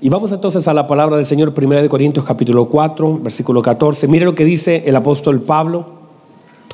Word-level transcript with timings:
Y 0.00 0.10
vamos 0.10 0.30
entonces 0.30 0.68
a 0.68 0.74
la 0.74 0.86
palabra 0.86 1.16
del 1.16 1.26
Señor, 1.26 1.52
1 1.56 1.82
de 1.82 1.88
Corintios 1.88 2.24
capítulo 2.24 2.66
4, 2.66 3.18
versículo 3.20 3.60
14. 3.62 4.06
Mire 4.06 4.26
lo 4.26 4.34
que 4.34 4.44
dice 4.44 4.84
el 4.86 4.94
apóstol 4.94 5.40
Pablo 5.40 5.86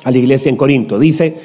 a 0.03 0.11
la 0.11 0.17
iglesia 0.19 0.51
en 0.51 0.57
Corinto. 0.57 0.99
Dice, 0.99 1.41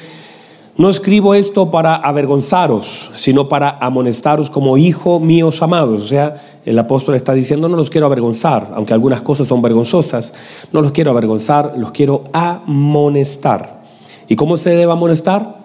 no 0.77 0.91
escribo 0.91 1.33
esto 1.33 1.71
para 1.71 1.95
avergonzaros, 1.95 3.09
sino 3.15 3.49
para 3.49 3.79
amonestaros 3.81 4.51
como 4.51 4.77
hijo 4.77 5.19
míos 5.19 5.63
amados. 5.63 6.03
O 6.03 6.07
sea, 6.07 6.35
el 6.67 6.77
apóstol 6.77 7.15
está 7.15 7.33
diciendo, 7.33 7.67
no 7.67 7.77
los 7.77 7.89
quiero 7.89 8.05
avergonzar, 8.05 8.73
aunque 8.75 8.93
algunas 8.93 9.21
cosas 9.21 9.47
son 9.47 9.63
vergonzosas, 9.63 10.35
no 10.71 10.83
los 10.83 10.91
quiero 10.91 11.09
avergonzar, 11.09 11.73
los 11.77 11.89
quiero 11.89 12.25
amonestar. 12.31 13.81
¿Y 14.27 14.35
cómo 14.35 14.57
se 14.57 14.69
debe 14.69 14.91
amonestar? 14.91 15.63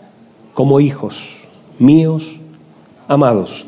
Como 0.54 0.80
hijos 0.80 1.46
míos 1.78 2.36
amados. 3.06 3.66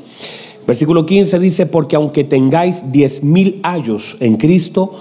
Versículo 0.69 1.07
15 1.07 1.39
dice, 1.39 1.65
porque 1.65 1.97
aunque 1.97 2.25
tengáis 2.25 2.93
diez 2.93 3.25
mil 3.25 3.59
años 3.63 4.19
en 4.21 4.37
Cristo, 4.37 4.95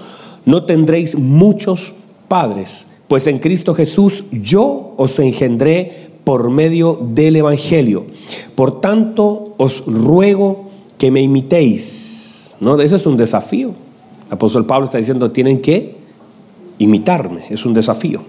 no 0.46 0.64
tendréis 0.64 1.18
muchos 1.18 1.92
padres, 2.26 2.86
pues 3.06 3.26
en 3.26 3.38
Cristo 3.38 3.74
Jesús 3.74 4.24
yo 4.32 4.94
os 4.96 5.18
engendré 5.18 6.08
por 6.24 6.48
medio 6.48 6.98
del 7.12 7.36
Evangelio. 7.36 8.06
Por 8.54 8.80
tanto, 8.80 9.52
os 9.58 9.84
ruego 9.84 10.70
que 10.96 11.10
me 11.10 11.20
imitéis. 11.20 12.54
¿No? 12.60 12.80
Ese 12.80 12.96
es 12.96 13.04
un 13.04 13.18
desafío. 13.18 13.74
El 14.28 14.32
apóstol 14.32 14.64
Pablo 14.64 14.86
está 14.86 14.96
diciendo, 14.96 15.32
tienen 15.32 15.60
que 15.60 15.96
imitarme, 16.78 17.42
es 17.50 17.66
un 17.66 17.74
desafío. 17.74 18.22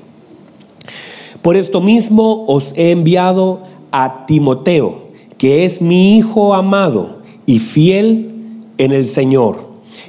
Por 1.42 1.56
esto 1.56 1.80
mismo 1.80 2.44
os 2.50 2.74
he 2.76 2.92
enviado 2.92 3.62
a 3.94 4.26
Timoteo, 4.26 5.04
que 5.38 5.64
es 5.64 5.82
mi 5.82 6.18
hijo 6.18 6.54
amado 6.54 7.19
y 7.50 7.58
fiel 7.58 8.30
en 8.78 8.92
el 8.92 9.08
Señor, 9.08 9.58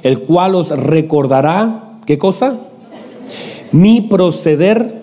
el 0.03 0.21
cual 0.21 0.53
os 0.53 0.69
recordará, 0.69 1.97
¿qué 2.05 2.19
cosa? 2.19 2.55
Mi 3.71 4.01
proceder 4.01 5.01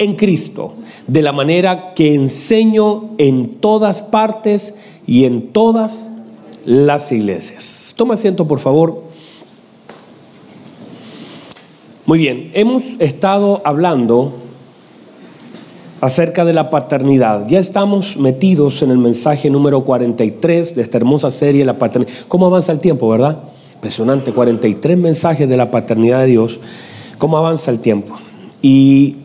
en 0.00 0.16
Cristo, 0.16 0.74
de 1.06 1.22
la 1.22 1.30
manera 1.30 1.94
que 1.94 2.14
enseño 2.16 3.10
en 3.18 3.60
todas 3.60 4.02
partes 4.02 4.74
y 5.06 5.24
en 5.24 5.52
todas 5.52 6.10
las 6.64 7.12
iglesias. 7.12 7.94
Toma 7.96 8.14
asiento, 8.14 8.48
por 8.48 8.58
favor. 8.58 9.04
Muy 12.06 12.18
bien, 12.18 12.50
hemos 12.54 12.86
estado 12.98 13.62
hablando 13.64 14.32
acerca 16.00 16.44
de 16.44 16.52
la 16.52 16.70
paternidad. 16.70 17.46
Ya 17.48 17.58
estamos 17.58 18.16
metidos 18.16 18.82
en 18.82 18.90
el 18.90 18.98
mensaje 18.98 19.50
número 19.50 19.84
43 19.84 20.74
de 20.74 20.82
esta 20.82 20.98
hermosa 20.98 21.30
serie, 21.30 21.64
la 21.64 21.78
paternidad. 21.78 22.12
¿Cómo 22.28 22.46
avanza 22.46 22.72
el 22.72 22.80
tiempo, 22.80 23.08
verdad? 23.08 23.38
Impresionante, 23.74 24.32
43 24.32 24.98
mensajes 24.98 25.48
de 25.48 25.56
la 25.56 25.70
paternidad 25.70 26.20
de 26.20 26.26
Dios. 26.26 26.58
¿Cómo 27.18 27.38
avanza 27.38 27.70
el 27.70 27.80
tiempo? 27.80 28.14
Y 28.60 29.16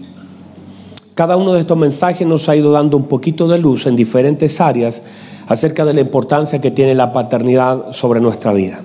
cada 1.15 1.35
uno 1.35 1.53
de 1.53 1.59
estos 1.59 1.77
mensajes 1.77 2.25
nos 2.25 2.47
ha 2.47 2.55
ido 2.55 2.71
dando 2.71 2.97
un 2.97 3.05
poquito 3.05 3.47
de 3.47 3.57
luz 3.57 3.85
en 3.85 3.95
diferentes 3.95 4.61
áreas 4.61 5.01
acerca 5.47 5.83
de 5.83 5.93
la 5.93 6.01
importancia 6.01 6.61
que 6.61 6.71
tiene 6.71 6.95
la 6.95 7.11
paternidad 7.11 7.91
sobre 7.91 8.21
nuestra 8.21 8.53
vida. 8.53 8.81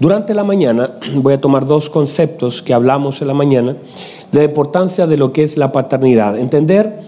Durante 0.00 0.34
la 0.34 0.42
mañana 0.42 0.90
voy 1.14 1.34
a 1.34 1.40
tomar 1.40 1.66
dos 1.66 1.88
conceptos 1.88 2.62
que 2.62 2.74
hablamos 2.74 3.22
en 3.22 3.28
la 3.28 3.34
mañana 3.34 3.76
de 4.32 4.38
la 4.38 4.44
importancia 4.44 5.06
de 5.06 5.16
lo 5.16 5.32
que 5.32 5.44
es 5.44 5.56
la 5.56 5.70
paternidad. 5.70 6.38
Entender 6.38 7.01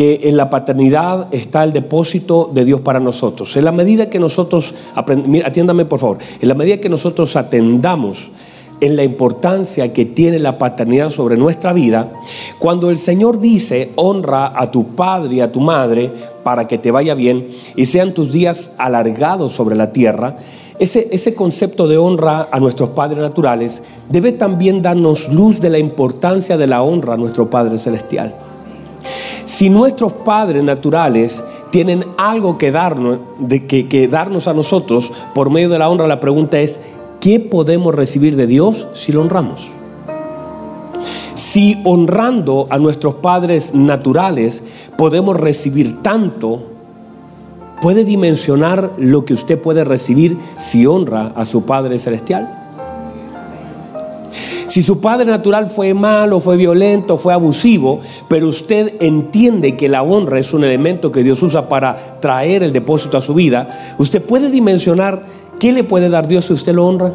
que 0.00 0.30
en 0.30 0.38
la 0.38 0.48
paternidad 0.48 1.26
está 1.30 1.62
el 1.62 1.74
depósito 1.74 2.50
de 2.54 2.64
Dios 2.64 2.80
para 2.80 3.00
nosotros. 3.00 3.54
En 3.58 3.66
la 3.66 3.70
medida 3.70 4.08
que 4.08 4.18
nosotros, 4.18 4.72
atiéndame 4.94 5.84
por 5.84 6.00
favor, 6.00 6.16
en 6.40 6.48
la 6.48 6.54
medida 6.54 6.78
que 6.78 6.88
nosotros 6.88 7.36
atendamos 7.36 8.30
en 8.80 8.96
la 8.96 9.04
importancia 9.04 9.92
que 9.92 10.06
tiene 10.06 10.38
la 10.38 10.56
paternidad 10.56 11.10
sobre 11.10 11.36
nuestra 11.36 11.74
vida, 11.74 12.14
cuando 12.58 12.88
el 12.88 12.96
Señor 12.96 13.40
dice, 13.40 13.90
honra 13.96 14.58
a 14.58 14.70
tu 14.70 14.86
padre 14.96 15.34
y 15.34 15.40
a 15.42 15.52
tu 15.52 15.60
madre 15.60 16.10
para 16.44 16.66
que 16.66 16.78
te 16.78 16.90
vaya 16.90 17.12
bien 17.12 17.50
y 17.76 17.84
sean 17.84 18.14
tus 18.14 18.32
días 18.32 18.76
alargados 18.78 19.52
sobre 19.52 19.76
la 19.76 19.92
tierra, 19.92 20.38
ese, 20.78 21.08
ese 21.12 21.34
concepto 21.34 21.86
de 21.86 21.98
honra 21.98 22.48
a 22.50 22.58
nuestros 22.58 22.88
padres 22.88 23.18
naturales 23.18 23.82
debe 24.08 24.32
también 24.32 24.80
darnos 24.80 25.28
luz 25.28 25.60
de 25.60 25.68
la 25.68 25.78
importancia 25.78 26.56
de 26.56 26.68
la 26.68 26.80
honra 26.80 27.12
a 27.12 27.18
nuestro 27.18 27.50
Padre 27.50 27.76
Celestial. 27.76 28.34
Si 29.50 29.68
nuestros 29.68 30.12
padres 30.12 30.62
naturales 30.62 31.42
tienen 31.70 32.04
algo 32.18 32.56
que 32.56 32.70
darnos, 32.70 33.18
de 33.40 33.66
que, 33.66 34.06
darnos 34.06 34.46
a 34.46 34.54
nosotros 34.54 35.12
por 35.34 35.50
medio 35.50 35.68
de 35.68 35.80
la 35.80 35.90
honra, 35.90 36.06
la 36.06 36.20
pregunta 36.20 36.60
es, 36.60 36.78
¿qué 37.18 37.40
podemos 37.40 37.92
recibir 37.92 38.36
de 38.36 38.46
Dios 38.46 38.86
si 38.94 39.10
lo 39.10 39.22
honramos? 39.22 39.66
Si 41.34 41.80
honrando 41.84 42.68
a 42.70 42.78
nuestros 42.78 43.16
padres 43.16 43.74
naturales 43.74 44.62
podemos 44.96 45.36
recibir 45.36 46.00
tanto, 46.00 46.62
¿puede 47.82 48.04
dimensionar 48.04 48.92
lo 48.98 49.24
que 49.24 49.34
usted 49.34 49.60
puede 49.60 49.82
recibir 49.82 50.38
si 50.58 50.86
honra 50.86 51.32
a 51.34 51.44
su 51.44 51.64
Padre 51.64 51.98
Celestial? 51.98 52.59
Si 54.70 54.82
su 54.82 55.00
padre 55.00 55.24
natural 55.24 55.68
fue 55.68 55.94
malo, 55.94 56.38
fue 56.38 56.56
violento, 56.56 57.18
fue 57.18 57.32
abusivo, 57.34 57.98
pero 58.28 58.46
usted 58.46 58.94
entiende 59.00 59.76
que 59.76 59.88
la 59.88 60.04
honra 60.04 60.38
es 60.38 60.54
un 60.54 60.62
elemento 60.62 61.10
que 61.10 61.24
Dios 61.24 61.42
usa 61.42 61.68
para 61.68 62.20
traer 62.20 62.62
el 62.62 62.72
depósito 62.72 63.18
a 63.18 63.20
su 63.20 63.34
vida, 63.34 63.68
usted 63.98 64.24
puede 64.24 64.48
dimensionar 64.48 65.24
qué 65.58 65.72
le 65.72 65.82
puede 65.82 66.08
dar 66.08 66.28
Dios 66.28 66.44
si 66.44 66.52
usted 66.52 66.72
lo 66.72 66.86
honra. 66.86 67.12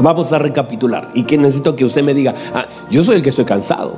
Vamos 0.00 0.32
a 0.32 0.38
recapitular. 0.38 1.10
Y 1.12 1.24
que 1.24 1.36
necesito 1.36 1.76
que 1.76 1.84
usted 1.84 2.02
me 2.02 2.14
diga, 2.14 2.32
ah, 2.54 2.64
yo 2.90 3.04
soy 3.04 3.16
el 3.16 3.22
que 3.22 3.28
estoy 3.28 3.44
cansado. 3.44 3.92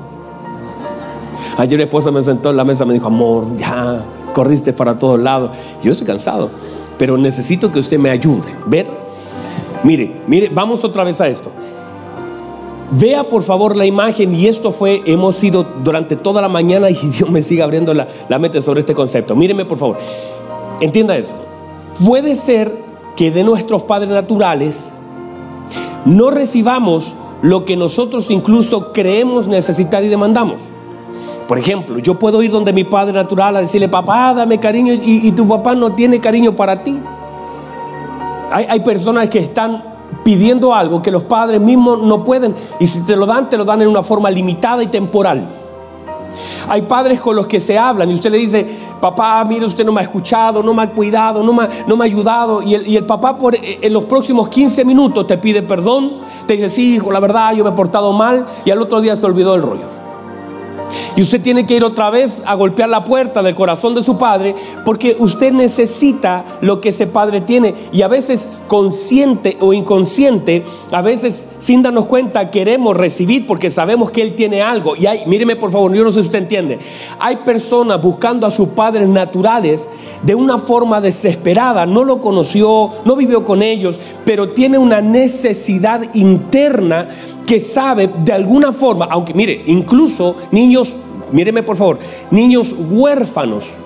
Ayer 1.57 1.79
mi 1.79 1.85
esposa 1.85 2.11
me 2.11 2.25
sentó 2.25 2.51
en 2.51 2.57
la 2.57 2.65
mesa 2.65 2.85
me 2.85 2.95
dijo, 2.95 3.07
amor, 3.07 3.57
ya 3.57 4.05
corriste 4.35 4.73
para 4.73 4.99
todos 4.99 5.21
lados. 5.21 5.57
Yo 5.85 5.93
estoy 5.93 6.09
cansado, 6.09 6.51
pero 6.99 7.17
necesito 7.17 7.71
que 7.71 7.79
usted 7.79 8.01
me 8.01 8.11
ayude. 8.11 8.53
Ver 8.67 8.99
Mire, 9.83 10.13
mire, 10.27 10.51
vamos 10.53 10.85
otra 10.85 11.05
vez 11.05 11.21
a 11.21 11.29
esto. 11.29 11.51
Vea 12.93 13.23
por 13.25 13.43
favor 13.45 13.77
la 13.77 13.87
imagen 13.87 14.35
y 14.35 14.47
esto 14.47 14.73
fue, 14.73 15.03
hemos 15.07 15.43
ido 15.45 15.65
durante 15.85 16.17
toda 16.17 16.43
la 16.43 16.49
mañana 16.49 16.91
y 16.91 16.95
Dios 16.95 17.31
me 17.31 17.41
sigue 17.41 17.63
abriendo 17.63 17.95
la, 17.95 18.07
mente 18.39 18.61
sobre 18.61 18.81
este 18.81 18.95
concepto. 18.95 19.37
Míreme 19.37 19.65
por 19.65 19.79
favor, 19.79 19.97
entienda 20.81 21.17
eso. 21.17 21.35
Puede 22.05 22.35
ser 22.35 22.75
que 23.17 23.31
de 23.31 23.45
nuestros 23.45 23.85
padres 23.85 24.11
naturales 24.11 25.01
no 26.05 26.31
recibamos 26.31 27.15
lo 27.43 27.65
que 27.65 27.77
nosotros 27.77 28.31
incluso 28.31 28.93
creemos 28.93 29.47
necesitar 29.47 30.03
y 30.05 30.09
demandamos. 30.09 30.61
Por 31.47 31.59
ejemplo, 31.59 31.99
yo 31.99 32.15
puedo 32.15 32.43
ir 32.43 32.51
donde 32.51 32.73
mi 32.73 32.85
padre 32.85 33.13
natural 33.13 33.57
a 33.57 33.61
decirle, 33.61 33.89
papá, 33.89 34.35
dame 34.35 34.59
cariño 34.59 34.95
y 34.95 35.31
tu 35.33 35.47
papá 35.49 35.75
no 35.75 35.93
tiene 35.93 36.21
cariño 36.21 36.55
para 36.55 36.83
ti. 36.83 36.99
Hay, 38.51 38.81
personas 38.81 39.29
que 39.29 39.39
están 39.39 39.83
pidiendo 40.25 40.75
algo 40.75 41.01
que 41.01 41.11
los 41.11 41.23
padres 41.23 41.61
mismos 41.61 42.03
no 42.03 42.25
pueden 42.25 42.55
y 42.81 42.87
si 42.87 43.03
te 43.03 43.15
lo 43.15 43.27
dan, 43.27 43.49
te 43.49 43.57
lo 43.57 43.65
dan 43.65 43.83
en 43.83 43.89
una 43.89 44.03
forma 44.03 44.31
limitada 44.31 44.83
y 44.83 44.89
temporal. 44.89 45.49
Hay 46.69 46.83
padres 46.83 47.21
con 47.21 47.37
los 47.37 47.47
que 47.47 47.61
se 47.61 47.79
hablan 47.79 48.11
y 48.11 48.15
usted 48.15 48.31
le 48.31 48.39
dice, 48.39 48.67
papá, 49.01 49.45
mire, 49.45 49.67
usted 49.67 49.85
no 49.85 49.93
me 49.93 50.01
ha 50.01 50.05
escuchado, 50.05 50.63
no 50.63 50.75
me 50.75 50.83
ha 50.83 50.91
cuidado, 50.91 51.43
no 51.43 51.53
me, 51.53 51.69
no 51.87 51.97
me 51.97 52.05
ha 52.05 52.07
ayudado. 52.07 52.63
Y 52.63 52.75
el, 52.75 52.87
y 52.87 52.97
el, 52.97 53.07
papá 53.07 53.39
por, 53.39 53.55
eh, 53.55 53.79
en 53.83 53.93
los 53.93 54.05
próximos 54.05 54.49
15 54.49 54.85
minutos 54.85 55.27
te 55.27 55.39
pide 55.39 55.63
perdón, 55.63 56.19
te 56.47 56.55
dice, 56.55 56.71
sí, 56.71 56.95
hijo, 56.97 57.11
la 57.13 57.21
verdad, 57.21 57.55
yo 57.55 57.65
me 57.65 57.71
he 57.71 57.75
portado 57.75 58.13
mal 58.13 58.47
y 58.65 58.71
al 58.71 58.81
otro 58.81 59.01
día 59.01 59.17
se 59.17 59.27
olvidó 59.27 59.55
el 59.55 59.63
rollo. 59.63 60.00
Y 61.17 61.23
usted 61.23 61.41
tiene 61.41 61.67
que 61.67 61.75
ir 61.75 61.85
otra 61.85 62.11
vez 62.11 62.43
a 62.47 62.55
golpear 62.55 62.89
la 62.89 63.05
puerta 63.05 63.43
del 63.43 63.55
corazón 63.55 63.95
de 63.95 64.03
su 64.03 64.17
padre 64.17 64.55
porque 64.85 65.17
usted 65.19 65.53
necesita 65.53 66.45
lo 66.61 66.81
que 66.81 66.91
ese 66.91 67.07
padre 67.07 67.41
tiene. 67.41 67.75
Y 67.93 68.03
a 68.03 68.09
veces 68.09 68.51
consciente 68.67 69.57
o 69.61 69.73
inconsciente, 69.73 70.65
a 70.93 71.03
veces 71.03 71.49
sin 71.59 71.83
darnos 71.83 72.07
cuenta 72.07 72.51
queremos 72.51 72.97
recibir 72.97 73.47
porque 73.47 73.71
sabemos 73.71 74.11
que 74.11 74.23
él 74.23 74.35
tiene 74.35 74.63
algo. 74.63 74.97
Y 74.97 75.07
hay, 75.07 75.27
míreme 75.27 75.57
por 75.57 75.73
favor, 75.73 75.93
yo 75.93 76.05
no 76.05 76.13
sé 76.13 76.21
si 76.21 76.27
usted 76.27 76.41
entiende. 76.41 76.79
Hay 77.19 77.37
personas 77.37 78.01
buscando 78.01 78.47
a 78.47 78.51
sus 78.51 78.69
padres 78.71 79.09
naturales 79.09 79.89
de 80.23 80.35
una 80.35 80.59
forma 80.59 81.01
desesperada. 81.01 81.87
No 81.87 82.05
lo 82.05 82.21
conoció, 82.21 82.91
no 83.05 83.17
vivió 83.17 83.45
con 83.45 83.63
ellos, 83.63 83.99
pero 84.25 84.51
tiene 84.51 84.79
una 84.79 85.01
necesidad 85.01 86.03
interna 86.15 87.09
que 87.47 87.59
sabe 87.59 88.09
de 88.25 88.33
alguna 88.33 88.73
forma, 88.73 89.09
aunque 89.11 89.35
mire, 89.35 89.65
incluso 89.67 90.37
niños, 90.53 90.95
míreme 91.33 91.63
por 91.63 91.77
favor, 91.77 91.99
niños 92.31 92.75
huérfanos 92.79 93.77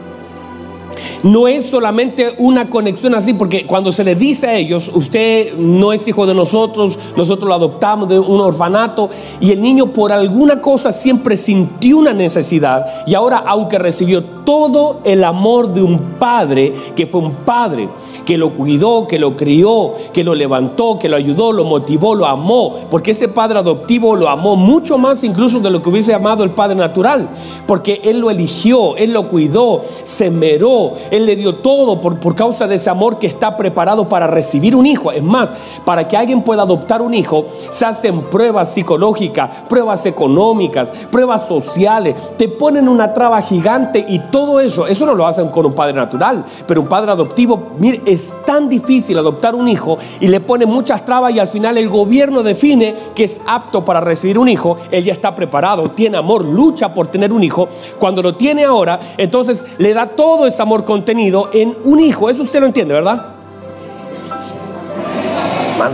no 1.23 1.49
es 1.49 1.67
solamente 1.67 2.35
una 2.39 2.69
conexión 2.71 3.15
así, 3.15 3.35
porque 3.35 3.67
cuando 3.67 3.93
se 3.93 4.05
le 4.05 4.15
dice 4.15 4.47
a 4.47 4.57
ellos, 4.57 4.91
usted 4.95 5.55
no 5.55 5.93
es 5.93 6.07
hijo 6.09 6.27
de 6.27 6.35
nosotros, 6.35 6.99
nosotros 7.17 7.49
lo 7.49 7.55
adoptamos 7.55 8.09
de 8.09 8.19
un 8.19 8.41
orfanato, 8.41 9.09
y 9.41 9.53
el 9.53 9.63
niño 9.63 9.87
por 9.87 10.13
alguna 10.13 10.61
cosa 10.61 10.93
siempre 10.93 11.37
sintió 11.37 11.99
una 11.99 12.13
necesidad, 12.13 12.87
y 13.07 13.15
ahora 13.15 13.43
aunque 13.47 13.79
recibió 13.79 14.23
todo 14.45 15.01
el 15.05 15.25
amor 15.25 15.73
de 15.73 15.83
un 15.83 15.99
padre, 16.19 16.75
que 16.95 17.07
fue 17.07 17.21
un 17.21 17.33
padre, 17.33 17.89
que 18.27 18.37
lo 18.39 18.51
cuidó, 18.51 19.07
que 19.07 19.19
lo 19.19 19.37
crió, 19.37 19.95
que 20.13 20.25
lo 20.25 20.35
levantó, 20.35 20.99
que 20.99 21.09
lo 21.09 21.17
ayudó, 21.17 21.53
lo 21.53 21.65
motivó, 21.65 22.15
lo 22.15 22.27
amó, 22.27 22.75
porque 22.91 23.13
ese 23.13 23.29
padre 23.29 23.59
adoptivo 23.59 24.17
lo 24.17 24.29
amó 24.29 24.57
mucho 24.57 24.99
más 24.99 25.25
incluso 25.25 25.61
de 25.61 25.71
lo 25.71 25.83
que 25.83 25.89
hubiese 25.89 26.15
amado 26.15 26.45
el 26.45 26.51
padre 26.51 26.77
natural, 26.77 27.29
porque 27.67 28.01
él 28.05 28.21
lo 28.21 28.31
eligió, 28.31 28.97
él 28.97 29.13
lo 29.13 29.29
cuidó, 29.29 29.83
se 30.05 30.31
meró, 30.31 30.84
él 31.11 31.27
le 31.27 31.37
dio 31.37 31.57
todo 31.57 32.01
por, 32.01 32.19
por 32.21 32.35
causa 32.35 32.67
de 32.67 32.77
ese 32.77 32.91
amor 32.91 33.19
que 33.19 33.27
está 33.27 33.57
preparado 33.57 34.09
para 34.09 34.27
recibir 34.27 34.77
un 34.77 34.87
hijo. 34.87 35.13
Es 35.13 35.23
más, 35.23 35.53
para 35.85 36.07
que 36.09 36.17
alguien 36.17 36.43
pueda 36.43 36.63
adoptar 36.63 37.03
un 37.03 37.15
hijo, 37.15 37.47
se 37.71 37.87
hacen 37.87 38.23
pruebas 38.23 38.73
psicológicas, 38.73 39.51
pruebas 39.69 40.07
económicas, 40.07 40.91
pruebas 41.11 41.47
sociales, 41.47 42.15
te 42.37 42.49
ponen 42.49 42.89
una 42.89 43.15
traba 43.15 43.41
gigante 43.43 44.05
y 44.09 44.19
todo 44.31 44.61
eso, 44.61 44.87
eso 44.87 45.07
no 45.07 45.15
lo 45.15 45.27
hacen 45.27 45.49
con 45.49 45.67
un 45.67 45.73
padre 45.73 45.95
natural, 45.95 46.45
pero 46.67 46.81
un 46.81 46.89
padre 46.89 47.13
adoptivo, 47.13 47.71
mire, 47.79 48.03
es 48.07 48.33
tan 48.45 48.69
difícil 48.69 49.19
adoptar 49.19 49.55
un 49.55 49.69
hijo 49.69 49.99
y 50.21 50.29
le 50.29 50.41
pone 50.41 50.67
muchas 50.67 51.05
trabas 51.05 51.33
y 51.33 51.39
al 51.39 51.49
final 51.49 51.79
el 51.79 51.89
gobierno 51.89 52.43
define 52.43 52.95
que 53.15 53.25
es 53.25 53.41
apto 53.47 53.85
para 53.85 54.01
recibir 54.01 54.39
un 54.39 54.49
hijo, 54.49 54.77
él 54.91 55.05
ya 55.05 55.13
está 55.13 55.35
preparado, 55.35 55.91
tiene 55.91 56.17
amor, 56.17 56.45
lucha 56.45 56.93
por 56.93 57.07
tener 57.07 57.33
un 57.33 57.43
hijo, 57.43 57.69
cuando 57.99 58.23
lo 58.23 58.35
tiene 58.35 58.65
ahora, 58.65 59.01
entonces 59.17 59.65
le 59.79 59.95
da 59.95 60.07
todo 60.07 60.47
ese 60.47 60.63
amor 60.63 60.74
contenido 60.83 61.51
en 61.53 61.77
un 61.85 62.01
hijo, 62.01 62.29
eso 62.29 62.43
usted 62.43 62.59
lo 62.59 62.67
entiende, 62.67 62.95
¿verdad? 62.95 63.31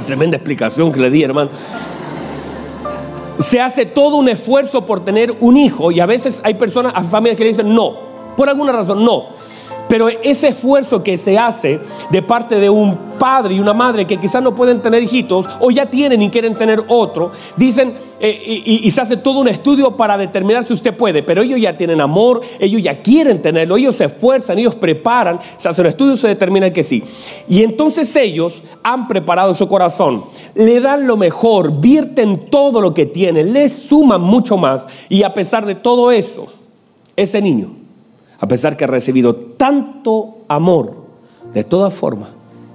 tremenda 0.06 0.36
explicación 0.36 0.92
que 0.92 1.00
le 1.00 1.10
di, 1.10 1.24
hermano 1.24 1.50
se 3.40 3.58
hace 3.60 3.86
todo 3.86 4.16
un 4.16 4.28
esfuerzo 4.28 4.84
por 4.84 5.00
tener 5.04 5.34
un 5.40 5.56
hijo 5.56 5.90
y 5.90 6.00
a 6.00 6.06
veces 6.06 6.42
hay 6.44 6.54
personas, 6.54 6.92
hay 6.94 7.04
familias 7.04 7.36
que 7.38 7.44
le 7.44 7.50
dicen 7.50 7.74
no, 7.74 7.96
por 8.36 8.48
alguna 8.48 8.72
razón 8.72 9.04
no. 9.04 9.40
Pero 9.90 10.08
ese 10.08 10.46
esfuerzo 10.46 11.02
que 11.02 11.18
se 11.18 11.36
hace 11.36 11.80
de 12.10 12.22
parte 12.22 12.60
de 12.60 12.70
un 12.70 12.96
padre 13.18 13.56
y 13.56 13.60
una 13.60 13.74
madre 13.74 14.06
que 14.06 14.18
quizás 14.18 14.40
no 14.40 14.54
pueden 14.54 14.80
tener 14.80 15.02
hijitos 15.02 15.46
o 15.58 15.72
ya 15.72 15.86
tienen 15.86 16.22
y 16.22 16.30
quieren 16.30 16.54
tener 16.54 16.80
otro, 16.86 17.32
dicen 17.56 17.92
eh, 18.20 18.62
y, 18.64 18.88
se 18.92 19.00
hace 19.00 19.16
todo 19.16 19.40
un 19.40 19.48
estudio 19.48 19.96
para 19.96 20.16
determinar 20.16 20.62
si 20.62 20.74
usted 20.74 20.96
puede, 20.96 21.24
pero 21.24 21.42
ellos 21.42 21.60
ya 21.60 21.76
tienen 21.76 22.00
amor, 22.00 22.40
ellos 22.60 22.80
ya 22.80 23.02
quieren 23.02 23.42
tenerlo, 23.42 23.76
ellos 23.76 23.96
se 23.96 24.04
esfuerzan, 24.04 24.60
ellos 24.60 24.76
preparan, 24.76 25.40
se 25.56 25.68
hace 25.68 25.80
un 25.80 25.88
estudio 25.88 26.14
y 26.14 26.18
se 26.18 26.28
determina 26.28 26.72
que 26.72 26.84
sí. 26.84 27.02
Y 27.48 27.64
entonces 27.64 28.14
ellos 28.14 28.62
han 28.84 29.08
preparado 29.08 29.54
su 29.54 29.66
corazón, 29.66 30.24
le 30.54 30.80
dan 30.80 31.08
lo 31.08 31.16
mejor, 31.16 31.80
vierten 31.80 32.46
todo 32.48 32.80
lo 32.80 32.94
que 32.94 33.06
tienen, 33.06 33.52
le 33.52 33.68
suman 33.68 34.20
mucho 34.20 34.56
más 34.56 34.86
y 35.08 35.24
a 35.24 35.34
pesar 35.34 35.66
de 35.66 35.74
todo 35.74 36.12
eso, 36.12 36.46
ese 37.16 37.42
niño 37.42 37.79
a 38.40 38.48
pesar 38.48 38.76
que 38.76 38.84
ha 38.84 38.86
recibido 38.86 39.34
tanto 39.34 40.38
amor, 40.48 40.96
de 41.52 41.62
todas 41.62 41.92
formas, 41.92 42.30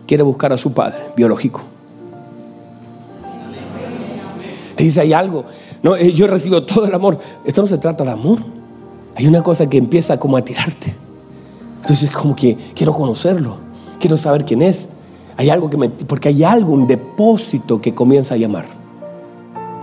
quiere 0.06 0.24
buscar 0.24 0.54
a 0.54 0.58
su 0.58 0.74
padre 0.74 1.00
biológico. 1.18 1.62
Te 4.76 4.84
dice, 4.84 5.02
hay 5.02 5.14
algo. 5.14 5.46
No, 5.82 5.96
eh, 5.96 6.14
yo 6.14 6.28
recibo 6.28 6.64
todo 6.64 6.86
el 6.86 6.94
amor. 6.94 7.18
Esto 7.46 7.62
no 7.62 7.68
se 7.68 7.78
trata 7.78 8.04
de 8.04 8.12
amor. 8.12 8.40
Hay 9.16 9.26
una 9.26 9.42
cosa 9.42 9.68
que 9.68 9.78
empieza 9.78 10.20
como 10.20 10.38
a 10.38 10.44
tirarte. 10.44 10.94
Entonces, 11.82 12.12
como 12.12 12.36
que 12.36 12.58
quiero 12.76 12.94
conocerlo. 12.94 13.58
Quiero 14.00 14.18
saber 14.18 14.46
quién 14.46 14.62
es. 14.62 14.90
Hay 15.38 15.50
algo 15.50 15.70
que 15.70 15.78
me. 15.78 15.90
Porque 15.90 16.30
hay 16.30 16.44
algo, 16.44 16.74
un 16.74 16.86
depósito 16.86 17.82
que 17.82 17.96
comienza 17.96 18.36
a 18.36 18.38
llamar. 18.38 18.66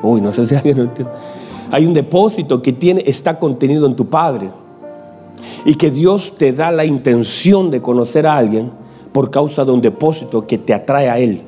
Uy, 0.02 0.20
no 0.20 0.32
sé 0.32 0.46
si 0.46 0.54
alguien 0.54 0.76
lo 0.76 0.84
entiende. 0.84 1.12
Hay 1.70 1.86
un 1.86 1.94
depósito 1.94 2.60
que 2.60 2.72
tiene, 2.72 3.02
está 3.06 3.38
contenido 3.38 3.86
en 3.86 3.96
tu 3.96 4.06
padre 4.10 4.50
y 5.64 5.74
que 5.74 5.90
Dios 5.90 6.36
te 6.36 6.52
da 6.52 6.70
la 6.70 6.84
intención 6.84 7.70
de 7.70 7.82
conocer 7.82 8.26
a 8.26 8.36
alguien 8.36 8.70
por 9.12 9.30
causa 9.30 9.64
de 9.64 9.72
un 9.72 9.80
depósito 9.80 10.46
que 10.46 10.58
te 10.58 10.74
atrae 10.74 11.08
a 11.08 11.18
Él. 11.18 11.42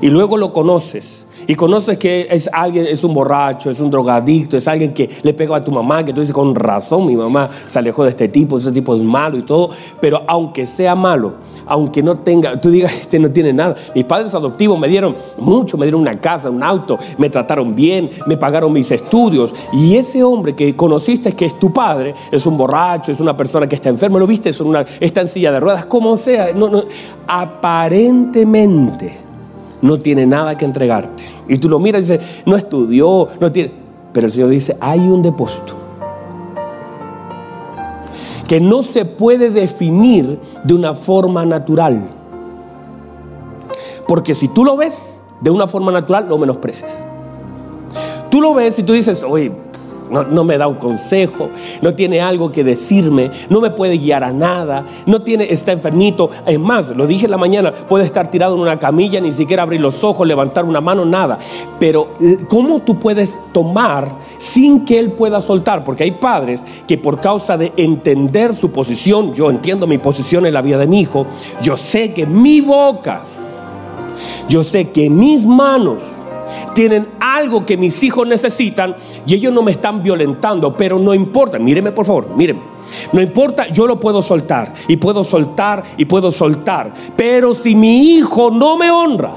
Y 0.00 0.08
luego 0.08 0.36
lo 0.36 0.52
conoces 0.52 1.26
y 1.50 1.56
conoces 1.56 1.98
que 1.98 2.28
es 2.30 2.48
alguien, 2.52 2.86
es 2.86 3.02
un 3.02 3.12
borracho, 3.12 3.70
es 3.70 3.80
un 3.80 3.90
drogadicto, 3.90 4.56
es 4.56 4.68
alguien 4.68 4.94
que 4.94 5.10
le 5.24 5.34
pega 5.34 5.56
a 5.56 5.64
tu 5.64 5.72
mamá, 5.72 6.04
que 6.04 6.12
tú 6.12 6.20
dices 6.20 6.32
con 6.32 6.54
razón, 6.54 7.04
mi 7.08 7.16
mamá 7.16 7.50
se 7.66 7.76
alejó 7.76 8.04
de 8.04 8.10
este 8.10 8.28
tipo, 8.28 8.56
ese 8.56 8.70
tipo 8.70 8.94
es 8.94 9.02
malo 9.02 9.36
y 9.36 9.42
todo, 9.42 9.68
pero 10.00 10.22
aunque 10.28 10.64
sea 10.64 10.94
malo, 10.94 11.34
aunque 11.66 12.04
no 12.04 12.14
tenga, 12.14 12.60
tú 12.60 12.70
digas, 12.70 12.94
este 12.94 13.18
no 13.18 13.32
tiene 13.32 13.52
nada. 13.52 13.74
Mis 13.96 14.04
padres 14.04 14.32
adoptivos 14.32 14.78
me 14.78 14.86
dieron 14.86 15.16
mucho, 15.38 15.76
me 15.76 15.86
dieron 15.86 16.02
una 16.02 16.20
casa, 16.20 16.50
un 16.50 16.62
auto, 16.62 16.96
me 17.18 17.28
trataron 17.28 17.74
bien, 17.74 18.08
me 18.28 18.36
pagaron 18.36 18.72
mis 18.72 18.88
estudios. 18.92 19.52
Y 19.72 19.96
ese 19.96 20.22
hombre 20.22 20.54
que 20.54 20.76
conociste, 20.76 21.32
que 21.32 21.46
es 21.46 21.58
tu 21.58 21.72
padre, 21.72 22.14
es 22.30 22.46
un 22.46 22.56
borracho, 22.56 23.10
es 23.10 23.18
una 23.18 23.36
persona 23.36 23.66
que 23.68 23.74
está 23.74 23.88
enferma, 23.88 24.20
lo 24.20 24.26
viste, 24.28 24.50
es 24.50 24.60
una, 24.60 24.86
está 25.00 25.22
en 25.22 25.26
silla 25.26 25.50
de 25.50 25.58
ruedas, 25.58 25.84
como 25.84 26.16
sea, 26.16 26.52
no, 26.54 26.70
aparentemente 27.26 29.18
no 29.82 29.98
tiene 29.98 30.26
nada 30.26 30.56
que 30.56 30.64
entregarte. 30.64 31.29
Y 31.50 31.58
tú 31.58 31.68
lo 31.68 31.80
miras 31.80 32.08
y 32.08 32.12
dices, 32.12 32.42
no 32.46 32.54
estudió, 32.54 33.26
no 33.40 33.50
tiene. 33.50 33.72
Pero 34.12 34.28
el 34.28 34.32
Señor 34.32 34.50
dice, 34.50 34.76
hay 34.80 35.00
un 35.00 35.20
depósito 35.20 35.74
que 38.46 38.60
no 38.60 38.84
se 38.84 39.04
puede 39.04 39.50
definir 39.50 40.38
de 40.64 40.74
una 40.74 40.94
forma 40.94 41.44
natural. 41.44 42.08
Porque 44.06 44.36
si 44.36 44.46
tú 44.46 44.64
lo 44.64 44.76
ves 44.76 45.22
de 45.40 45.50
una 45.50 45.66
forma 45.66 45.90
natural, 45.90 46.28
lo 46.28 46.38
menospreces. 46.38 47.02
Tú 48.30 48.40
lo 48.40 48.54
ves 48.54 48.78
y 48.78 48.84
tú 48.84 48.92
dices, 48.92 49.24
oye, 49.24 49.50
no, 50.10 50.44
me 50.44 50.58
da 50.58 50.66
un 50.66 50.74
consejo, 50.74 51.50
no 51.82 51.94
tiene 51.94 52.20
algo 52.20 52.50
que 52.50 52.64
decirme, 52.64 53.30
no 53.48 53.60
me 53.60 53.70
puede 53.70 53.98
guiar 53.98 54.24
a 54.24 54.32
nada, 54.32 54.84
no 55.06 55.22
tiene, 55.22 55.52
está 55.52 55.72
enfermito. 55.72 56.30
Es 56.46 56.58
más, 56.58 56.90
lo 56.90 57.06
dije 57.06 57.26
en 57.26 57.30
la 57.30 57.36
mañana, 57.36 57.72
puede 57.72 58.04
estar 58.04 58.28
tirado 58.28 58.54
en 58.54 58.60
una 58.60 58.78
camilla, 58.78 59.20
ni 59.20 59.32
siquiera 59.32 59.62
abrir 59.62 59.80
los 59.80 60.02
ojos, 60.04 60.26
levantar 60.26 60.64
una 60.64 60.80
mano, 60.80 61.04
nada. 61.04 61.38
Pero 61.78 62.10
¿cómo 62.48 62.80
tú 62.80 62.98
puedes 62.98 63.38
tomar 63.52 64.10
sin 64.38 64.84
que 64.84 64.98
él 64.98 65.12
pueda 65.12 65.40
soltar? 65.40 65.84
Porque 65.84 66.04
hay 66.04 66.12
padres 66.12 66.64
que 66.86 66.98
por 66.98 67.20
causa 67.20 67.56
de 67.56 67.72
entender 67.76 68.54
su 68.54 68.70
posición, 68.70 69.32
yo 69.34 69.50
entiendo 69.50 69.86
mi 69.86 69.98
posición 69.98 70.46
en 70.46 70.54
la 70.54 70.62
vida 70.62 70.78
de 70.78 70.86
mi 70.86 71.00
hijo, 71.00 71.26
yo 71.62 71.76
sé 71.76 72.12
que 72.12 72.26
mi 72.26 72.60
boca, 72.60 73.22
yo 74.48 74.62
sé 74.62 74.90
que 74.90 75.08
mis 75.08 75.46
manos, 75.46 76.02
tienen 76.74 77.06
algo 77.20 77.64
que 77.66 77.76
mis 77.76 78.02
hijos 78.02 78.26
necesitan 78.26 78.96
y 79.26 79.34
ellos 79.34 79.52
no 79.52 79.62
me 79.62 79.72
están 79.72 80.02
violentando, 80.02 80.74
pero 80.76 80.98
no 80.98 81.14
importa, 81.14 81.58
míreme 81.58 81.92
por 81.92 82.06
favor, 82.06 82.28
míreme. 82.36 82.60
No 83.12 83.20
importa, 83.20 83.68
yo 83.68 83.86
lo 83.86 84.00
puedo 84.00 84.22
soltar 84.22 84.74
y 84.88 84.96
puedo 84.96 85.22
soltar 85.22 85.82
y 85.96 86.04
puedo 86.04 86.32
soltar, 86.32 86.92
pero 87.16 87.54
si 87.54 87.74
mi 87.74 88.14
hijo 88.14 88.50
no 88.50 88.76
me 88.76 88.90
honra, 88.90 89.32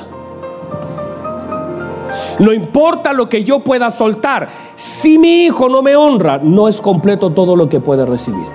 no 2.40 2.52
importa 2.52 3.14
lo 3.14 3.30
que 3.30 3.44
yo 3.44 3.60
pueda 3.60 3.92
soltar, 3.92 4.50
si 4.76 5.18
mi 5.18 5.46
hijo 5.46 5.70
no 5.70 5.82
me 5.82 5.96
honra, 5.96 6.40
no 6.40 6.68
es 6.68 6.82
completo 6.82 7.30
todo 7.30 7.56
lo 7.56 7.70
que 7.70 7.80
puede 7.80 8.06
recibir. 8.06 8.46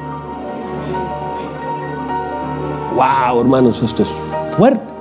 Wow, 2.94 3.40
hermanos, 3.40 3.80
esto 3.82 4.02
es 4.02 4.08
fuerte. 4.56 4.97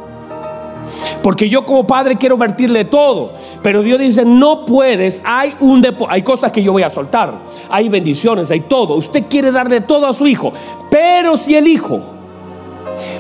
Porque 1.22 1.50
yo 1.50 1.66
como 1.66 1.86
padre 1.86 2.18
quiero 2.18 2.38
vertirle 2.38 2.86
todo. 2.86 3.32
Pero 3.64 3.82
Dios 3.82 4.00
dice, 4.00 4.26
no 4.26 4.66
puedes, 4.66 5.22
hay 5.26 5.54
un 5.60 5.86
hay 6.10 6.22
cosas 6.22 6.52
que 6.52 6.64
yo 6.64 6.72
voy 6.72 6.84
a 6.84 6.90
soltar. 6.90 7.34
Hay 7.70 7.90
bendiciones, 7.90 8.52
hay 8.52 8.62
todo. 8.62 8.96
Usted 8.96 9.26
quiere 9.30 9.52
darle 9.52 9.82
todo 9.82 10.08
a 10.08 10.14
su 10.14 10.28
hijo. 10.28 10.54
Pero 10.90 11.38
si 11.38 11.56
el 11.56 11.68
hijo 11.68 12.02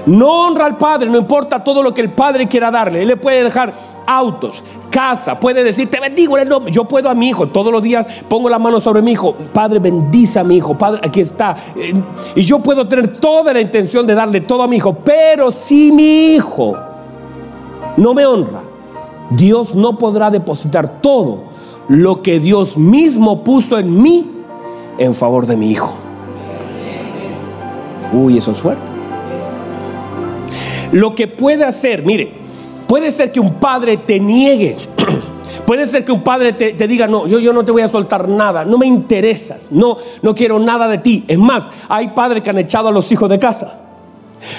no 0.05 0.47
honra 0.47 0.65
al 0.65 0.77
padre, 0.77 1.09
no 1.09 1.17
importa 1.17 1.63
todo 1.63 1.83
lo 1.83 1.93
que 1.93 2.01
el 2.01 2.09
padre 2.09 2.47
quiera 2.47 2.71
darle, 2.71 3.01
él 3.01 3.07
le 3.07 3.17
puede 3.17 3.43
dejar 3.43 3.73
autos, 4.05 4.63
casa, 4.89 5.39
puede 5.39 5.63
decir, 5.63 5.89
te 5.89 5.99
bendigo 5.99 6.37
en 6.37 6.43
el 6.43 6.49
nombre. 6.49 6.71
Yo 6.71 6.85
puedo 6.85 7.09
a 7.09 7.15
mi 7.15 7.29
hijo, 7.29 7.47
todos 7.47 7.71
los 7.71 7.83
días 7.83 8.23
pongo 8.27 8.49
la 8.49 8.59
mano 8.59 8.79
sobre 8.79 9.01
mi 9.01 9.11
hijo, 9.11 9.35
Padre, 9.53 9.79
bendice 9.79 10.39
a 10.39 10.43
mi 10.43 10.57
hijo, 10.57 10.77
Padre, 10.77 11.01
aquí 11.03 11.21
está. 11.21 11.55
Y 12.35 12.43
yo 12.43 12.59
puedo 12.59 12.87
tener 12.87 13.17
toda 13.17 13.53
la 13.53 13.61
intención 13.61 14.07
de 14.07 14.15
darle 14.15 14.41
todo 14.41 14.63
a 14.63 14.67
mi 14.67 14.77
hijo, 14.77 14.93
pero 14.93 15.51
si 15.51 15.91
mi 15.91 16.35
hijo 16.35 16.86
no 17.97 18.13
me 18.13 18.25
honra, 18.25 18.63
Dios 19.29 19.75
no 19.75 19.97
podrá 19.97 20.31
depositar 20.31 21.01
todo 21.01 21.43
lo 21.89 22.21
que 22.21 22.39
Dios 22.39 22.77
mismo 22.77 23.43
puso 23.43 23.77
en 23.77 24.01
mí 24.01 24.31
en 24.97 25.13
favor 25.13 25.45
de 25.45 25.57
mi 25.57 25.71
hijo. 25.71 25.95
Uy, 28.13 28.37
eso 28.37 28.51
es 28.51 28.61
fuerte. 28.61 28.91
Lo 30.91 31.13
que 31.13 31.27
puede 31.27 31.65
hacer, 31.65 32.03
mire, 32.03 32.31
puede 32.87 33.11
ser 33.11 33.31
que 33.31 33.39
un 33.39 33.55
padre 33.55 33.97
te 33.97 34.19
niegue 34.19 34.77
Puede 35.67 35.85
ser 35.85 36.05
que 36.05 36.13
un 36.13 36.21
padre 36.21 36.53
te, 36.53 36.87
diga, 36.87 37.07
no, 37.07 37.27
yo, 37.27 37.39
yo 37.39 37.51
no 37.51 37.65
te 37.65 37.73
voy 37.73 37.81
a 37.81 37.89
soltar 37.89 38.29
nada, 38.29 38.63
no 38.63 38.77
me 38.77 38.85
interesas, 38.85 39.67
no, 39.69 39.97
no 40.21 40.33
quiero 40.33 40.59
nada 40.59 40.87
de 40.87 40.97
ti. 40.97 41.25
Es 41.27 41.37
más, 41.37 41.69
hay 41.89 42.07
padres 42.09 42.41
que 42.41 42.49
han 42.49 42.57
echado 42.57 42.87
a 42.87 42.91
los 42.93 43.11
hijos 43.11 43.29
de 43.29 43.37
casa. 43.37 43.77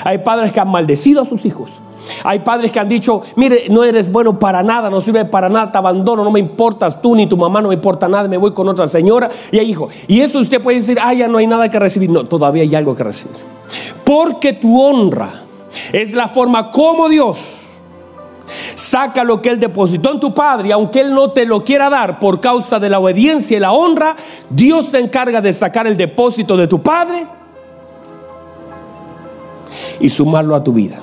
Hay 0.04 0.18
padres 0.18 0.52
que 0.52 0.60
han 0.60 0.70
maldecido 0.70 1.22
a 1.22 1.24
sus 1.24 1.46
hijos. 1.46 1.70
Hay 2.24 2.40
padres 2.40 2.72
que 2.72 2.80
han 2.80 2.88
dicho, 2.88 3.22
mire, 3.36 3.66
no 3.70 3.84
eres 3.84 4.10
bueno 4.10 4.38
para 4.38 4.62
nada, 4.62 4.90
no 4.90 5.00
sirve 5.00 5.24
para 5.24 5.48
nada, 5.48 5.72
te 5.72 5.78
abandono, 5.78 6.24
no 6.24 6.30
me 6.30 6.40
importas 6.40 7.00
tú 7.00 7.14
ni 7.14 7.26
tu 7.26 7.36
mamá, 7.36 7.60
no 7.60 7.68
me 7.68 7.74
importa 7.74 8.08
nada, 8.08 8.28
me 8.28 8.36
voy 8.36 8.52
con 8.52 8.68
otra 8.68 8.86
señora 8.88 9.30
y 9.50 9.58
hay 9.58 9.70
hijo. 9.70 9.88
Y 10.06 10.20
eso 10.20 10.38
usted 10.38 10.62
puede 10.62 10.78
decir, 10.78 10.98
ah, 11.00 11.14
ya 11.14 11.28
no 11.28 11.38
hay 11.38 11.46
nada 11.46 11.70
que 11.70 11.78
recibir. 11.78 12.10
No, 12.10 12.24
todavía 12.24 12.62
hay 12.62 12.74
algo 12.74 12.94
que 12.94 13.04
recibir. 13.04 13.36
Porque 14.04 14.54
tu 14.54 14.80
honra 14.80 15.28
es 15.92 16.12
la 16.12 16.28
forma 16.28 16.70
como 16.70 17.08
Dios 17.08 17.58
saca 18.74 19.24
lo 19.24 19.42
que 19.42 19.50
Él 19.50 19.60
depositó 19.60 20.12
en 20.12 20.20
tu 20.20 20.32
Padre, 20.32 20.72
aunque 20.72 21.00
Él 21.00 21.14
no 21.14 21.30
te 21.30 21.44
lo 21.44 21.62
quiera 21.64 21.90
dar 21.90 22.18
por 22.18 22.40
causa 22.40 22.78
de 22.78 22.88
la 22.88 22.98
obediencia 22.98 23.56
y 23.56 23.60
la 23.60 23.72
honra, 23.72 24.16
Dios 24.48 24.86
se 24.88 24.98
encarga 24.98 25.40
de 25.40 25.52
sacar 25.52 25.86
el 25.86 25.96
depósito 25.96 26.56
de 26.56 26.66
tu 26.66 26.80
Padre 26.80 27.26
y 30.00 30.08
sumarlo 30.08 30.54
a 30.54 30.64
tu 30.64 30.72
vida. 30.72 30.98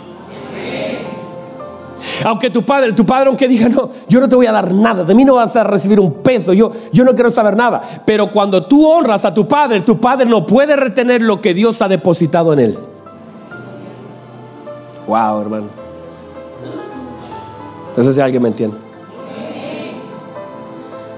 Aunque 2.24 2.50
tu 2.50 2.64
padre, 2.64 2.94
tu 2.94 3.06
padre 3.06 3.28
aunque 3.28 3.48
diga, 3.48 3.68
no, 3.68 3.90
yo 4.08 4.20
no 4.20 4.30
te 4.30 4.36
voy 4.36 4.46
a 4.46 4.52
dar 4.52 4.72
nada, 4.72 5.04
de 5.04 5.14
mí 5.14 5.26
no 5.26 5.36
vas 5.36 5.56
a 5.56 5.64
recibir 5.64 6.00
un 6.00 6.14
peso, 6.14 6.54
yo, 6.54 6.72
yo 6.92 7.04
no 7.04 7.14
quiero 7.14 7.30
saber 7.30 7.56
nada. 7.56 7.82
Pero 8.06 8.32
cuando 8.32 8.66
tú 8.66 8.86
honras 8.88 9.26
a 9.26 9.34
tu 9.34 9.48
padre, 9.48 9.82
tu 9.82 10.00
padre 10.00 10.26
no 10.26 10.46
puede 10.46 10.76
retener 10.76 11.22
lo 11.22 11.42
que 11.42 11.54
Dios 11.54 11.82
ha 11.82 11.88
depositado 11.88 12.54
en 12.54 12.60
él. 12.60 12.80
Wow, 15.08 15.42
hermano. 15.42 15.68
No 17.96 18.04
sé 18.04 18.14
si 18.14 18.22
alguien 18.22 18.42
me 18.42 18.50
entiende. 18.50 18.78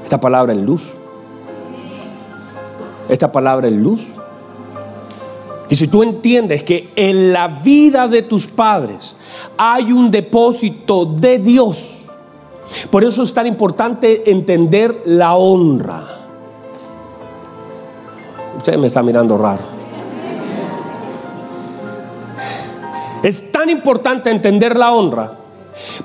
Esta 0.04 0.20
palabra 0.20 0.54
es 0.54 0.62
luz. 0.62 0.94
Esta 3.10 3.32
palabra 3.32 3.68
es 3.68 3.74
luz. 3.74 4.14
Y 5.70 5.76
si 5.76 5.88
tú 5.88 6.04
entiendes 6.04 6.64
que 6.64 6.90
en 6.96 7.34
la 7.34 7.48
vida 7.48 8.08
de 8.08 8.22
tus 8.22 8.48
padres 8.48 9.16
hay 9.58 9.92
un 9.92 10.10
depósito 10.10 11.06
de 11.06 11.40
Dios, 11.40 12.06
por 12.90 13.04
eso 13.04 13.24
es 13.24 13.34
tan 13.34 13.48
importante 13.48 14.30
entender 14.30 15.04
la 15.06 15.36
honra. 15.36 16.04
Usted 18.58 18.78
me 18.78 18.88
está 18.88 19.04
mirando 19.04 19.38
raro. 19.38 19.78
Es 23.24 23.52
tan 23.52 23.70
importante 23.70 24.30
entender 24.30 24.78
la 24.78 24.94
honra. 24.94 25.34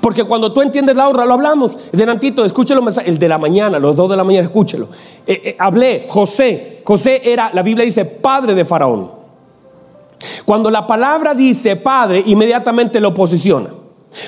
Porque 0.01 0.23
cuando 0.23 0.53
tú 0.53 0.61
entiendes 0.61 0.95
la 0.95 1.07
honra, 1.07 1.25
lo 1.25 1.33
hablamos. 1.33 1.77
Delantito, 1.91 2.45
escúchelo, 2.45 2.83
el 3.05 3.17
de 3.17 3.27
la 3.27 3.37
mañana, 3.37 3.79
los 3.79 3.95
dos 3.95 4.09
de 4.09 4.17
la 4.17 4.23
mañana, 4.23 4.45
escúchelo. 4.45 4.87
Eh, 5.25 5.41
eh, 5.45 5.55
hablé, 5.57 6.05
José. 6.07 6.81
José 6.83 7.21
era, 7.23 7.49
la 7.53 7.63
Biblia 7.63 7.85
dice, 7.85 8.05
padre 8.05 8.53
de 8.53 8.65
Faraón. 8.65 9.11
Cuando 10.45 10.69
la 10.69 10.85
palabra 10.85 11.33
dice 11.33 11.75
padre, 11.75 12.23
inmediatamente 12.25 12.99
lo 12.99 13.13
posiciona. 13.13 13.69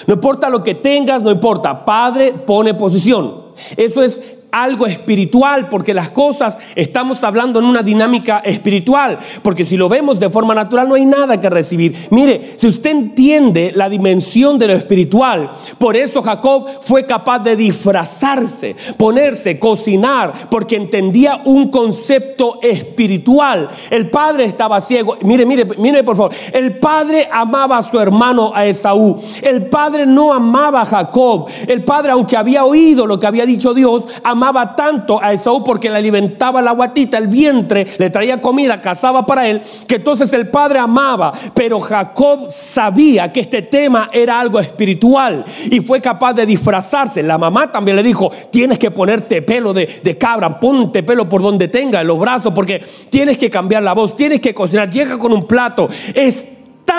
No 0.08 0.14
importa 0.14 0.50
lo 0.50 0.64
que 0.64 0.76
tengas, 0.76 1.22
no 1.22 1.32
importa. 1.32 1.86
Padre 1.86 2.34
pone 2.34 2.74
posición. 2.74 3.46
Eso 3.78 4.04
es 4.04 4.35
algo 4.52 4.86
espiritual, 4.86 5.70
porque 5.70 5.94
las 5.94 6.10
cosas 6.10 6.58
estamos 6.76 7.24
hablando 7.24 7.60
en 7.60 7.66
una 7.66 7.84
dinámica 7.84 8.40
espiritual, 8.40 9.18
porque 9.42 9.66
si 9.66 9.76
lo 9.76 9.90
vemos 9.90 10.20
de 10.20 10.30
forma 10.30 10.56
natural 10.56 10.88
no 10.88 10.96
hay 10.96 11.06
nada 11.06 11.40
que 11.40 11.50
recibir. 11.50 11.96
Mire, 12.10 12.42
si 12.58 12.68
usted 12.68 12.92
entiende 12.92 13.74
la 13.76 13.90
dimensión 13.90 14.58
de 14.58 14.68
lo 14.68 14.74
espiritual, 14.74 15.52
por 15.78 15.98
eso 15.98 16.22
Jacob 16.22 16.68
fue 16.82 17.06
capaz 17.06 17.40
de 17.40 17.56
disfrazarse, 17.56 18.76
ponerse, 18.98 19.60
cocinar, 19.60 20.34
porque 20.50 20.78
entendía 20.78 21.42
un 21.46 21.70
concepto 21.70 22.60
espiritual. 22.62 23.70
El 23.90 24.10
padre 24.10 24.46
estaba 24.46 24.80
ciego. 24.80 25.18
Mire, 25.22 25.46
mire, 25.46 25.66
mire 25.78 26.04
por 26.04 26.16
favor. 26.16 26.34
El 26.54 26.78
padre 26.80 27.28
amaba 27.32 27.78
a 27.78 27.84
su 27.84 28.00
hermano 28.00 28.52
a 28.56 28.66
Esaú. 28.66 29.22
El 29.42 29.66
padre 29.66 30.06
no 30.06 30.34
amaba 30.34 30.82
a 30.82 30.86
Jacob. 30.86 31.48
El 31.68 31.84
padre, 31.84 32.12
aunque 32.12 32.38
había 32.38 32.64
oído 32.64 33.06
lo 33.06 33.20
que 33.20 33.28
había 33.28 33.46
dicho 33.46 33.74
Dios, 33.74 34.06
amaba 34.24 34.45
amaba 34.46 34.76
tanto 34.76 35.22
a 35.22 35.34
Esaú 35.34 35.64
porque 35.64 35.90
le 35.90 35.98
alimentaba 35.98 36.62
la 36.62 36.72
guatita, 36.72 37.18
el 37.18 37.28
vientre, 37.28 37.86
le 37.98 38.10
traía 38.12 38.40
comida, 38.40 38.80
cazaba 38.80 39.26
para 39.26 39.48
él, 39.48 39.62
que 39.88 39.96
entonces 39.96 40.32
el 40.34 40.50
padre 40.50 40.78
amaba. 40.78 41.34
Pero 41.56 41.80
Jacob 41.80 42.52
sabía 42.52 43.34
que 43.34 43.40
este 43.40 43.64
tema 43.64 44.10
era 44.14 44.40
algo 44.40 44.60
espiritual 44.60 45.44
y 45.72 45.80
fue 45.82 46.00
capaz 46.00 46.34
de 46.34 46.46
disfrazarse. 46.46 47.24
La 47.24 47.40
mamá 47.40 47.72
también 47.72 47.98
le 47.98 48.04
dijo, 48.04 48.32
tienes 48.52 48.78
que 48.78 48.92
ponerte 48.92 49.42
pelo 49.42 49.74
de, 49.74 49.88
de 50.04 50.18
cabra, 50.18 50.60
ponte 50.60 51.02
pelo 51.02 51.28
por 51.28 51.42
donde 51.42 51.68
tenga, 51.68 52.02
en 52.02 52.08
los 52.08 52.20
brazos, 52.20 52.54
porque 52.54 52.84
tienes 53.10 53.40
que 53.40 53.50
cambiar 53.50 53.82
la 53.82 53.94
voz, 53.94 54.16
tienes 54.16 54.42
que 54.42 54.54
cocinar, 54.54 54.92
llega 54.92 55.18
con 55.18 55.34
un 55.34 55.48
plato. 55.48 55.90
Es 56.14 56.55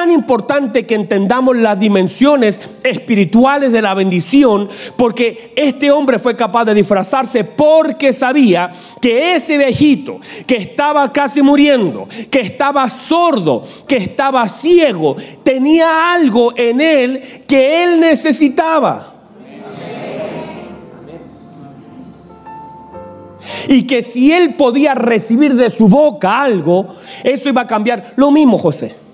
tan 0.07 0.13
importante 0.13 0.87
que 0.87 0.95
entendamos 0.95 1.57
las 1.57 1.81
dimensiones 1.81 2.61
espirituales 2.85 3.73
de 3.73 3.83
la 3.83 3.93
bendición, 3.93 4.69
porque 4.97 5.53
este 5.57 5.91
hombre 5.91 6.21
fue 6.21 6.37
capaz 6.37 6.65
de 6.67 6.75
disfrazarse 6.75 7.43
porque 7.43 8.13
sabía 8.13 8.71
que 9.03 9.35
ese 9.35 9.59
viejito 9.59 10.21
que 10.47 10.57
estaba 10.57 11.13
casi 11.13 11.43
muriendo, 11.43 12.07
que 12.31 12.39
estaba 12.39 12.89
sordo, 12.89 13.65
que 13.89 13.97
estaba 13.97 14.49
ciego, 14.49 15.17
tenía 15.43 16.15
algo 16.15 16.53
en 16.57 16.81
él 16.81 17.21
que 17.49 17.83
él 17.83 17.99
necesitaba. 17.99 19.15
Y 23.69 23.89
que 23.89 24.05
si 24.05 24.33
él 24.33 24.55
podía 24.55 24.95
recibir 24.95 25.55
de 25.55 25.69
su 25.71 25.89
boca 25.89 26.43
algo, 26.43 26.95
eso 27.25 27.49
iba 27.49 27.63
a 27.63 27.67
cambiar. 27.67 28.13
Lo 28.15 28.31
mismo 28.31 28.57
José. 28.57 29.06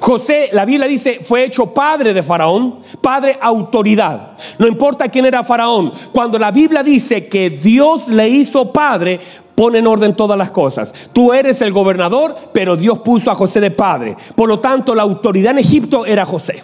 José, 0.00 0.50
la 0.52 0.64
Biblia 0.64 0.86
dice, 0.86 1.20
fue 1.22 1.44
hecho 1.44 1.72
padre 1.72 2.14
de 2.14 2.22
Faraón, 2.22 2.80
padre 3.00 3.38
autoridad. 3.40 4.32
No 4.58 4.66
importa 4.66 5.08
quién 5.08 5.26
era 5.26 5.44
Faraón. 5.44 5.92
Cuando 6.12 6.38
la 6.38 6.50
Biblia 6.50 6.82
dice 6.82 7.28
que 7.28 7.50
Dios 7.50 8.08
le 8.08 8.28
hizo 8.28 8.72
padre, 8.72 9.20
pone 9.54 9.78
en 9.78 9.86
orden 9.86 10.16
todas 10.16 10.38
las 10.38 10.50
cosas. 10.50 10.92
Tú 11.12 11.32
eres 11.32 11.62
el 11.62 11.72
gobernador, 11.72 12.36
pero 12.52 12.76
Dios 12.76 12.98
puso 13.00 13.30
a 13.30 13.34
José 13.34 13.60
de 13.60 13.70
padre. 13.70 14.16
Por 14.34 14.48
lo 14.48 14.60
tanto, 14.60 14.94
la 14.94 15.02
autoridad 15.02 15.52
en 15.52 15.58
Egipto 15.58 16.06
era 16.06 16.26
José. 16.26 16.62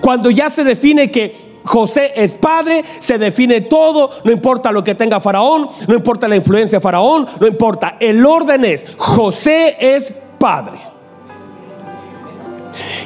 Cuando 0.00 0.30
ya 0.30 0.50
se 0.50 0.64
define 0.64 1.10
que 1.10 1.46
José 1.64 2.12
es 2.16 2.34
padre, 2.34 2.84
se 3.00 3.18
define 3.18 3.62
todo, 3.62 4.10
no 4.24 4.32
importa 4.32 4.72
lo 4.72 4.84
que 4.84 4.94
tenga 4.94 5.20
Faraón, 5.20 5.68
no 5.86 5.94
importa 5.94 6.28
la 6.28 6.36
influencia 6.36 6.78
de 6.78 6.82
Faraón, 6.82 7.26
no 7.40 7.46
importa. 7.46 7.96
El 8.00 8.24
orden 8.24 8.64
es, 8.64 8.86
José 8.96 9.76
es 9.80 10.12
padre. 10.38 10.95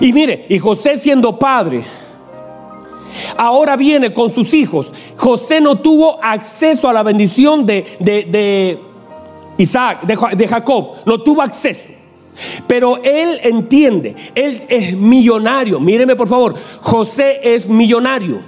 Y 0.00 0.12
mire, 0.12 0.47
y 0.49 0.59
José 0.59 0.97
siendo 0.99 1.38
padre, 1.38 1.83
ahora 3.37 3.76
viene 3.76 4.12
con 4.12 4.30
sus 4.30 4.54
hijos. 4.54 4.92
José 5.16 5.61
no 5.61 5.76
tuvo 5.76 6.19
acceso 6.23 6.88
a 6.88 6.92
la 6.92 7.02
bendición 7.02 7.66
de, 7.66 7.85
de, 8.00 8.78
Isaac, 9.59 10.02
de, 10.07 10.16
de 10.37 10.49
Jacob, 10.49 10.95
no 11.04 11.21
tuvo 11.21 11.42
acceso. 11.42 11.90
Pero 12.66 13.02
él 13.02 13.38
entiende, 13.42 14.14
él 14.35 14.62
es 14.69 14.97
millonario. 14.97 15.78
Míreme 15.80 16.16
por 16.16 16.28
favor, 16.28 16.54
José 16.80 17.40
es 17.42 17.69
millonario. 17.69 18.40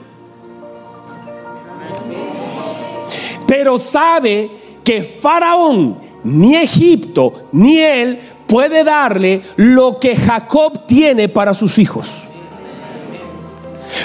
Pero 3.47 3.78
sabe 3.78 4.50
que 4.82 5.02
Faraón, 5.02 5.99
ni 6.25 6.56
Egipto, 6.56 7.49
ni 7.52 7.78
él 7.80 8.18
puede 8.52 8.85
darle 8.85 9.40
lo 9.56 9.99
que 9.99 10.14
Jacob 10.14 10.85
tiene 10.87 11.30
para 11.30 11.54
sus 11.54 11.78
hijos. 11.78 12.25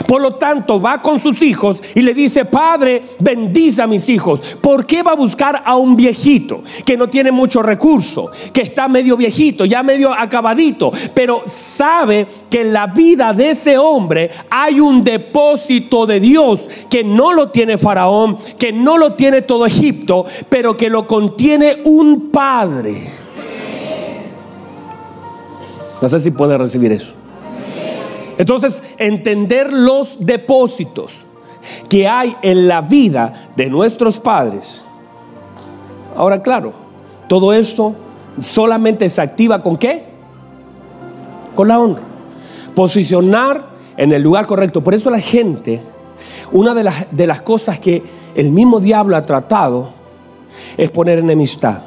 Por 0.07 0.21
lo 0.21 0.35
tanto, 0.35 0.79
va 0.79 1.01
con 1.01 1.19
sus 1.19 1.41
hijos 1.41 1.83
y 1.95 2.01
le 2.01 2.13
dice, 2.13 2.45
Padre, 2.45 3.03
bendice 3.19 3.81
a 3.81 3.87
mis 3.87 4.07
hijos. 4.07 4.39
¿Por 4.61 4.85
qué 4.85 5.03
va 5.03 5.11
a 5.11 5.15
buscar 5.15 5.63
a 5.65 5.75
un 5.75 5.97
viejito 5.97 6.63
que 6.85 6.95
no 6.95 7.09
tiene 7.09 7.29
mucho 7.29 7.61
recurso, 7.61 8.31
que 8.53 8.61
está 8.61 8.87
medio 8.87 9.17
viejito, 9.17 9.65
ya 9.65 9.83
medio 9.83 10.13
acabadito, 10.13 10.93
pero 11.13 11.43
sabe 11.45 12.25
que 12.49 12.61
en 12.61 12.71
la 12.71 12.87
vida 12.87 13.33
de 13.33 13.49
ese 13.49 13.77
hombre 13.77 14.29
hay 14.49 14.79
un 14.79 15.03
depósito 15.03 16.05
de 16.05 16.21
Dios 16.21 16.61
que 16.89 17.03
no 17.03 17.33
lo 17.33 17.49
tiene 17.49 17.77
Faraón, 17.77 18.37
que 18.57 18.71
no 18.71 18.97
lo 18.97 19.11
tiene 19.15 19.41
todo 19.41 19.65
Egipto, 19.65 20.23
pero 20.47 20.77
que 20.77 20.89
lo 20.89 21.05
contiene 21.05 21.81
un 21.83 22.31
Padre? 22.31 23.16
No 26.01 26.09
sé 26.09 26.19
si 26.19 26.31
puede 26.31 26.57
recibir 26.57 26.91
eso. 26.91 27.13
Entonces, 28.37 28.83
entender 28.97 29.73
los 29.73 30.17
depósitos 30.25 31.25
que 31.89 32.07
hay 32.07 32.35
en 32.43 32.67
la 32.67 32.81
vida 32.81 33.49
de 33.55 33.69
nuestros 33.69 34.19
padres. 34.19 34.83
Ahora, 36.15 36.41
claro, 36.41 36.73
todo 37.27 37.53
esto 37.53 37.95
solamente 38.39 39.09
se 39.09 39.21
activa 39.21 39.63
con 39.63 39.77
qué? 39.77 40.05
Con 41.55 41.67
la 41.67 41.79
honra. 41.79 42.03
Posicionar 42.75 43.69
en 43.97 44.11
el 44.11 44.21
lugar 44.21 44.45
correcto. 44.45 44.83
Por 44.83 44.93
eso 44.93 45.09
la 45.09 45.19
gente, 45.19 45.81
una 46.51 46.75
de 46.75 46.83
las, 46.83 47.07
de 47.11 47.25
las 47.25 47.41
cosas 47.41 47.79
que 47.79 48.03
el 48.35 48.51
mismo 48.51 48.79
diablo 48.79 49.17
ha 49.17 49.23
tratado 49.23 49.89
es 50.77 50.91
poner 50.91 51.17
enemistad. 51.17 51.81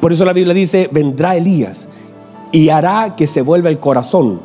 Por 0.00 0.12
eso 0.12 0.24
la 0.24 0.32
Biblia 0.32 0.54
dice, 0.54 0.88
vendrá 0.92 1.34
Elías 1.34 1.88
y 2.54 2.68
hará 2.68 3.16
que 3.16 3.26
se 3.26 3.42
vuelva 3.42 3.68
el 3.68 3.80
corazón. 3.80 4.40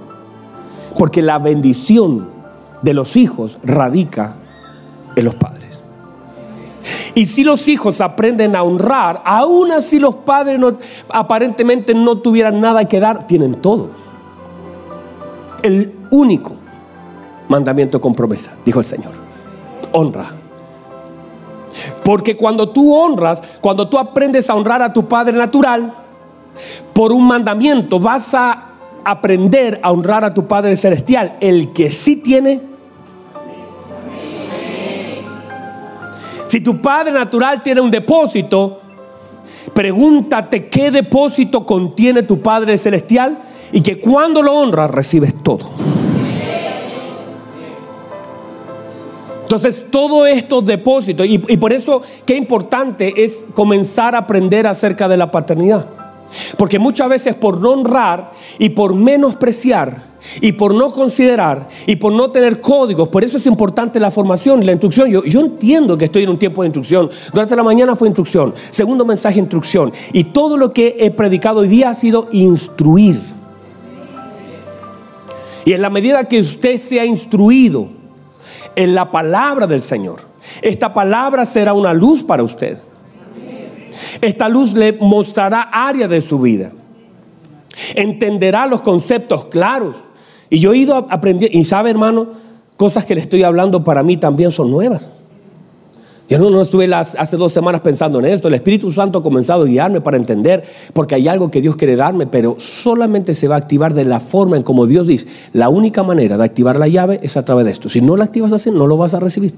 Porque 0.97 1.21
la 1.21 1.37
bendición 1.37 2.27
de 2.81 2.95
los 2.95 3.15
hijos 3.15 3.59
radica 3.63 4.33
en 5.15 5.25
los 5.25 5.35
padres. 5.35 5.79
Y 7.13 7.27
si 7.27 7.43
los 7.43 7.67
hijos 7.67 8.01
aprenden 8.01 8.55
a 8.55 8.63
honrar, 8.63 9.21
aún 9.25 9.71
así 9.71 9.99
los 9.99 10.15
padres 10.15 10.59
aparentemente 11.09 11.93
no 11.93 12.17
tuvieran 12.17 12.59
nada 12.59 12.85
que 12.85 12.99
dar, 12.99 13.27
tienen 13.27 13.61
todo. 13.61 13.91
El 15.61 15.93
único 16.09 16.53
mandamiento 17.47 18.01
con 18.01 18.15
promesa, 18.15 18.53
dijo 18.65 18.79
el 18.79 18.85
Señor. 18.85 19.11
Honra. 19.91 20.31
Porque 22.03 22.35
cuando 22.35 22.69
tú 22.69 22.91
honras, 22.91 23.43
cuando 23.61 23.87
tú 23.87 23.99
aprendes 23.99 24.49
a 24.49 24.55
honrar 24.55 24.81
a 24.81 24.93
tu 24.93 25.07
Padre 25.07 25.37
natural, 25.37 25.93
por 26.93 27.11
un 27.11 27.25
mandamiento 27.25 27.99
vas 27.99 28.33
a 28.33 28.65
aprender 29.03 29.79
a 29.81 29.91
honrar 29.91 30.23
a 30.23 30.33
tu 30.33 30.47
Padre 30.47 30.75
celestial, 30.75 31.37
el 31.41 31.71
que 31.73 31.89
sí 31.89 32.17
tiene. 32.17 32.61
Si 36.47 36.61
tu 36.61 36.81
Padre 36.81 37.11
natural 37.11 37.61
tiene 37.61 37.81
un 37.81 37.91
depósito, 37.91 38.81
pregúntate 39.73 40.67
qué 40.67 40.91
depósito 40.91 41.65
contiene 41.65 42.23
tu 42.23 42.41
Padre 42.41 42.77
celestial 42.77 43.37
y 43.71 43.81
que 43.81 43.99
cuando 43.99 44.41
lo 44.41 44.53
honras 44.53 44.89
recibes 44.91 45.35
todo. 45.43 45.69
Entonces, 49.43 49.87
todos 49.89 50.27
estos 50.27 50.63
depósitos, 50.63 51.25
y, 51.25 51.41
y, 51.47 51.57
por 51.57 51.73
eso 51.73 52.03
qué 52.23 52.35
importante 52.35 53.23
es 53.23 53.45
comenzar 53.55 54.13
a 54.13 54.19
aprender 54.19 54.67
acerca 54.67 55.07
de 55.07 55.17
la 55.17 55.31
paternidad. 55.31 55.98
Porque 56.57 56.79
muchas 56.79 57.09
veces 57.09 57.35
por 57.35 57.59
no 57.59 57.71
honrar 57.71 58.31
y 58.57 58.69
por 58.69 58.95
menospreciar 58.95 60.09
y 60.41 60.51
por 60.51 60.73
no 60.73 60.91
considerar 60.91 61.67
y 61.87 61.95
por 61.95 62.11
no 62.11 62.29
tener 62.29 62.59
códigos, 62.61 63.07
por 63.07 63.23
eso 63.23 63.37
es 63.37 63.45
importante 63.45 63.99
la 63.99 64.11
formación, 64.11 64.65
la 64.65 64.73
instrucción. 64.73 65.09
Yo, 65.09 65.23
yo 65.23 65.39
entiendo 65.39 65.97
que 65.97 66.05
estoy 66.05 66.23
en 66.23 66.29
un 66.29 66.37
tiempo 66.37 66.61
de 66.61 66.67
instrucción. 66.67 67.09
Durante 67.33 67.55
la 67.55 67.63
mañana 67.63 67.95
fue 67.95 68.07
instrucción, 68.07 68.53
segundo 68.69 69.05
mensaje 69.05 69.39
instrucción. 69.39 69.91
Y 70.13 70.25
todo 70.25 70.57
lo 70.57 70.73
que 70.73 70.97
he 70.99 71.11
predicado 71.11 71.61
hoy 71.61 71.67
día 71.67 71.89
ha 71.89 71.95
sido 71.95 72.27
instruir. 72.31 73.19
Y 75.65 75.73
en 75.73 75.81
la 75.81 75.89
medida 75.89 76.23
que 76.23 76.39
usted 76.39 76.77
sea 76.77 77.05
instruido, 77.05 77.99
en 78.75 78.95
la 78.95 79.11
palabra 79.11 79.67
del 79.67 79.81
Señor. 79.81 80.21
Esta 80.61 80.93
palabra 80.93 81.45
será 81.45 81.73
una 81.73 81.93
luz 81.93 82.23
para 82.23 82.43
usted. 82.43 82.77
Esta 84.21 84.49
luz 84.49 84.73
le 84.73 84.93
mostrará 84.93 85.61
área 85.61 86.07
de 86.07 86.21
su 86.21 86.39
vida. 86.39 86.71
Entenderá 87.95 88.67
los 88.67 88.81
conceptos 88.81 89.45
claros. 89.45 89.95
Y 90.49 90.59
yo 90.59 90.73
he 90.73 90.77
ido 90.77 91.07
aprendiendo, 91.09 91.57
y 91.57 91.63
sabe 91.63 91.89
hermano, 91.89 92.29
cosas 92.77 93.05
que 93.05 93.15
le 93.15 93.21
estoy 93.21 93.43
hablando 93.43 93.83
para 93.83 94.03
mí 94.03 94.17
también 94.17 94.51
son 94.51 94.71
nuevas. 94.71 95.09
Yo 96.29 96.37
no, 96.37 96.61
estuve 96.61 96.87
las, 96.87 97.15
hace 97.15 97.37
dos 97.37 97.51
semanas 97.51 97.81
pensando 97.81 98.19
en 98.19 98.25
esto. 98.25 98.49
El 98.49 98.53
Espíritu 98.53 98.91
Santo 98.91 99.17
ha 99.17 99.23
comenzado 99.23 99.63
a 99.63 99.65
guiarme 99.65 99.99
para 99.99 100.15
entender, 100.15 100.63
porque 100.93 101.15
hay 101.15 101.27
algo 101.27 101.49
que 101.49 101.59
Dios 101.59 101.75
quiere 101.75 101.95
darme, 101.95 102.27
pero 102.27 102.55
solamente 102.59 103.33
se 103.33 103.47
va 103.47 103.55
a 103.55 103.57
activar 103.57 103.95
de 103.95 104.05
la 104.05 104.19
forma 104.19 104.55
en 104.55 104.61
como 104.61 104.85
Dios 104.85 105.07
dice. 105.07 105.25
La 105.53 105.69
única 105.69 106.03
manera 106.03 106.37
de 106.37 106.43
activar 106.43 106.77
la 106.77 106.87
llave 106.87 107.17
es 107.23 107.35
a 107.35 107.43
través 107.43 107.65
de 107.65 107.71
esto. 107.71 107.89
Si 107.89 108.01
no 108.01 108.15
la 108.15 108.25
activas 108.25 108.53
así, 108.53 108.69
no 108.69 108.85
lo 108.85 108.95
vas 108.95 109.15
a 109.15 109.19
recibir. 109.19 109.55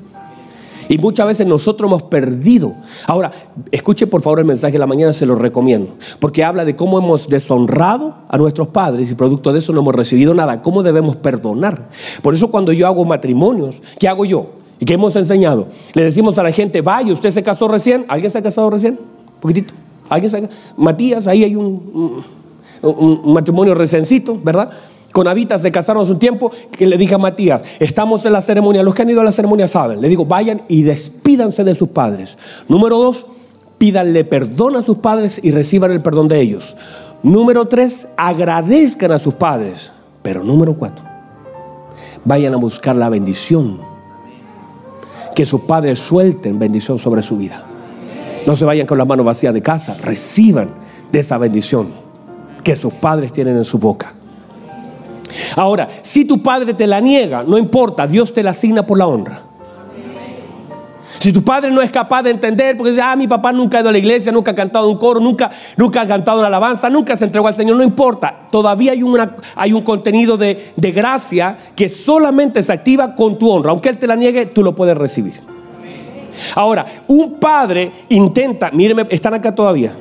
Y 0.89 0.97
muchas 0.97 1.27
veces 1.27 1.47
nosotros 1.47 1.89
hemos 1.89 2.03
perdido. 2.03 2.73
Ahora, 3.07 3.31
escuche 3.71 4.07
por 4.07 4.21
favor 4.21 4.39
el 4.39 4.45
mensaje 4.45 4.73
de 4.73 4.79
la 4.79 4.87
mañana, 4.87 5.13
se 5.13 5.25
lo 5.25 5.35
recomiendo. 5.35 5.93
Porque 6.19 6.43
habla 6.43 6.65
de 6.65 6.75
cómo 6.75 6.97
hemos 6.97 7.29
deshonrado 7.29 8.15
a 8.27 8.37
nuestros 8.37 8.69
padres 8.69 9.11
y 9.11 9.15
producto 9.15 9.53
de 9.53 9.59
eso 9.59 9.73
no 9.73 9.81
hemos 9.81 9.95
recibido 9.95 10.33
nada. 10.33 10.61
¿Cómo 10.61 10.83
debemos 10.83 11.15
perdonar? 11.15 11.89
Por 12.21 12.35
eso 12.35 12.49
cuando 12.49 12.71
yo 12.73 12.87
hago 12.87 13.05
matrimonios, 13.05 13.81
¿qué 13.99 14.07
hago 14.07 14.25
yo? 14.25 14.47
¿Y 14.79 14.85
qué 14.85 14.93
hemos 14.93 15.15
enseñado? 15.15 15.67
Le 15.93 16.03
decimos 16.03 16.39
a 16.39 16.43
la 16.43 16.51
gente, 16.51 16.81
vaya, 16.81 17.13
usted 17.13 17.31
se 17.31 17.43
casó 17.43 17.67
recién. 17.67 18.05
¿Alguien 18.07 18.31
se 18.31 18.39
ha 18.39 18.41
casado 18.41 18.69
recién? 18.69 18.93
Un 18.93 19.39
poquitito. 19.39 19.73
¿Alguien 20.09 20.31
se 20.31 20.37
ha 20.37 20.49
Matías, 20.75 21.27
ahí 21.27 21.43
hay 21.43 21.55
un, 21.55 22.23
un, 22.81 23.33
matrimonio 23.33 23.75
reciéncito, 23.75 24.37
¿verdad? 24.43 24.71
Con 25.11 25.27
Avita 25.27 25.57
se 25.57 25.71
casaron 25.71 26.03
hace 26.03 26.13
un 26.13 26.19
tiempo 26.19 26.51
que 26.71 26.87
le 26.87 26.97
dije 26.97 27.15
a 27.15 27.17
Matías, 27.17 27.61
estamos 27.79 28.25
en 28.25 28.33
la 28.33 28.41
ceremonia, 28.41 28.83
los 28.83 28.95
que 28.95 29.01
han 29.01 29.09
ido 29.09 29.21
a 29.21 29.25
la 29.25 29.31
ceremonia 29.31 29.67
saben, 29.67 30.01
le 30.01 30.07
digo, 30.07 30.25
vayan 30.25 30.61
y 30.67 30.83
despídanse 30.83 31.63
de 31.63 31.75
sus 31.75 31.89
padres. 31.89 32.37
Número 32.67 32.97
dos, 32.97 33.25
pídanle 33.77 34.23
perdón 34.23 34.75
a 34.75 34.81
sus 34.81 34.97
padres 34.97 35.39
y 35.43 35.51
reciban 35.51 35.91
el 35.91 36.01
perdón 36.01 36.27
de 36.27 36.39
ellos. 36.39 36.77
Número 37.23 37.67
tres, 37.67 38.07
agradezcan 38.15 39.11
a 39.11 39.19
sus 39.19 39.33
padres. 39.33 39.91
Pero 40.21 40.43
número 40.43 40.75
cuatro, 40.75 41.03
vayan 42.25 42.53
a 42.53 42.57
buscar 42.57 42.95
la 42.95 43.09
bendición 43.09 43.79
que 45.35 45.45
sus 45.45 45.61
padres 45.61 45.99
suelten 45.99 46.59
bendición 46.59 46.99
sobre 46.99 47.23
su 47.23 47.37
vida. 47.37 47.65
No 48.45 48.55
se 48.55 48.65
vayan 48.65 48.87
con 48.87 48.97
las 48.97 49.07
manos 49.07 49.25
vacías 49.25 49.53
de 49.53 49.61
casa, 49.61 49.95
reciban 50.01 50.67
de 51.11 51.19
esa 51.19 51.37
bendición 51.37 51.89
que 52.63 52.75
sus 52.75 52.93
padres 52.93 53.31
tienen 53.31 53.57
en 53.57 53.65
su 53.65 53.79
boca. 53.79 54.13
Ahora, 55.55 55.87
si 56.01 56.25
tu 56.25 56.41
padre 56.41 56.73
te 56.73 56.87
la 56.87 56.99
niega, 56.99 57.43
no 57.43 57.57
importa, 57.57 58.07
Dios 58.07 58.33
te 58.33 58.43
la 58.43 58.51
asigna 58.51 58.85
por 58.85 58.97
la 58.97 59.07
honra. 59.07 59.41
Si 61.19 61.31
tu 61.31 61.43
padre 61.43 61.69
no 61.69 61.83
es 61.83 61.91
capaz 61.91 62.23
de 62.23 62.31
entender, 62.31 62.75
porque 62.75 62.91
dice, 62.91 63.03
ah, 63.03 63.15
mi 63.15 63.27
papá 63.27 63.51
nunca 63.51 63.77
ha 63.77 63.81
ido 63.81 63.89
a 63.89 63.91
la 63.91 63.99
iglesia, 63.99 64.31
nunca 64.31 64.51
ha 64.51 64.55
cantado 64.55 64.89
un 64.89 64.97
coro, 64.97 65.19
nunca, 65.19 65.51
nunca 65.77 66.01
ha 66.01 66.07
cantado 66.07 66.39
una 66.39 66.47
alabanza, 66.47 66.89
nunca 66.89 67.15
se 67.15 67.25
entregó 67.25 67.47
al 67.47 67.55
Señor, 67.55 67.77
no 67.77 67.83
importa. 67.83 68.33
Todavía 68.49 68.93
hay, 68.93 69.03
una, 69.03 69.35
hay 69.55 69.71
un 69.71 69.83
contenido 69.83 70.35
de, 70.35 70.59
de 70.75 70.91
gracia 70.91 71.57
que 71.75 71.89
solamente 71.89 72.63
se 72.63 72.73
activa 72.73 73.13
con 73.13 73.37
tu 73.37 73.51
honra. 73.51 73.69
Aunque 73.69 73.89
Él 73.89 73.99
te 73.99 74.07
la 74.07 74.15
niegue, 74.15 74.47
tú 74.47 74.63
lo 74.63 74.73
puedes 74.73 74.97
recibir. 74.97 75.39
Ahora, 76.55 76.85
un 77.07 77.39
padre 77.39 77.91
intenta, 78.09 78.71
mírenme, 78.71 79.05
están 79.09 79.35
acá 79.35 79.53
todavía. 79.53 79.93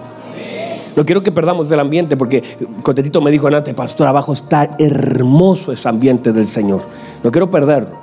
No 0.96 1.04
quiero 1.04 1.22
que 1.22 1.32
perdamos 1.32 1.70
el 1.70 1.80
ambiente 1.80 2.16
porque 2.16 2.42
Cotetito 2.82 3.20
me 3.20 3.30
dijo 3.30 3.46
antes, 3.48 3.74
pastor, 3.74 4.06
abajo 4.06 4.32
está 4.32 4.76
hermoso 4.78 5.72
ese 5.72 5.88
ambiente 5.88 6.32
del 6.32 6.46
Señor. 6.46 6.82
No 7.22 7.30
quiero 7.30 7.50
perderlo. 7.50 8.00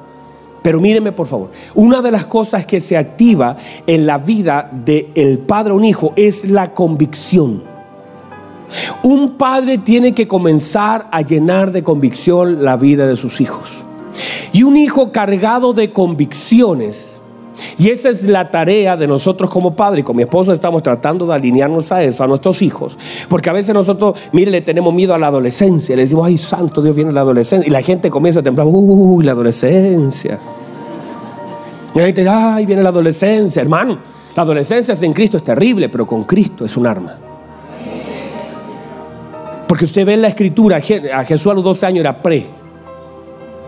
Pero 0.62 0.82
míreme 0.82 1.12
por 1.12 1.28
favor, 1.28 1.52
una 1.76 2.02
de 2.02 2.12
las 2.12 2.26
cosas 2.26 2.66
que 2.66 2.82
se 2.82 2.98
activa 2.98 3.56
en 3.86 4.06
la 4.06 4.18
vida 4.18 4.70
del 4.74 5.40
padre 5.40 5.72
o 5.72 5.76
un 5.78 5.86
hijo 5.86 6.14
es 6.16 6.46
la 6.50 6.74
convicción. 6.74 7.64
Un 9.04 9.38
padre 9.38 9.78
tiene 9.78 10.14
que 10.14 10.28
comenzar 10.28 11.08
a 11.12 11.22
llenar 11.22 11.72
de 11.72 11.84
convicción 11.84 12.66
la 12.66 12.76
vida 12.76 13.08
de 13.08 13.16
sus 13.16 13.40
hijos. 13.40 13.86
Y 14.52 14.64
un 14.64 14.76
hijo 14.76 15.12
cargado 15.12 15.74
de 15.74 15.94
convicciones 15.94 17.17
y 17.80 17.90
esa 17.90 18.10
es 18.10 18.24
la 18.24 18.50
tarea 18.50 18.98
de 18.98 19.08
nosotros 19.08 19.52
como 19.52 19.76
padres. 19.76 20.04
Con 20.04 20.16
mi 20.16 20.24
esposo 20.24 20.52
estamos 20.52 20.82
tratando 20.82 21.28
de 21.28 21.36
alinearnos 21.36 21.92
a 21.92 22.02
eso, 22.02 22.24
a 22.24 22.28
nuestros 22.28 22.64
hijos. 22.64 22.98
Porque 23.30 23.52
a 23.52 23.54
veces 23.54 23.76
nosotros, 23.76 24.18
mire, 24.32 24.50
le 24.50 24.62
tenemos 24.62 24.92
miedo 24.94 25.14
a 25.14 25.20
la 25.20 25.28
adolescencia. 25.28 25.96
Le 25.96 26.02
decimos, 26.02 26.26
ay, 26.26 26.38
santo 26.38 26.82
Dios, 26.82 26.96
viene 26.96 27.12
la 27.12 27.22
adolescencia. 27.22 27.68
Y 27.68 27.72
la 27.72 27.84
gente 27.84 28.10
comienza 28.10 28.40
a 28.40 28.44
temblar, 28.44 28.66
uy, 28.68 29.24
la 29.24 29.34
adolescencia. 29.34 30.40
Y 31.94 32.00
la 32.00 32.06
gente 32.06 32.22
dice, 32.22 32.34
ay, 32.34 32.66
viene 32.66 32.82
la 32.82 32.90
adolescencia. 32.90 33.62
Hermano, 33.62 34.00
la 34.36 34.42
adolescencia 34.42 34.96
sin 34.96 35.14
Cristo 35.14 35.38
es 35.38 35.44
terrible, 35.44 35.88
pero 35.90 36.08
con 36.08 36.24
Cristo 36.24 36.66
es 36.66 36.76
un 36.78 36.88
arma. 36.88 37.16
Porque 39.68 39.86
usted 39.86 40.04
ve 40.04 40.14
en 40.14 40.24
la 40.24 40.30
escritura, 40.30 40.78
a 40.78 41.24
Jesús 41.26 41.52
a 41.52 41.54
los 41.54 41.64
12 41.64 41.86
años 41.86 42.00
era 42.00 42.24
pre. 42.24 42.48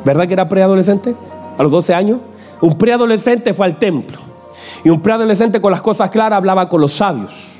¿Verdad 0.03 0.27
que 0.27 0.33
era 0.33 0.49
preadolescente? 0.49 1.13
A 1.57 1.61
los 1.61 1.71
12 1.71 1.93
años. 1.93 2.19
Un 2.61 2.77
preadolescente 2.77 3.53
fue 3.53 3.65
al 3.65 3.79
templo. 3.79 4.19
Y 4.83 4.89
un 4.89 5.01
preadolescente 5.01 5.61
con 5.61 5.71
las 5.71 5.81
cosas 5.81 6.09
claras 6.09 6.37
hablaba 6.37 6.67
con 6.69 6.81
los 6.81 6.93
sabios. 6.93 7.53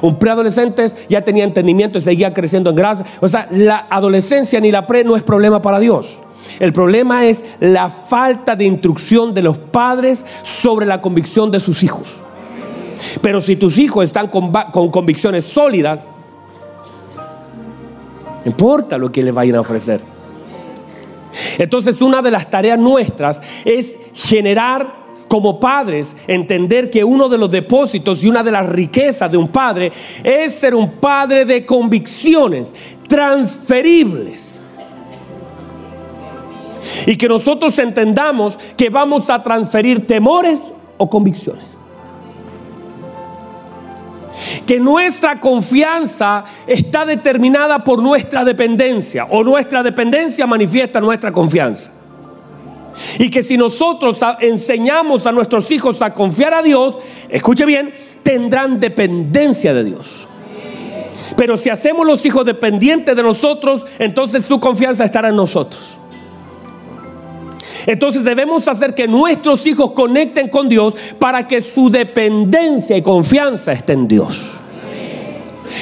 Un 0.00 0.18
preadolescente 0.18 0.86
ya 1.08 1.22
tenía 1.22 1.44
entendimiento 1.44 1.98
y 1.98 2.02
seguía 2.02 2.32
creciendo 2.32 2.70
en 2.70 2.76
gracia. 2.76 3.04
O 3.20 3.28
sea, 3.28 3.48
la 3.50 3.86
adolescencia 3.90 4.60
ni 4.60 4.70
la 4.70 4.86
pre 4.86 5.04
no 5.04 5.16
es 5.16 5.22
problema 5.22 5.60
para 5.60 5.78
Dios. 5.78 6.18
El 6.60 6.72
problema 6.72 7.26
es 7.26 7.44
la 7.60 7.88
falta 7.88 8.56
de 8.56 8.64
instrucción 8.64 9.34
de 9.34 9.42
los 9.42 9.58
padres 9.58 10.24
sobre 10.42 10.86
la 10.86 11.00
convicción 11.00 11.50
de 11.50 11.60
sus 11.60 11.82
hijos. 11.82 12.22
Pero 13.22 13.40
si 13.40 13.56
tus 13.56 13.78
hijos 13.78 14.04
están 14.04 14.28
con, 14.28 14.52
con 14.52 14.90
convicciones 14.90 15.44
sólidas, 15.44 16.08
no 18.44 18.50
importa 18.50 18.98
lo 18.98 19.10
que 19.12 19.22
les 19.22 19.34
vayan 19.34 19.56
a 19.56 19.60
ofrecer. 19.60 20.00
Entonces 21.58 22.00
una 22.00 22.22
de 22.22 22.30
las 22.30 22.50
tareas 22.50 22.78
nuestras 22.78 23.40
es 23.64 23.96
generar 24.14 24.98
como 25.28 25.60
padres, 25.60 26.16
entender 26.26 26.90
que 26.90 27.04
uno 27.04 27.28
de 27.28 27.38
los 27.38 27.50
depósitos 27.50 28.24
y 28.24 28.28
una 28.28 28.42
de 28.42 28.50
las 28.50 28.66
riquezas 28.66 29.30
de 29.30 29.36
un 29.36 29.48
padre 29.48 29.92
es 30.24 30.54
ser 30.54 30.74
un 30.74 30.92
padre 30.92 31.44
de 31.44 31.64
convicciones 31.64 32.72
transferibles. 33.06 34.60
Y 37.06 37.16
que 37.16 37.28
nosotros 37.28 37.78
entendamos 37.78 38.58
que 38.76 38.88
vamos 38.88 39.28
a 39.30 39.42
transferir 39.42 40.06
temores 40.06 40.62
o 40.96 41.08
convicciones. 41.08 41.77
Que 44.66 44.78
nuestra 44.80 45.40
confianza 45.40 46.44
está 46.66 47.04
determinada 47.04 47.82
por 47.84 48.02
nuestra 48.02 48.44
dependencia 48.44 49.26
o 49.30 49.42
nuestra 49.42 49.82
dependencia 49.82 50.46
manifiesta 50.46 51.00
nuestra 51.00 51.32
confianza. 51.32 51.92
Y 53.18 53.30
que 53.30 53.42
si 53.42 53.56
nosotros 53.56 54.20
enseñamos 54.40 55.26
a 55.26 55.32
nuestros 55.32 55.70
hijos 55.70 56.02
a 56.02 56.12
confiar 56.12 56.54
a 56.54 56.62
Dios, 56.62 56.98
escuche 57.28 57.64
bien, 57.64 57.92
tendrán 58.22 58.80
dependencia 58.80 59.72
de 59.72 59.84
Dios. 59.84 60.28
Pero 61.36 61.56
si 61.56 61.70
hacemos 61.70 62.06
los 62.06 62.24
hijos 62.26 62.44
dependientes 62.44 63.14
de 63.14 63.22
nosotros, 63.22 63.86
entonces 63.98 64.44
su 64.44 64.58
confianza 64.58 65.04
estará 65.04 65.28
en 65.28 65.36
nosotros. 65.36 65.97
Entonces 67.88 68.22
debemos 68.22 68.68
hacer 68.68 68.94
que 68.94 69.08
nuestros 69.08 69.66
hijos 69.66 69.92
conecten 69.92 70.50
con 70.50 70.68
Dios 70.68 70.94
para 71.18 71.48
que 71.48 71.62
su 71.62 71.88
dependencia 71.88 72.94
y 72.98 73.00
confianza 73.00 73.72
esté 73.72 73.94
en 73.94 74.06
Dios. 74.06 74.58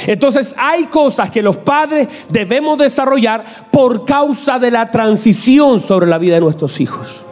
Entonces 0.06 0.54
hay 0.56 0.84
cosas 0.84 1.32
que 1.32 1.42
los 1.42 1.56
padres 1.56 2.06
debemos 2.28 2.78
desarrollar 2.78 3.44
por 3.72 4.04
causa 4.04 4.60
de 4.60 4.70
la 4.70 4.92
transición 4.92 5.80
sobre 5.80 6.06
la 6.06 6.18
vida 6.18 6.34
de 6.34 6.42
nuestros 6.42 6.78
hijos. 6.80 7.24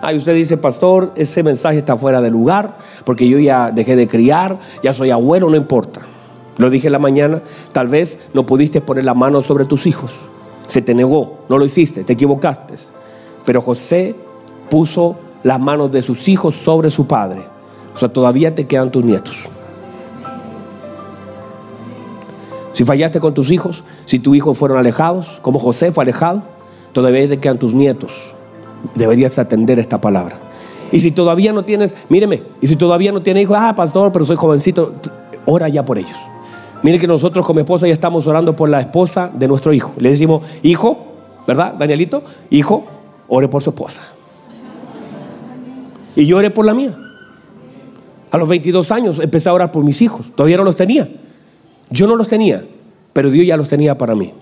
Ay, 0.00 0.16
usted 0.16 0.34
dice, 0.34 0.56
pastor, 0.56 1.12
ese 1.14 1.42
mensaje 1.42 1.76
está 1.76 1.94
fuera 1.98 2.22
de 2.22 2.30
lugar, 2.30 2.78
porque 3.04 3.28
yo 3.28 3.38
ya 3.38 3.70
dejé 3.70 3.96
de 3.96 4.08
criar, 4.08 4.58
ya 4.82 4.94
soy 4.94 5.10
abuelo, 5.10 5.50
no 5.50 5.56
importa. 5.56 6.00
Lo 6.56 6.70
dije 6.70 6.86
en 6.88 6.92
la 6.94 6.98
mañana, 6.98 7.42
tal 7.72 7.88
vez 7.88 8.18
no 8.32 8.46
pudiste 8.46 8.80
poner 8.80 9.04
la 9.04 9.12
mano 9.12 9.42
sobre 9.42 9.66
tus 9.66 9.86
hijos. 9.86 10.12
Se 10.66 10.80
te 10.80 10.94
negó, 10.94 11.40
no 11.50 11.58
lo 11.58 11.66
hiciste, 11.66 12.02
te 12.02 12.14
equivocaste. 12.14 12.76
Pero 13.44 13.60
José 13.60 14.14
puso 14.70 15.16
las 15.42 15.60
manos 15.60 15.90
de 15.90 16.02
sus 16.02 16.28
hijos 16.28 16.54
sobre 16.54 16.90
su 16.90 17.06
padre. 17.06 17.42
O 17.94 17.98
sea, 17.98 18.08
todavía 18.08 18.54
te 18.54 18.66
quedan 18.66 18.90
tus 18.90 19.04
nietos. 19.04 19.48
Si 22.72 22.84
fallaste 22.84 23.20
con 23.20 23.34
tus 23.34 23.52
hijos, 23.52 23.84
si 24.04 24.18
tus 24.18 24.36
hijos 24.36 24.58
fueron 24.58 24.78
alejados, 24.78 25.38
como 25.42 25.60
José 25.60 25.92
fue 25.92 26.02
alejado, 26.02 26.42
todavía 26.92 27.28
te 27.28 27.38
quedan 27.38 27.58
tus 27.58 27.72
nietos. 27.72 28.34
Deberías 28.94 29.38
atender 29.38 29.78
esta 29.78 30.00
palabra. 30.00 30.36
Y 30.90 31.00
si 31.00 31.12
todavía 31.12 31.52
no 31.52 31.64
tienes, 31.64 31.94
míreme, 32.08 32.42
y 32.60 32.66
si 32.66 32.76
todavía 32.76 33.12
no 33.12 33.22
tienes 33.22 33.44
hijos, 33.44 33.56
ah, 33.60 33.74
pastor, 33.76 34.12
pero 34.12 34.24
soy 34.24 34.36
jovencito, 34.36 34.94
ora 35.46 35.68
ya 35.68 35.84
por 35.84 35.98
ellos. 35.98 36.16
Mire 36.82 36.98
que 36.98 37.06
nosotros 37.06 37.46
con 37.46 37.56
mi 37.56 37.60
esposa 37.60 37.86
ya 37.86 37.92
estamos 37.92 38.26
orando 38.26 38.56
por 38.56 38.68
la 38.68 38.80
esposa 38.80 39.30
de 39.32 39.48
nuestro 39.48 39.72
hijo. 39.72 39.94
Le 39.96 40.10
decimos, 40.10 40.42
hijo, 40.62 40.98
¿verdad, 41.46 41.74
Danielito? 41.78 42.22
Hijo, 42.50 42.84
ore 43.34 43.48
por 43.48 43.62
su 43.62 43.70
esposa. 43.70 44.02
Y 46.16 46.26
yo 46.26 46.38
oré 46.38 46.50
por 46.50 46.64
la 46.64 46.74
mía. 46.74 46.96
A 48.30 48.38
los 48.38 48.48
22 48.48 48.90
años 48.92 49.18
empecé 49.18 49.48
a 49.48 49.52
orar 49.52 49.72
por 49.72 49.84
mis 49.84 50.00
hijos. 50.02 50.32
Todavía 50.34 50.56
no 50.56 50.64
los 50.64 50.76
tenía. 50.76 51.08
Yo 51.90 52.06
no 52.06 52.16
los 52.16 52.28
tenía, 52.28 52.64
pero 53.12 53.30
Dios 53.30 53.46
ya 53.46 53.56
los 53.56 53.68
tenía 53.68 53.96
para 53.98 54.14
mí. 54.14 54.32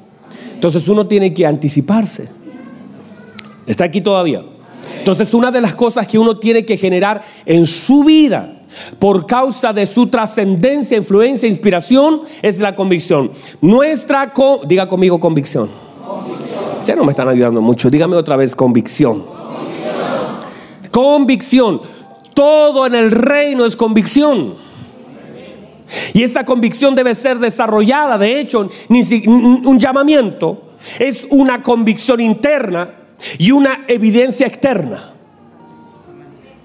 Entonces 0.55 0.87
uno 0.89 1.07
tiene 1.07 1.35
que 1.35 1.47
anticiparse. 1.47 2.29
Está 3.67 3.85
aquí 3.85 4.01
todavía. 4.01 4.45
Entonces 4.99 5.35
una 5.35 5.51
de 5.51 5.61
las 5.61 5.75
cosas 5.75 6.07
que 6.07 6.19
uno 6.19 6.39
tiene 6.39 6.65
que 6.65 6.77
generar 6.77 7.23
en 7.45 7.67
su 7.67 8.05
vida 8.05 8.63
por 8.99 9.27
causa 9.27 9.73
de 9.73 9.87
su 9.87 10.07
trascendencia, 10.07 10.97
influencia, 10.97 11.49
inspiración, 11.49 12.23
es 12.41 12.61
la 12.61 12.75
convicción. 12.75 13.31
Nuestra, 13.61 14.33
diga 14.67 14.89
conmigo 14.89 15.21
convicción. 15.21 15.69
Ya 16.85 16.97
no 16.97 17.05
me 17.05 17.11
están 17.11 17.29
ayudando 17.29 17.61
mucho. 17.61 17.90
Dígame 17.90 18.16
otra 18.16 18.37
vez 18.37 18.57
convicción. 18.57 19.25
Convicción. 20.90 21.81
Todo 22.35 22.87
en 22.87 22.95
el 22.95 23.11
reino 23.11 23.64
es 23.64 23.77
convicción. 23.77 24.55
Y 26.14 26.23
esa 26.23 26.45
convicción 26.45 26.95
debe 26.95 27.14
ser 27.14 27.38
desarrollada. 27.38 28.18
De 28.18 28.40
hecho, 28.40 28.68
un 28.88 29.79
llamamiento 29.79 30.62
es 30.99 31.27
una 31.31 31.62
convicción 31.62 32.21
interna 32.21 32.90
y 33.38 33.53
una 33.53 33.81
evidencia 33.87 34.47
externa. 34.47 35.11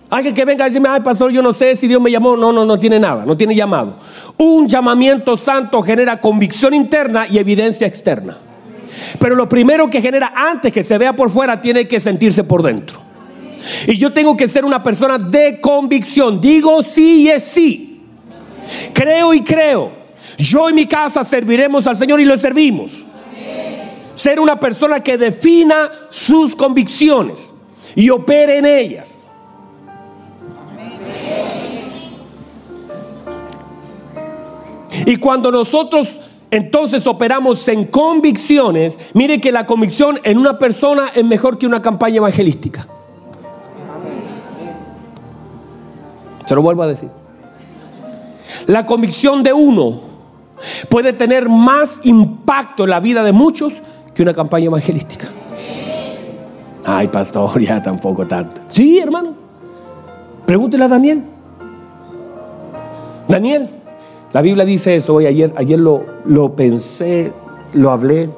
Alguien 0.10 0.34
que 0.34 0.46
venga 0.46 0.64
a 0.64 0.68
decirme, 0.68 0.88
ay 0.90 1.02
pastor, 1.02 1.32
yo 1.32 1.42
no 1.42 1.52
sé 1.52 1.76
si 1.76 1.88
Dios 1.88 2.02
me 2.02 2.10
llamó. 2.10 2.38
No, 2.38 2.54
no, 2.54 2.66
no 2.66 2.80
tiene 2.80 3.00
nada, 3.00 3.26
no 3.26 3.36
tiene 3.36 3.56
llamado. 3.56 3.98
Un 4.38 4.68
llamamiento 4.68 5.36
santo 5.36 5.82
genera 5.82 6.22
convicción 6.22 6.74
interna 6.74 7.28
y 7.28 7.38
evidencia 7.38 7.86
externa. 7.86 8.38
Pero 9.20 9.36
lo 9.36 9.48
primero 9.48 9.90
que 9.90 10.02
genera 10.02 10.34
antes 10.36 10.72
que 10.72 10.84
se 10.84 10.98
vea 10.98 11.16
por 11.16 11.30
fuera 11.30 11.62
tiene 11.62 11.88
que 11.88 12.00
sentirse 12.00 12.44
por 12.44 12.64
dentro. 12.64 13.02
Y 13.88 13.98
yo 13.98 14.14
tengo 14.14 14.38
que 14.38 14.48
ser 14.48 14.66
una 14.66 14.84
persona 14.84 15.18
de 15.18 15.60
convicción. 15.60 16.40
Digo 16.40 16.84
sí 16.84 17.24
y 17.24 17.30
es 17.30 17.44
sí. 17.44 18.02
Creo 18.94 19.34
y 19.34 19.42
creo. 19.42 19.92
Yo 20.38 20.70
y 20.70 20.74
mi 20.74 20.86
casa 20.86 21.24
serviremos 21.24 21.88
al 21.88 21.96
Señor 21.96 22.20
y 22.20 22.26
lo 22.26 22.38
servimos. 22.38 23.06
Ser 24.14 24.40
una 24.40 24.60
persona 24.60 25.00
que 25.00 25.18
defina 25.18 25.92
sus 26.10 26.56
convicciones 26.56 27.54
y 27.96 28.10
opere 28.10 28.58
en 28.58 28.66
ellas. 28.66 29.26
Y 35.06 35.16
cuando 35.18 35.52
nosotros 35.52 36.20
entonces 36.52 37.06
operamos 37.08 37.68
en 37.68 37.86
convicciones. 37.86 38.98
Mire 39.14 39.42
que 39.42 39.52
la 39.52 39.66
convicción 39.66 40.20
en 40.24 40.38
una 40.38 40.58
persona 40.58 41.10
es 41.14 41.26
mejor 41.26 41.58
que 41.58 41.66
una 41.66 41.82
campaña 41.82 42.18
evangelística. 42.18 42.88
Se 46.46 46.56
lo 46.56 46.62
vuelvo 46.62 46.84
a 46.84 46.88
decir. 46.88 47.10
La 48.68 48.86
convicción 48.86 49.44
de 49.44 49.52
uno 49.54 50.00
puede 50.90 51.14
tener 51.14 51.50
más 51.50 52.02
impacto 52.04 52.86
en 52.86 52.92
la 52.92 53.00
vida 53.00 53.24
de 53.24 53.34
muchos 53.34 53.82
que 54.14 54.24
una 54.24 54.34
campaña 54.34 54.68
evangelística. 54.68 55.28
Ay, 56.86 57.10
pastor, 57.10 57.60
ya 57.62 57.84
tampoco 57.84 58.26
tanto. 58.26 58.62
Sí, 58.70 59.00
hermano. 59.00 59.34
Pregúntele 60.46 60.86
a 60.86 60.88
Daniel. 60.88 61.24
Daniel, 63.28 63.70
la 64.38 64.44
Biblia 64.44 64.66
dice 64.66 64.96
eso, 64.96 65.16
hoy 65.16 65.26
ayer, 65.26 65.52
ayer 65.58 65.80
lo, 65.80 66.06
lo 66.26 66.54
pensé, 66.54 67.34
lo 67.74 67.90
hablé. 67.90 68.30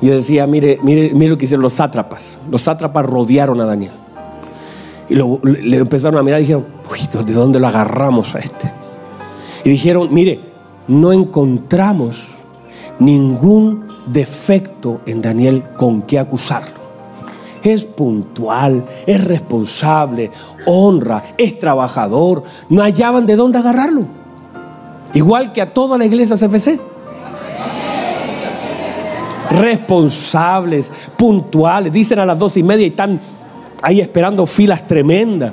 Yo 0.00 0.14
decía, 0.14 0.46
mire, 0.46 0.78
mire, 0.82 1.10
mire 1.12 1.28
lo 1.28 1.36
que 1.36 1.44
hicieron 1.44 1.60
los 1.60 1.74
sátrapas. 1.74 2.38
Los 2.50 2.62
sátrapas 2.62 3.04
rodearon 3.04 3.60
a 3.60 3.66
Daniel. 3.66 3.92
Y 5.10 5.16
le 5.16 5.76
empezaron 5.76 6.18
a 6.18 6.22
mirar 6.22 6.40
y 6.40 6.44
dijeron, 6.44 6.64
uy, 6.90 7.24
¿de 7.26 7.32
dónde 7.34 7.60
lo 7.60 7.66
agarramos 7.66 8.34
a 8.34 8.38
este? 8.38 8.72
Y 9.64 9.68
dijeron, 9.68 10.08
mire, 10.14 10.40
no 10.86 11.12
encontramos 11.12 12.28
ningún 13.00 13.86
defecto 14.06 15.02
en 15.04 15.20
Daniel 15.20 15.62
con 15.76 16.00
qué 16.00 16.18
acusarlo. 16.18 16.78
Es 17.62 17.84
puntual, 17.84 18.86
es 19.06 19.22
responsable, 19.26 20.30
honra, 20.64 21.22
es 21.36 21.60
trabajador. 21.60 22.44
No 22.70 22.80
hallaban 22.80 23.26
de 23.26 23.36
dónde 23.36 23.58
agarrarlo. 23.58 24.16
Igual 25.14 25.52
que 25.52 25.62
a 25.62 25.72
toda 25.72 25.98
la 25.98 26.04
iglesia 26.04 26.36
CFC. 26.36 26.80
Responsables, 29.50 30.90
puntuales. 31.16 31.92
Dicen 31.92 32.18
a 32.18 32.26
las 32.26 32.38
dos 32.38 32.56
y 32.56 32.62
media 32.62 32.86
y 32.86 32.90
están 32.90 33.20
ahí 33.82 34.00
esperando 34.00 34.46
filas 34.46 34.86
tremendas. 34.86 35.52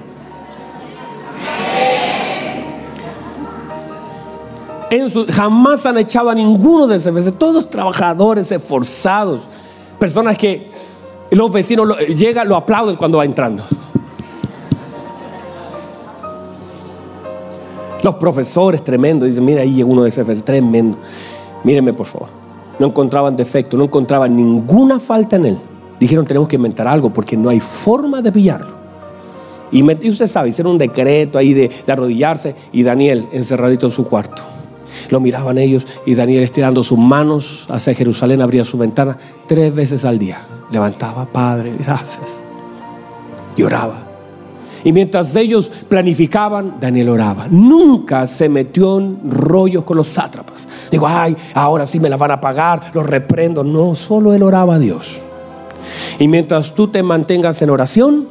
jamás 5.31 5.85
han 5.85 5.97
echado 5.97 6.29
a 6.29 6.35
ninguno 6.35 6.87
del 6.87 7.01
CFC. 7.01 7.31
Todos 7.37 7.69
trabajadores, 7.69 8.51
esforzados. 8.51 9.41
Personas 9.99 10.37
que 10.37 10.71
los 11.31 11.51
vecinos 11.51 11.97
llegan, 12.15 12.47
lo 12.47 12.55
aplauden 12.55 12.95
cuando 12.95 13.17
va 13.17 13.25
entrando. 13.25 13.63
Los 18.05 18.15
profesores 18.17 18.83
tremendos, 18.83 19.27
dicen, 19.27 19.43
mira, 19.43 19.63
ahí 19.63 19.73
llegó 19.73 19.91
uno 19.91 20.03
de 20.03 20.09
ese 20.09 20.23
tremendo. 20.23 20.95
Mírenme, 21.63 21.91
por 21.91 22.05
favor. 22.05 22.27
No 22.77 22.85
encontraban 22.85 23.35
defecto, 23.35 23.77
no 23.77 23.85
encontraban 23.85 24.35
ninguna 24.35 24.99
falta 24.99 25.37
en 25.37 25.45
él. 25.47 25.57
Dijeron, 25.99 26.23
tenemos 26.23 26.47
que 26.47 26.55
inventar 26.55 26.87
algo 26.87 27.09
porque 27.09 27.35
no 27.35 27.49
hay 27.49 27.59
forma 27.59 28.21
de 28.21 28.31
pillarlo. 28.31 28.75
Y, 29.71 29.81
usted 30.07 30.27
sabe, 30.27 30.49
hicieron 30.49 30.73
un 30.73 30.77
decreto 30.77 31.39
ahí 31.39 31.55
de, 31.55 31.71
de 31.83 31.91
arrodillarse 31.91 32.53
y 32.71 32.83
Daniel 32.83 33.27
encerradito 33.31 33.87
en 33.87 33.91
su 33.91 34.07
cuarto. 34.07 34.43
Lo 35.09 35.19
miraban 35.19 35.57
ellos 35.57 35.87
y 36.05 36.13
Daniel 36.13 36.43
estirando 36.43 36.83
sus 36.83 36.99
manos 36.99 37.65
hacia 37.69 37.95
Jerusalén, 37.95 38.39
abría 38.39 38.63
su 38.65 38.77
ventana 38.77 39.17
tres 39.47 39.73
veces 39.73 40.05
al 40.05 40.19
día. 40.19 40.45
Levantaba, 40.69 41.25
Padre, 41.25 41.73
gracias. 41.79 42.43
Lloraba. 43.57 44.04
Y 44.85 44.93
mientras 44.93 45.35
ellos 45.35 45.71
planificaban, 45.89 46.75
Daniel 46.79 47.09
oraba. 47.09 47.47
Nunca 47.49 48.27
se 48.27 48.47
metió 48.47 48.99
en 48.99 49.19
rollos 49.27 49.83
con 49.83 49.97
los 49.97 50.07
sátrapas. 50.07 50.67
Digo, 50.91 51.07
ay, 51.07 51.35
ahora 51.55 51.87
sí 51.87 51.99
me 51.99 52.07
la 52.07 52.17
van 52.17 52.29
a 52.29 52.39
pagar, 52.39 52.91
los 52.93 53.05
reprendo. 53.05 53.63
No, 53.63 53.95
solo 53.95 54.31
él 54.31 54.43
oraba 54.43 54.75
a 54.75 54.79
Dios. 54.79 55.17
Y 56.19 56.27
mientras 56.27 56.75
tú 56.75 56.87
te 56.87 57.01
mantengas 57.01 57.63
en 57.63 57.71
oración, 57.71 58.27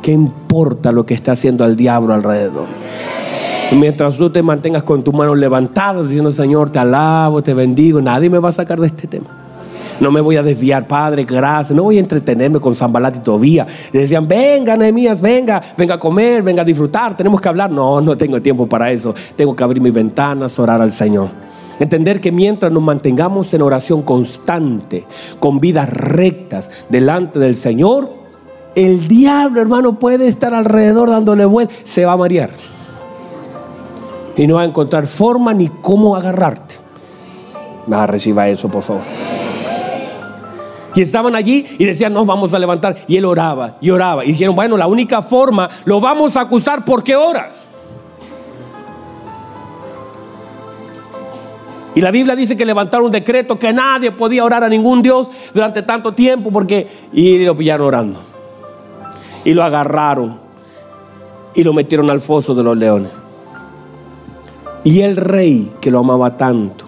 ¿qué 0.00 0.12
importa 0.12 0.90
lo 0.90 1.04
que 1.04 1.12
está 1.12 1.32
haciendo 1.32 1.66
el 1.66 1.76
diablo 1.76 2.14
alrededor? 2.14 2.66
Mientras 3.72 4.16
tú 4.16 4.30
te 4.30 4.42
mantengas 4.42 4.84
con 4.84 5.04
tus 5.04 5.12
manos 5.12 5.36
levantadas 5.36 6.08
diciendo, 6.08 6.32
Señor, 6.32 6.70
te 6.70 6.78
alabo, 6.78 7.42
te 7.42 7.52
bendigo, 7.52 8.00
nadie 8.00 8.30
me 8.30 8.38
va 8.38 8.48
a 8.48 8.52
sacar 8.52 8.80
de 8.80 8.86
este 8.86 9.06
tema. 9.06 9.39
No 10.00 10.10
me 10.10 10.20
voy 10.20 10.36
a 10.36 10.42
desviar, 10.42 10.86
Padre, 10.86 11.24
gracias. 11.24 11.76
No 11.76 11.84
voy 11.84 11.98
a 11.98 12.00
entretenerme 12.00 12.60
con 12.60 12.74
Zambalat 12.74 13.16
y 13.16 13.20
Tobía. 13.20 13.66
Decían, 13.92 14.26
venga, 14.26 14.76
Nehemías, 14.76 15.20
venga, 15.20 15.60
venga 15.76 15.94
a 15.94 16.00
comer, 16.00 16.42
venga 16.42 16.62
a 16.62 16.64
disfrutar, 16.64 17.16
tenemos 17.16 17.40
que 17.40 17.48
hablar. 17.48 17.70
No, 17.70 18.00
no 18.00 18.16
tengo 18.16 18.40
tiempo 18.40 18.66
para 18.66 18.90
eso. 18.90 19.14
Tengo 19.36 19.54
que 19.54 19.62
abrir 19.62 19.82
mis 19.82 19.92
ventanas, 19.92 20.58
orar 20.58 20.80
al 20.80 20.92
Señor. 20.92 21.28
Entender 21.80 22.20
que 22.20 22.30
mientras 22.30 22.70
nos 22.70 22.82
mantengamos 22.82 23.52
en 23.54 23.62
oración 23.62 24.02
constante, 24.02 25.06
con 25.38 25.60
vidas 25.60 25.88
rectas 25.88 26.70
delante 26.90 27.38
del 27.38 27.56
Señor, 27.56 28.10
el 28.74 29.08
diablo, 29.08 29.60
hermano, 29.60 29.98
puede 29.98 30.28
estar 30.28 30.54
alrededor 30.54 31.10
dándole 31.10 31.44
vuelta, 31.44 31.74
se 31.84 32.04
va 32.04 32.12
a 32.12 32.16
marear. 32.16 32.50
Y 34.36 34.46
no 34.46 34.56
va 34.56 34.62
a 34.62 34.66
encontrar 34.66 35.06
forma 35.06 35.54
ni 35.54 35.68
cómo 35.68 36.16
agarrarte. 36.16 36.76
Va, 37.90 38.06
reciba 38.06 38.48
eso, 38.48 38.68
por 38.68 38.82
favor. 38.82 39.02
Y 40.94 41.02
estaban 41.02 41.34
allí 41.36 41.64
y 41.78 41.84
decían, 41.84 42.12
nos 42.12 42.26
vamos 42.26 42.52
a 42.54 42.58
levantar. 42.58 42.96
Y 43.06 43.16
él 43.16 43.24
oraba 43.24 43.76
y 43.80 43.90
oraba. 43.90 44.24
Y 44.24 44.28
dijeron, 44.28 44.56
bueno, 44.56 44.76
la 44.76 44.86
única 44.86 45.22
forma, 45.22 45.68
lo 45.84 46.00
vamos 46.00 46.36
a 46.36 46.42
acusar 46.42 46.84
porque 46.84 47.14
ora. 47.14 47.52
Y 51.94 52.00
la 52.00 52.10
Biblia 52.10 52.36
dice 52.36 52.56
que 52.56 52.64
levantaron 52.64 53.06
un 53.06 53.12
decreto 53.12 53.58
que 53.58 53.72
nadie 53.72 54.12
podía 54.12 54.44
orar 54.44 54.62
a 54.64 54.68
ningún 54.68 55.02
Dios 55.02 55.28
durante 55.52 55.82
tanto 55.82 56.12
tiempo 56.12 56.50
porque... 56.50 56.88
Y 57.12 57.44
lo 57.44 57.56
pillaron 57.56 57.86
orando. 57.86 58.20
Y 59.44 59.54
lo 59.54 59.62
agarraron. 59.62 60.38
Y 61.54 61.64
lo 61.64 61.72
metieron 61.72 62.10
al 62.10 62.20
foso 62.20 62.54
de 62.54 62.62
los 62.62 62.76
leones. 62.76 63.10
Y 64.84 65.02
el 65.02 65.16
rey 65.16 65.72
que 65.80 65.90
lo 65.90 65.98
amaba 65.98 66.36
tanto. 66.36 66.84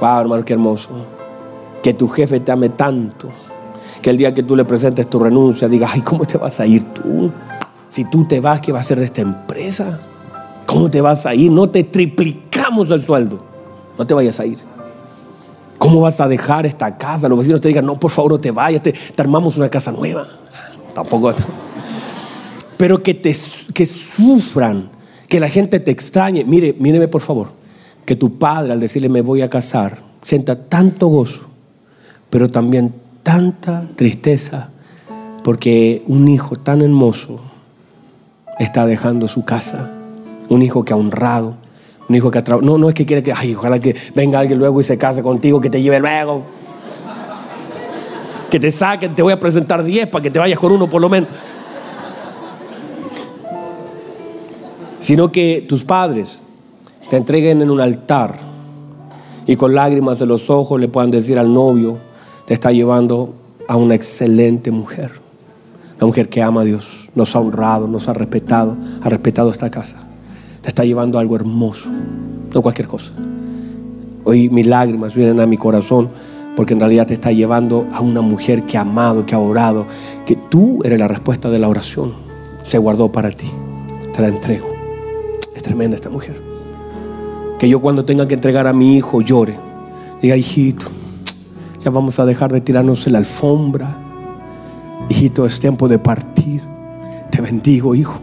Wow, 0.00 0.20
hermano, 0.20 0.44
qué 0.44 0.52
hermoso 0.52 1.17
que 1.82 1.94
tu 1.94 2.08
jefe 2.08 2.40
te 2.40 2.52
ame 2.52 2.70
tanto, 2.70 3.30
que 4.02 4.10
el 4.10 4.18
día 4.18 4.34
que 4.34 4.42
tú 4.42 4.56
le 4.56 4.64
presentes 4.64 5.08
tu 5.08 5.18
renuncia, 5.18 5.68
diga, 5.68 5.88
ay, 5.90 6.02
¿cómo 6.02 6.24
te 6.24 6.38
vas 6.38 6.60
a 6.60 6.66
ir 6.66 6.84
tú? 6.92 7.30
Si 7.88 8.04
tú 8.04 8.24
te 8.24 8.40
vas, 8.40 8.60
¿qué 8.60 8.72
va 8.72 8.78
a 8.78 8.82
hacer 8.82 8.98
de 8.98 9.06
esta 9.06 9.22
empresa? 9.22 9.98
¿Cómo 10.66 10.90
te 10.90 11.00
vas 11.00 11.24
a 11.26 11.34
ir? 11.34 11.50
No 11.50 11.70
te 11.70 11.84
triplicamos 11.84 12.90
el 12.90 13.02
sueldo. 13.02 13.42
No 13.98 14.06
te 14.06 14.14
vayas 14.14 14.38
a 14.38 14.46
ir. 14.46 14.58
¿Cómo 15.78 16.02
vas 16.02 16.20
a 16.20 16.28
dejar 16.28 16.66
esta 16.66 16.98
casa? 16.98 17.28
Los 17.28 17.38
vecinos 17.38 17.60
te 17.60 17.68
digan, 17.68 17.86
no, 17.86 17.98
por 17.98 18.10
favor, 18.10 18.32
no 18.32 18.38
te 18.38 18.50
vayas, 18.50 18.82
te, 18.82 18.94
armamos 19.16 19.56
una 19.56 19.68
casa 19.68 19.92
nueva. 19.92 20.28
Tampoco. 20.94 21.32
Pero 22.76 23.02
que, 23.02 23.14
te, 23.14 23.34
que 23.72 23.86
sufran, 23.86 24.90
que 25.28 25.40
la 25.40 25.48
gente 25.48 25.80
te 25.80 25.90
extrañe. 25.90 26.44
Mire, 26.44 26.76
míreme 26.78 27.08
por 27.08 27.22
favor, 27.22 27.48
que 28.04 28.16
tu 28.16 28.38
padre 28.38 28.72
al 28.72 28.80
decirle 28.80 29.08
me 29.08 29.22
voy 29.22 29.40
a 29.42 29.48
casar, 29.48 29.98
sienta 30.22 30.68
tanto 30.68 31.06
gozo 31.06 31.47
pero 32.30 32.48
también 32.48 32.94
tanta 33.22 33.84
tristeza 33.96 34.70
porque 35.44 36.02
un 36.06 36.28
hijo 36.28 36.56
tan 36.56 36.82
hermoso 36.82 37.40
está 38.58 38.86
dejando 38.86 39.28
su 39.28 39.44
casa, 39.44 39.90
un 40.48 40.62
hijo 40.62 40.84
que 40.84 40.92
ha 40.92 40.96
honrado, 40.96 41.54
un 42.08 42.16
hijo 42.16 42.30
que 42.30 42.38
ha 42.38 42.44
trabajado. 42.44 42.70
No, 42.70 42.78
no 42.78 42.88
es 42.88 42.94
que 42.94 43.06
quiere 43.06 43.22
que, 43.22 43.32
ay, 43.32 43.54
ojalá 43.54 43.78
que 43.78 43.96
venga 44.14 44.38
alguien 44.38 44.58
luego 44.58 44.80
y 44.80 44.84
se 44.84 44.98
case 44.98 45.22
contigo, 45.22 45.60
que 45.60 45.70
te 45.70 45.80
lleve 45.80 46.00
luego. 46.00 46.42
Que 48.50 48.58
te 48.58 48.72
saquen, 48.72 49.14
te 49.14 49.22
voy 49.22 49.32
a 49.32 49.40
presentar 49.40 49.84
10 49.84 50.08
para 50.08 50.22
que 50.22 50.30
te 50.30 50.38
vayas 50.38 50.58
con 50.58 50.72
uno 50.72 50.88
por 50.88 51.00
lo 51.00 51.08
menos. 51.08 51.28
Sino 55.00 55.30
que 55.30 55.64
tus 55.68 55.84
padres 55.84 56.42
te 57.08 57.16
entreguen 57.16 57.62
en 57.62 57.70
un 57.70 57.80
altar 57.80 58.38
y 59.46 59.56
con 59.56 59.74
lágrimas 59.74 60.18
de 60.18 60.26
los 60.26 60.50
ojos 60.50 60.80
le 60.80 60.88
puedan 60.88 61.10
decir 61.10 61.38
al 61.38 61.52
novio, 61.52 61.98
te 62.48 62.54
está 62.54 62.72
llevando 62.72 63.34
a 63.68 63.76
una 63.76 63.94
excelente 63.94 64.70
mujer. 64.70 65.12
Una 65.98 66.06
mujer 66.06 66.30
que 66.30 66.42
ama 66.42 66.62
a 66.62 66.64
Dios, 66.64 67.10
nos 67.14 67.36
ha 67.36 67.40
honrado, 67.40 67.86
nos 67.86 68.08
ha 68.08 68.14
respetado, 68.14 68.74
ha 69.02 69.08
respetado 69.10 69.50
esta 69.50 69.70
casa. 69.70 69.98
Te 70.62 70.70
está 70.70 70.82
llevando 70.82 71.18
a 71.18 71.20
algo 71.20 71.36
hermoso, 71.36 71.90
no 72.54 72.62
cualquier 72.62 72.88
cosa. 72.88 73.10
Hoy 74.24 74.48
mis 74.48 74.66
lágrimas 74.66 75.14
vienen 75.14 75.40
a 75.40 75.46
mi 75.46 75.58
corazón 75.58 76.08
porque 76.56 76.72
en 76.72 76.80
realidad 76.80 77.06
te 77.06 77.12
está 77.12 77.32
llevando 77.32 77.86
a 77.92 78.00
una 78.00 78.22
mujer 78.22 78.62
que 78.62 78.78
ha 78.78 78.80
amado, 78.80 79.26
que 79.26 79.34
ha 79.34 79.38
orado, 79.38 79.86
que 80.24 80.34
tú 80.34 80.78
eres 80.84 80.98
la 80.98 81.06
respuesta 81.06 81.50
de 81.50 81.58
la 81.58 81.68
oración. 81.68 82.14
Se 82.62 82.78
guardó 82.78 83.12
para 83.12 83.30
ti. 83.30 83.50
Te 84.14 84.22
la 84.22 84.28
entrego. 84.28 84.68
Es 85.54 85.62
tremenda 85.62 85.96
esta 85.96 86.08
mujer. 86.08 86.40
Que 87.58 87.68
yo 87.68 87.82
cuando 87.82 88.06
tenga 88.06 88.26
que 88.26 88.32
entregar 88.32 88.66
a 88.66 88.72
mi 88.72 88.96
hijo 88.96 89.20
llore. 89.20 89.58
Diga, 90.22 90.34
hijito, 90.34 90.86
vamos 91.90 92.18
a 92.18 92.24
dejar 92.24 92.52
de 92.52 92.60
tirarnos 92.60 93.06
en 93.06 93.14
la 93.14 93.18
alfombra. 93.18 93.96
Hijito, 95.08 95.46
es 95.46 95.58
tiempo 95.60 95.88
de 95.88 95.98
partir. 95.98 96.62
Te 97.30 97.40
bendigo, 97.40 97.94
hijo. 97.94 98.18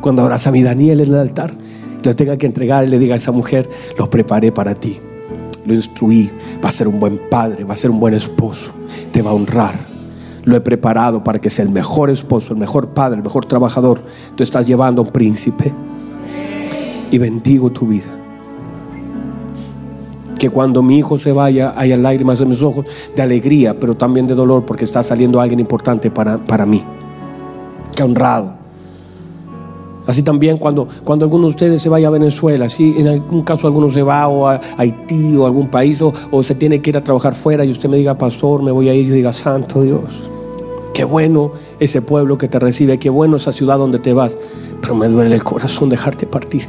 Cuando 0.00 0.22
abras 0.22 0.46
a 0.46 0.50
mi 0.50 0.62
Daniel 0.62 1.00
en 1.00 1.08
el 1.08 1.18
altar, 1.18 1.54
lo 2.02 2.16
tenga 2.16 2.36
que 2.36 2.46
entregar 2.46 2.84
y 2.84 2.88
le 2.88 2.98
diga 2.98 3.14
a 3.14 3.16
esa 3.16 3.32
mujer, 3.32 3.68
lo 3.98 4.10
preparé 4.10 4.52
para 4.52 4.74
ti. 4.74 4.98
Lo 5.64 5.74
instruí, 5.74 6.30
va 6.64 6.68
a 6.68 6.72
ser 6.72 6.88
un 6.88 6.98
buen 6.98 7.20
padre, 7.30 7.64
va 7.64 7.74
a 7.74 7.76
ser 7.76 7.90
un 7.90 8.00
buen 8.00 8.14
esposo, 8.14 8.72
te 9.12 9.22
va 9.22 9.30
a 9.30 9.34
honrar. 9.34 9.74
Lo 10.44 10.56
he 10.56 10.60
preparado 10.60 11.22
para 11.22 11.40
que 11.40 11.50
sea 11.50 11.64
el 11.64 11.70
mejor 11.70 12.10
esposo, 12.10 12.52
el 12.52 12.58
mejor 12.58 12.88
padre, 12.88 13.18
el 13.18 13.22
mejor 13.22 13.44
trabajador. 13.44 14.02
Tú 14.34 14.42
estás 14.42 14.66
llevando 14.66 15.02
a 15.02 15.04
un 15.04 15.12
príncipe 15.12 15.72
y 17.12 17.18
bendigo 17.18 17.70
tu 17.70 17.86
vida 17.86 18.21
que 20.42 20.50
cuando 20.50 20.82
mi 20.82 20.98
hijo 20.98 21.18
se 21.18 21.30
vaya 21.30 21.72
haya 21.76 21.96
lágrimas 21.96 22.40
en 22.40 22.48
mis 22.48 22.64
ojos 22.64 22.84
de 23.14 23.22
alegría, 23.22 23.78
pero 23.78 23.94
también 23.94 24.26
de 24.26 24.34
dolor 24.34 24.64
porque 24.66 24.82
está 24.82 25.00
saliendo 25.04 25.40
alguien 25.40 25.60
importante 25.60 26.10
para, 26.10 26.36
para 26.36 26.66
mí. 26.66 26.82
Que 27.94 28.02
honrado. 28.02 28.54
Así 30.04 30.24
también 30.24 30.58
cuando, 30.58 30.88
cuando 31.04 31.26
alguno 31.26 31.44
de 31.44 31.50
ustedes 31.50 31.80
se 31.80 31.88
vaya 31.88 32.08
a 32.08 32.10
Venezuela, 32.10 32.68
si 32.68 32.92
en 32.98 33.06
algún 33.06 33.44
caso 33.44 33.68
alguno 33.68 33.88
se 33.88 34.02
va 34.02 34.26
o 34.26 34.48
a 34.48 34.60
Haití 34.78 35.36
o 35.36 35.46
algún 35.46 35.68
país 35.68 36.02
o, 36.02 36.12
o, 36.32 36.42
se 36.42 36.56
tiene 36.56 36.82
que 36.82 36.90
ir 36.90 36.96
a 36.96 37.04
trabajar 37.04 37.36
fuera 37.36 37.64
y 37.64 37.70
usted 37.70 37.88
me 37.88 37.96
diga, 37.96 38.18
pastor, 38.18 38.64
me 38.64 38.72
voy 38.72 38.88
a 38.88 38.94
ir, 38.94 39.06
yo 39.06 39.14
diga, 39.14 39.32
santo 39.32 39.82
Dios, 39.82 40.28
qué 40.92 41.04
bueno 41.04 41.52
ese 41.78 42.02
pueblo 42.02 42.36
que 42.36 42.48
te 42.48 42.58
recibe, 42.58 42.98
qué 42.98 43.10
bueno 43.10 43.36
esa 43.36 43.52
ciudad 43.52 43.78
donde 43.78 44.00
te 44.00 44.12
vas, 44.12 44.36
pero 44.80 44.96
me 44.96 45.06
duele 45.06 45.36
el 45.36 45.44
corazón 45.44 45.88
dejarte 45.88 46.26
partir. 46.26 46.66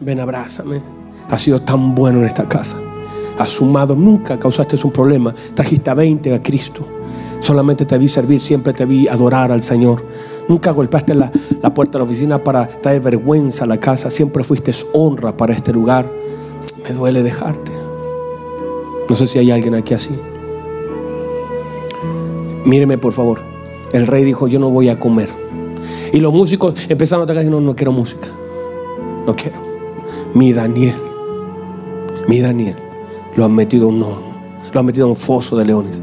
Ven, 0.00 0.20
abrázame. 0.20 0.95
Ha 1.28 1.38
sido 1.38 1.60
tan 1.60 1.94
bueno 1.94 2.20
en 2.20 2.26
esta 2.26 2.48
casa. 2.48 2.78
Has 3.38 3.50
sumado, 3.50 3.96
nunca 3.96 4.38
causaste 4.38 4.78
un 4.82 4.92
problema. 4.92 5.34
Trajiste 5.54 5.90
a 5.90 5.94
20 5.94 6.34
a 6.34 6.40
Cristo. 6.40 6.86
Solamente 7.40 7.84
te 7.84 7.98
vi 7.98 8.08
servir, 8.08 8.40
siempre 8.40 8.72
te 8.72 8.86
vi 8.86 9.08
adorar 9.08 9.52
al 9.52 9.62
Señor. 9.62 10.04
Nunca 10.48 10.70
golpeaste 10.70 11.14
la, 11.14 11.30
la 11.62 11.74
puerta 11.74 11.92
de 11.92 11.98
la 11.98 12.04
oficina 12.04 12.38
para 12.42 12.66
traer 12.66 13.02
vergüenza 13.02 13.64
a 13.64 13.66
la 13.66 13.78
casa. 13.78 14.10
Siempre 14.10 14.44
fuiste 14.44 14.72
honra 14.92 15.36
para 15.36 15.52
este 15.52 15.72
lugar. 15.72 16.10
Me 16.88 16.94
duele 16.94 17.22
dejarte. 17.22 17.72
No 19.08 19.14
sé 19.14 19.26
si 19.26 19.38
hay 19.38 19.50
alguien 19.50 19.74
aquí 19.74 19.94
así. 19.94 20.18
Míreme 22.64 22.98
por 22.98 23.12
favor. 23.12 23.40
El 23.92 24.06
rey 24.06 24.24
dijo, 24.24 24.48
yo 24.48 24.58
no 24.58 24.70
voy 24.70 24.88
a 24.88 24.98
comer. 24.98 25.28
Y 26.12 26.20
los 26.20 26.32
músicos 26.32 26.74
empezaron 26.88 27.24
a 27.24 27.26
tocar 27.26 27.44
y 27.44 27.50
no, 27.50 27.60
no 27.60 27.76
quiero 27.76 27.92
música. 27.92 28.28
No 29.26 29.34
quiero. 29.36 29.58
Mi 30.34 30.52
Daniel 30.52 30.96
mi 32.28 32.40
Daniel 32.40 32.76
lo 33.36 33.44
han 33.44 33.54
metido 33.54 33.86
a 33.86 33.88
un 33.88 34.00
lo 34.00 34.80
han 34.80 34.86
metido 34.86 35.08
un 35.08 35.16
foso 35.16 35.56
de 35.56 35.64
leones. 35.64 36.02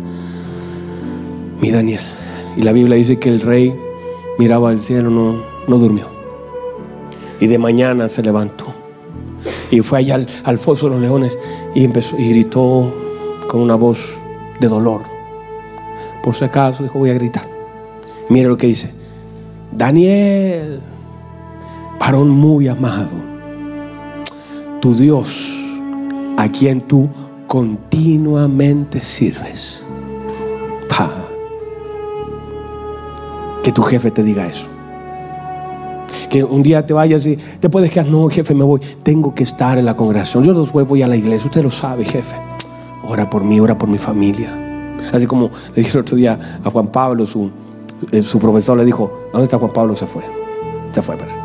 Mi 1.62 1.70
Daniel. 1.70 2.02
Y 2.56 2.62
la 2.62 2.72
Biblia 2.72 2.98
dice 2.98 3.20
que 3.20 3.30
el 3.30 3.42
rey 3.42 3.76
miraba 4.40 4.70
al 4.70 4.80
cielo, 4.80 5.10
no, 5.10 5.44
no 5.68 5.78
durmió. 5.78 6.08
Y 7.40 7.48
de 7.48 7.58
mañana 7.58 8.10
se 8.10 8.24
levantó. 8.24 8.66
Y 9.70 9.82
fue 9.82 10.00
allá 10.00 10.26
al, 10.44 10.60
foso 10.60 10.88
de 10.88 10.94
los 10.94 11.02
leones 11.02 11.38
y 11.76 11.84
empezó 11.84 12.18
y 12.18 12.30
gritó 12.30 12.92
con 13.48 13.62
una 13.62 13.76
voz 13.76 14.22
de 14.60 14.68
dolor. 14.68 15.02
Por 16.24 16.34
si 16.34 16.46
acaso 16.46 16.84
dijo, 16.84 17.00
voy 17.00 17.10
a 17.10 17.16
gritar. 17.16 17.48
Mire 18.30 18.48
lo 18.48 18.58
que 18.58 18.68
dice. 18.68 18.94
Daniel, 19.72 20.80
varón 22.00 22.30
muy 22.30 22.68
amado, 22.68 23.12
tu 24.80 24.96
Dios 24.96 25.63
a 26.38 26.50
quien 26.50 26.82
tú 26.82 27.10
continuamente 27.48 29.04
sirves. 29.04 29.84
Que 33.64 33.72
tu 33.72 33.82
jefe 33.82 34.12
te 34.12 34.24
diga 34.24 34.46
eso. 34.46 34.68
Que 36.30 36.44
un 36.44 36.62
día 36.62 36.86
te 36.86 36.94
vayas 36.94 37.26
y 37.26 37.38
te 37.38 37.70
puedes 37.70 37.90
quedar, 37.92 38.08
no, 38.08 38.28
jefe, 38.28 38.54
me 38.54 38.64
voy. 38.64 38.82
Tengo 39.04 39.34
que 39.34 39.44
estar 39.44 39.78
en 39.78 39.86
la 39.86 39.96
congregación. 39.96 40.44
Yo 40.44 40.54
los 40.54 40.74
voy, 40.74 41.02
a 41.02 41.08
la 41.08 41.16
iglesia. 41.16 41.48
Usted 41.48 41.64
lo 41.64 41.70
sabe, 41.70 42.04
jefe. 42.04 42.36
ora 43.04 43.30
por 43.30 43.46
mí, 43.46 43.60
ora 43.62 43.78
por 43.78 43.88
mi 43.88 43.98
familia. 43.98 44.60
Así 45.14 45.26
como 45.28 45.50
le 45.76 45.82
dije 45.82 45.98
el 45.98 46.02
otro 46.02 46.18
día 46.18 46.60
a 46.64 46.70
Juan 46.70 46.88
Pablo, 46.88 47.26
su, 47.26 47.50
eh, 48.12 48.22
su 48.22 48.40
profesor 48.40 48.78
le 48.78 48.84
dijo, 48.84 49.30
¿dónde 49.32 49.46
está 49.46 49.58
Juan 49.58 49.72
Pablo? 49.72 49.96
Se 49.96 50.08
fue. 50.08 50.24
Se 50.94 51.02
fue, 51.02 51.16
parece. 51.16 51.40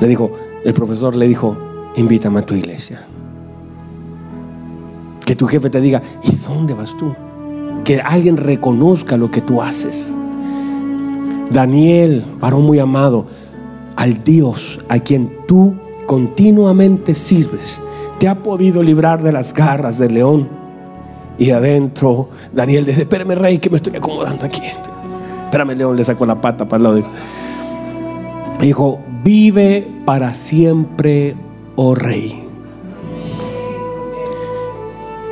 Le 0.00 0.08
dijo, 0.08 0.32
el 0.64 0.74
profesor 0.74 1.14
le 1.14 1.28
dijo, 1.28 1.56
invítame 1.94 2.40
a 2.40 2.42
tu 2.42 2.54
iglesia. 2.54 3.06
Que 5.26 5.36
tu 5.36 5.46
jefe 5.46 5.68
te 5.68 5.82
diga, 5.82 6.00
¿y 6.22 6.34
dónde 6.36 6.72
vas 6.72 6.96
tú? 6.96 7.14
Que 7.84 8.00
alguien 8.00 8.38
reconozca 8.38 9.18
lo 9.18 9.30
que 9.30 9.42
tú 9.42 9.60
haces. 9.60 10.14
Daniel, 11.50 12.24
varón 12.40 12.64
muy 12.64 12.78
amado, 12.78 13.26
al 13.96 14.24
Dios 14.24 14.80
a 14.88 14.98
quien 14.98 15.30
tú 15.46 15.74
continuamente 16.06 17.14
sirves, 17.14 17.82
te 18.18 18.28
ha 18.28 18.36
podido 18.36 18.82
librar 18.82 19.22
de 19.22 19.32
las 19.32 19.52
garras 19.52 19.98
del 19.98 20.14
león. 20.14 20.48
Y 21.38 21.50
adentro, 21.50 22.30
Daniel 22.52 22.86
dice, 22.86 23.02
espérame 23.02 23.34
rey, 23.34 23.58
que 23.58 23.68
me 23.68 23.76
estoy 23.76 23.96
acomodando 23.96 24.46
aquí. 24.46 24.62
Espérame, 25.44 25.76
león, 25.76 25.96
le 25.96 26.04
sacó 26.04 26.24
la 26.24 26.40
pata 26.40 26.66
para 26.66 26.78
el 26.78 26.82
lado. 26.82 27.08
Dijo, 28.60 29.00
vive 29.22 29.86
para 30.04 30.32
siempre, 30.34 31.36
oh 31.76 31.94
rey. 31.94 32.45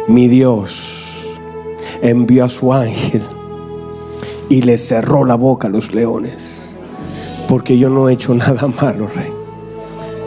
Mi 0.07 0.29
Dios 0.29 1.31
envió 2.03 2.45
a 2.45 2.51
su 2.51 2.75
ángel 2.75 3.23
y 4.51 4.61
le 4.61 4.77
cerró 4.77 5.25
la 5.25 5.35
boca 5.35 5.69
a 5.69 5.71
los 5.71 5.95
leones. 5.95 6.77
Porque 7.49 7.79
yo 7.79 7.89
no 7.89 8.09
he 8.09 8.13
hecho 8.13 8.35
nada 8.35 8.67
malo, 8.67 9.09
rey. 9.09 9.33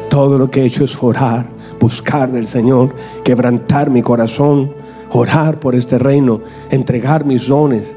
Todo 0.10 0.40
lo 0.40 0.50
que 0.50 0.62
he 0.62 0.66
hecho 0.66 0.84
es 0.84 0.98
orar, 1.00 1.46
buscar 1.80 2.32
del 2.32 2.48
Señor, 2.48 2.90
quebrantar 3.24 3.92
mi 3.92 4.02
corazón, 4.02 4.72
orar 5.12 5.60
por 5.60 5.76
este 5.76 6.00
reino, 6.00 6.42
entregar 6.72 7.24
mis 7.24 7.48
dones. 7.48 7.96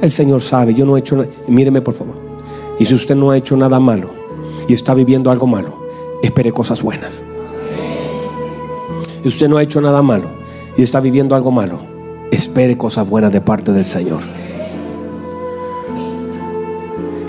El 0.00 0.10
Señor 0.10 0.40
sabe, 0.40 0.72
yo 0.72 0.86
no 0.86 0.96
he 0.96 1.00
hecho 1.00 1.16
nada. 1.16 1.28
Míreme 1.46 1.82
por 1.82 1.92
favor. 1.92 2.14
Y 2.78 2.86
si 2.86 2.94
usted 2.94 3.14
no 3.14 3.30
ha 3.30 3.36
hecho 3.36 3.58
nada 3.58 3.78
malo 3.78 4.10
y 4.68 4.72
está 4.72 4.94
viviendo 4.94 5.30
algo 5.30 5.46
malo, 5.46 5.76
espere 6.22 6.50
cosas 6.50 6.82
buenas. 6.82 7.20
Y 9.22 9.28
usted 9.28 9.50
no 9.50 9.58
ha 9.58 9.62
hecho 9.62 9.82
nada 9.82 10.00
malo 10.00 10.39
y 10.80 10.82
está 10.82 10.98
viviendo 10.98 11.34
algo 11.34 11.50
malo, 11.50 11.82
espere 12.32 12.78
cosas 12.78 13.06
buenas 13.06 13.30
de 13.30 13.42
parte 13.42 13.70
del 13.70 13.84
Señor. 13.84 14.22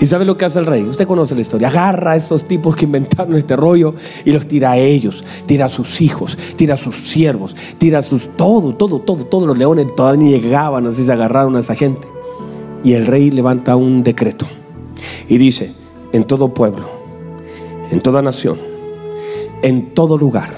¿Y 0.00 0.06
sabe 0.06 0.24
lo 0.24 0.38
que 0.38 0.46
hace 0.46 0.58
el 0.58 0.64
rey? 0.64 0.82
Usted 0.84 1.06
conoce 1.06 1.34
la 1.34 1.42
historia. 1.42 1.68
Agarra 1.68 2.12
a 2.12 2.16
estos 2.16 2.48
tipos 2.48 2.74
que 2.74 2.86
inventaron 2.86 3.36
este 3.36 3.54
rollo 3.54 3.94
y 4.24 4.32
los 4.32 4.48
tira 4.48 4.70
a 4.70 4.78
ellos, 4.78 5.22
tira 5.44 5.66
a 5.66 5.68
sus 5.68 6.00
hijos, 6.00 6.34
tira 6.56 6.76
a 6.76 6.78
sus 6.78 6.96
siervos, 6.96 7.54
tira 7.76 7.98
a 7.98 8.02
sus 8.02 8.30
todo, 8.38 8.74
todo, 8.74 9.00
todo, 9.00 9.26
todos 9.26 9.46
los 9.46 9.58
leones 9.58 9.94
todavía 9.94 10.38
llegaban, 10.38 10.86
así 10.86 11.04
se 11.04 11.12
agarraron 11.12 11.54
a 11.56 11.60
esa 11.60 11.74
gente. 11.74 12.08
Y 12.82 12.94
el 12.94 13.06
rey 13.06 13.30
levanta 13.30 13.76
un 13.76 14.02
decreto 14.02 14.46
y 15.28 15.36
dice, 15.36 15.74
en 16.14 16.24
todo 16.24 16.54
pueblo, 16.54 16.88
en 17.90 18.00
toda 18.00 18.22
nación, 18.22 18.58
en 19.60 19.92
todo 19.92 20.16
lugar, 20.16 20.54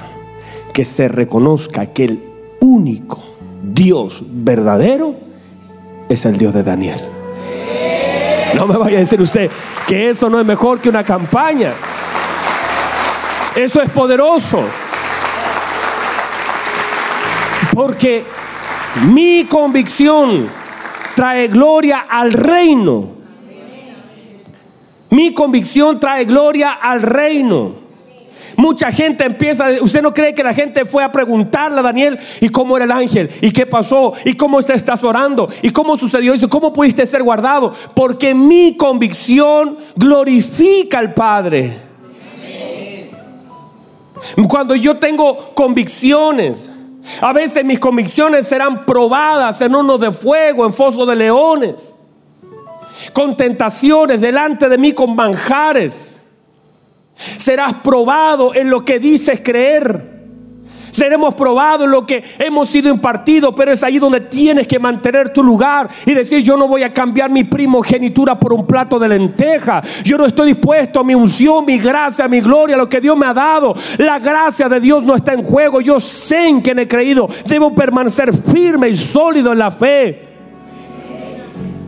que 0.73 0.85
se 0.85 1.09
reconozca 1.09 1.87
que 1.87 2.05
el 2.05 2.34
único 2.65 3.23
Dios 3.63 4.23
verdadero 4.23 5.15
es 6.09 6.25
el 6.25 6.39
Dios 6.39 6.55
de 6.55 6.63
Daniel. 6.63 7.01
No 8.55 8.67
me 8.67 8.77
vaya 8.77 8.97
a 8.97 9.01
decir 9.01 9.21
usted 9.21 9.51
que 9.87 10.09
eso 10.09 10.31
no 10.31 10.41
es 10.41 10.47
mejor 10.47 10.81
que 10.81 10.89
una 10.89 11.05
campaña. 11.05 11.73
Eso 13.55 13.83
es 13.83 13.91
poderoso. 13.91 14.63
Porque 17.75 18.25
mi 19.11 19.45
convicción 19.45 20.49
trae 21.15 21.49
gloria 21.49 22.07
al 22.09 22.33
reino. 22.33 23.15
Mi 25.11 25.35
convicción 25.35 26.01
trae 26.01 26.25
gloria 26.25 26.73
al 26.73 27.03
reino. 27.03 27.84
Mucha 28.57 28.93
gente 28.93 29.25
empieza, 29.25 29.69
usted 29.81 30.03
no 30.03 30.13
cree 30.13 30.35
que 30.35 30.43
la 30.43 30.55
gente 30.55 30.85
fue 30.85 31.03
a 31.03 31.13
preguntarle 31.13 31.81
a 31.81 31.83
Daniel 31.83 32.19
y 32.41 32.49
cómo 32.49 32.77
era 32.77 32.85
el 32.85 32.93
ángel 32.93 33.31
y 33.41 33.51
qué 33.51 33.67
pasó 33.67 34.13
y 34.25 34.35
cómo 34.35 34.63
te 34.63 34.75
estás 34.75 35.03
orando 35.03 35.49
y 35.63 35.71
cómo 35.71 35.97
sucedió 35.97 36.35
eso, 36.35 36.49
cómo 36.49 36.73
pudiste 36.73 37.07
ser 37.07 37.23
guardado, 37.23 37.73
porque 37.95 38.35
mi 38.35 38.77
convicción 38.77 39.79
glorifica 39.97 40.99
al 40.99 41.15
Padre. 41.15 41.77
Cuando 44.49 44.75
yo 44.75 44.97
tengo 44.97 45.55
convicciones, 45.55 46.71
a 47.21 47.33
veces 47.33 47.65
mis 47.65 47.79
convicciones 47.79 48.47
serán 48.47 48.87
probadas 48.87 49.61
en 49.61 49.75
hornos 49.75 50.01
de 50.01 50.13
fuego, 50.13 50.65
en 50.65 50.73
fosos 50.73 51.07
de 51.07 51.17
leones, 51.17 51.95
con 53.13 53.37
tentaciones 53.37 54.21
delante 54.21 54.69
de 54.69 54.79
mí, 54.79 54.93
con 54.93 55.15
manjares. 55.15 56.14
Serás 57.15 57.75
probado 57.75 58.55
en 58.55 58.71
lo 58.71 58.85
que 58.85 58.99
dices 58.99 59.41
creer. 59.43 60.15
Seremos 60.95 61.35
probados 61.35 61.87
en 61.87 61.91
lo 61.91 62.07
que 62.07 62.23
hemos 62.39 62.69
sido 62.69 62.89
impartidos, 62.89 63.53
pero 63.57 63.73
es 63.73 63.83
ahí 63.83 63.99
donde 63.99 64.21
tienes 64.21 64.69
que 64.69 64.79
mantener 64.79 65.33
tu 65.33 65.43
lugar 65.43 65.91
y 66.07 66.15
decir, 66.15 66.41
yo 66.41 66.57
no 66.57 66.69
voy 66.69 66.85
a 66.85 66.93
cambiar 66.93 67.31
mi 67.31 67.43
primogenitura 67.43 68.39
por 68.39 68.53
un 68.53 68.65
plato 68.65 68.97
de 69.01 69.09
lenteja. 69.09 69.83
Yo 70.05 70.17
no 70.17 70.25
estoy 70.25 70.53
dispuesto 70.53 71.01
a 71.01 71.05
mi 71.05 71.17
unción, 71.17 71.65
mi 71.65 71.79
gracia, 71.79 72.29
mi 72.29 72.41
gloria, 72.41 72.77
lo 72.77 72.89
que 72.89 73.01
Dios 73.01 73.17
me 73.17 73.27
ha 73.27 73.35
dado. 73.35 73.75
La 73.99 74.21
gracia 74.21 74.69
de 74.69 74.79
Dios 74.79 75.03
no 75.03 75.17
está 75.17 75.33
en 75.33 75.43
juego. 75.43 75.81
Yo 75.81 75.99
sé 75.99 76.47
en 76.47 76.61
quien 76.61 76.79
he 76.79 76.87
creído. 76.87 77.29
Debo 77.49 77.75
permanecer 77.75 78.33
firme 78.33 78.89
y 78.89 78.95
sólido 78.97 79.51
en 79.51 79.59
la 79.59 79.73
fe. 79.73 80.24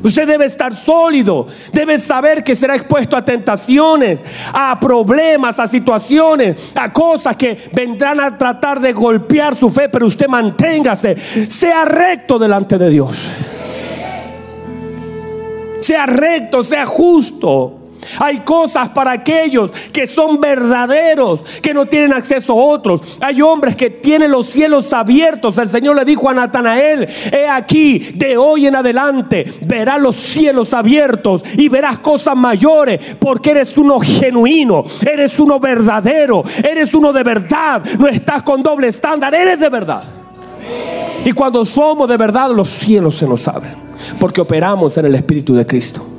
Usted 0.02 0.26
debe 0.26 0.44
estar 0.44 0.74
sólido, 0.74 1.46
debe 1.72 1.98
saber 1.98 2.44
que 2.44 2.54
será 2.54 2.76
expuesto 2.76 3.16
a 3.16 3.24
tentaciones, 3.24 4.20
a 4.52 4.78
problemas, 4.78 5.58
a 5.58 5.66
situaciones, 5.66 6.72
a 6.74 6.92
cosas 6.92 7.36
que 7.36 7.56
vendrán 7.72 8.20
a 8.20 8.36
tratar 8.36 8.80
de 8.80 8.92
golpear 8.92 9.54
su 9.56 9.70
fe, 9.70 9.88
pero 9.88 10.06
usted 10.06 10.28
manténgase, 10.28 11.16
sea 11.16 11.84
recto 11.84 12.38
delante 12.38 12.78
de 12.78 12.90
Dios. 12.90 13.30
Sea 15.80 16.06
recto, 16.06 16.64
sea 16.64 16.86
justo. 16.86 17.85
Hay 18.18 18.38
cosas 18.40 18.90
para 18.90 19.12
aquellos 19.12 19.70
que 19.92 20.06
son 20.06 20.40
verdaderos, 20.40 21.42
que 21.62 21.74
no 21.74 21.86
tienen 21.86 22.12
acceso 22.12 22.52
a 22.52 22.56
otros. 22.56 23.18
Hay 23.20 23.42
hombres 23.42 23.76
que 23.76 23.90
tienen 23.90 24.30
los 24.30 24.48
cielos 24.48 24.92
abiertos. 24.92 25.58
El 25.58 25.68
Señor 25.68 25.96
le 25.96 26.04
dijo 26.04 26.28
a 26.28 26.34
Natanael, 26.34 27.08
he 27.32 27.48
aquí, 27.48 27.98
de 28.14 28.36
hoy 28.36 28.66
en 28.66 28.76
adelante 28.76 29.44
verás 29.62 30.00
los 30.00 30.16
cielos 30.16 30.74
abiertos 30.74 31.42
y 31.56 31.68
verás 31.68 31.98
cosas 31.98 32.36
mayores, 32.36 33.16
porque 33.18 33.50
eres 33.50 33.76
uno 33.76 33.98
genuino, 34.00 34.84
eres 35.02 35.38
uno 35.38 35.58
verdadero, 35.58 36.42
eres 36.62 36.94
uno 36.94 37.12
de 37.12 37.22
verdad. 37.22 37.82
No 37.98 38.08
estás 38.08 38.42
con 38.42 38.62
doble 38.62 38.88
estándar, 38.88 39.34
eres 39.34 39.60
de 39.60 39.68
verdad. 39.68 40.04
Y 41.24 41.32
cuando 41.32 41.64
somos 41.64 42.08
de 42.08 42.16
verdad, 42.16 42.52
los 42.52 42.68
cielos 42.68 43.16
se 43.16 43.26
nos 43.26 43.48
abren, 43.48 43.74
porque 44.20 44.40
operamos 44.40 44.96
en 44.96 45.06
el 45.06 45.14
Espíritu 45.14 45.54
de 45.54 45.66
Cristo. 45.66 46.15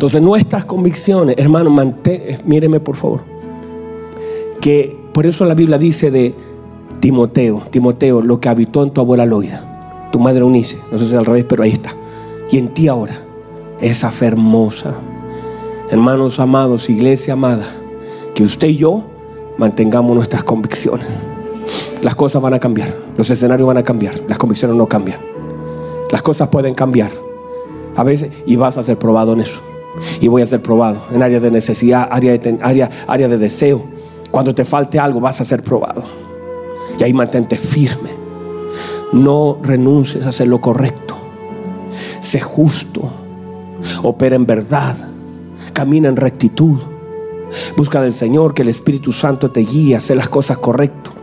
Entonces 0.00 0.22
nuestras 0.22 0.64
convicciones, 0.64 1.36
hermano, 1.36 1.68
mantén, 1.68 2.38
míreme 2.46 2.80
por 2.80 2.96
favor, 2.96 3.20
que 4.58 4.96
por 5.12 5.26
eso 5.26 5.44
la 5.44 5.54
Biblia 5.54 5.76
dice 5.76 6.10
de 6.10 6.34
Timoteo, 7.00 7.64
Timoteo, 7.68 8.22
lo 8.22 8.40
que 8.40 8.48
habitó 8.48 8.82
en 8.82 8.92
tu 8.92 9.02
abuela 9.02 9.26
Loida, 9.26 10.08
tu 10.10 10.18
madre 10.18 10.42
Unice, 10.42 10.78
no 10.90 10.96
sé 10.96 11.04
si 11.04 11.10
es 11.12 11.18
al 11.18 11.26
revés, 11.26 11.44
pero 11.46 11.64
ahí 11.64 11.72
está. 11.72 11.94
Y 12.50 12.56
en 12.56 12.68
ti 12.68 12.88
ahora, 12.88 13.14
esa 13.82 14.10
fe 14.10 14.28
hermosa. 14.28 14.94
Hermanos 15.90 16.40
amados, 16.40 16.88
iglesia 16.88 17.34
amada, 17.34 17.66
que 18.34 18.42
usted 18.42 18.68
y 18.68 18.78
yo 18.78 19.04
mantengamos 19.58 20.16
nuestras 20.16 20.42
convicciones. 20.44 21.08
Las 22.00 22.14
cosas 22.14 22.40
van 22.40 22.54
a 22.54 22.58
cambiar, 22.58 22.96
los 23.18 23.28
escenarios 23.28 23.66
van 23.66 23.76
a 23.76 23.82
cambiar, 23.82 24.18
las 24.26 24.38
convicciones 24.38 24.78
no 24.78 24.86
cambian. 24.86 25.20
Las 26.10 26.22
cosas 26.22 26.48
pueden 26.48 26.72
cambiar. 26.72 27.10
A 27.96 28.02
veces, 28.02 28.30
y 28.46 28.56
vas 28.56 28.78
a 28.78 28.82
ser 28.82 28.96
probado 28.96 29.34
en 29.34 29.40
eso 29.40 29.60
y 30.20 30.28
voy 30.28 30.42
a 30.42 30.46
ser 30.46 30.62
probado 30.62 31.02
en 31.12 31.22
área 31.22 31.40
de 31.40 31.50
necesidad, 31.50 32.08
área 32.10 32.36
de, 32.38 33.28
de 33.28 33.38
deseo. 33.38 33.84
Cuando 34.30 34.54
te 34.54 34.64
falte 34.64 34.98
algo 34.98 35.20
vas 35.20 35.40
a 35.40 35.44
ser 35.44 35.62
probado. 35.62 36.04
Y 36.98 37.02
ahí 37.02 37.12
mantente 37.12 37.56
firme. 37.56 38.10
No 39.12 39.58
renuncies 39.62 40.26
a 40.26 40.28
hacer 40.28 40.48
lo 40.48 40.60
correcto. 40.60 41.16
Sé 42.20 42.40
justo. 42.40 43.10
Opera 44.02 44.36
en 44.36 44.46
verdad. 44.46 44.96
Camina 45.72 46.08
en 46.08 46.16
rectitud. 46.16 46.78
Busca 47.76 48.00
del 48.00 48.12
Señor 48.12 48.54
que 48.54 48.62
el 48.62 48.68
Espíritu 48.68 49.12
Santo 49.12 49.50
te 49.50 49.60
guíe 49.60 49.94
a 49.94 49.98
hacer 49.98 50.16
las 50.16 50.28
cosas 50.28 50.58
correctas 50.58 51.14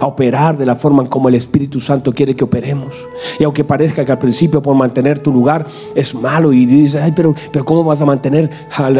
a 0.00 0.06
operar 0.06 0.56
de 0.56 0.66
la 0.66 0.76
forma 0.76 1.02
en 1.02 1.08
como 1.08 1.28
el 1.28 1.34
Espíritu 1.34 1.80
Santo 1.80 2.12
quiere 2.12 2.34
que 2.34 2.44
operemos. 2.44 2.94
Y 3.38 3.44
aunque 3.44 3.64
parezca 3.64 4.04
que 4.04 4.12
al 4.12 4.18
principio 4.18 4.62
por 4.62 4.74
mantener 4.76 5.18
tu 5.18 5.32
lugar 5.32 5.66
es 5.94 6.14
malo 6.14 6.52
y 6.52 6.66
dices, 6.66 7.02
ay, 7.02 7.12
pero, 7.14 7.34
pero 7.52 7.64
¿cómo 7.64 7.84
vas 7.84 8.02
a 8.02 8.04
mantener? 8.04 8.50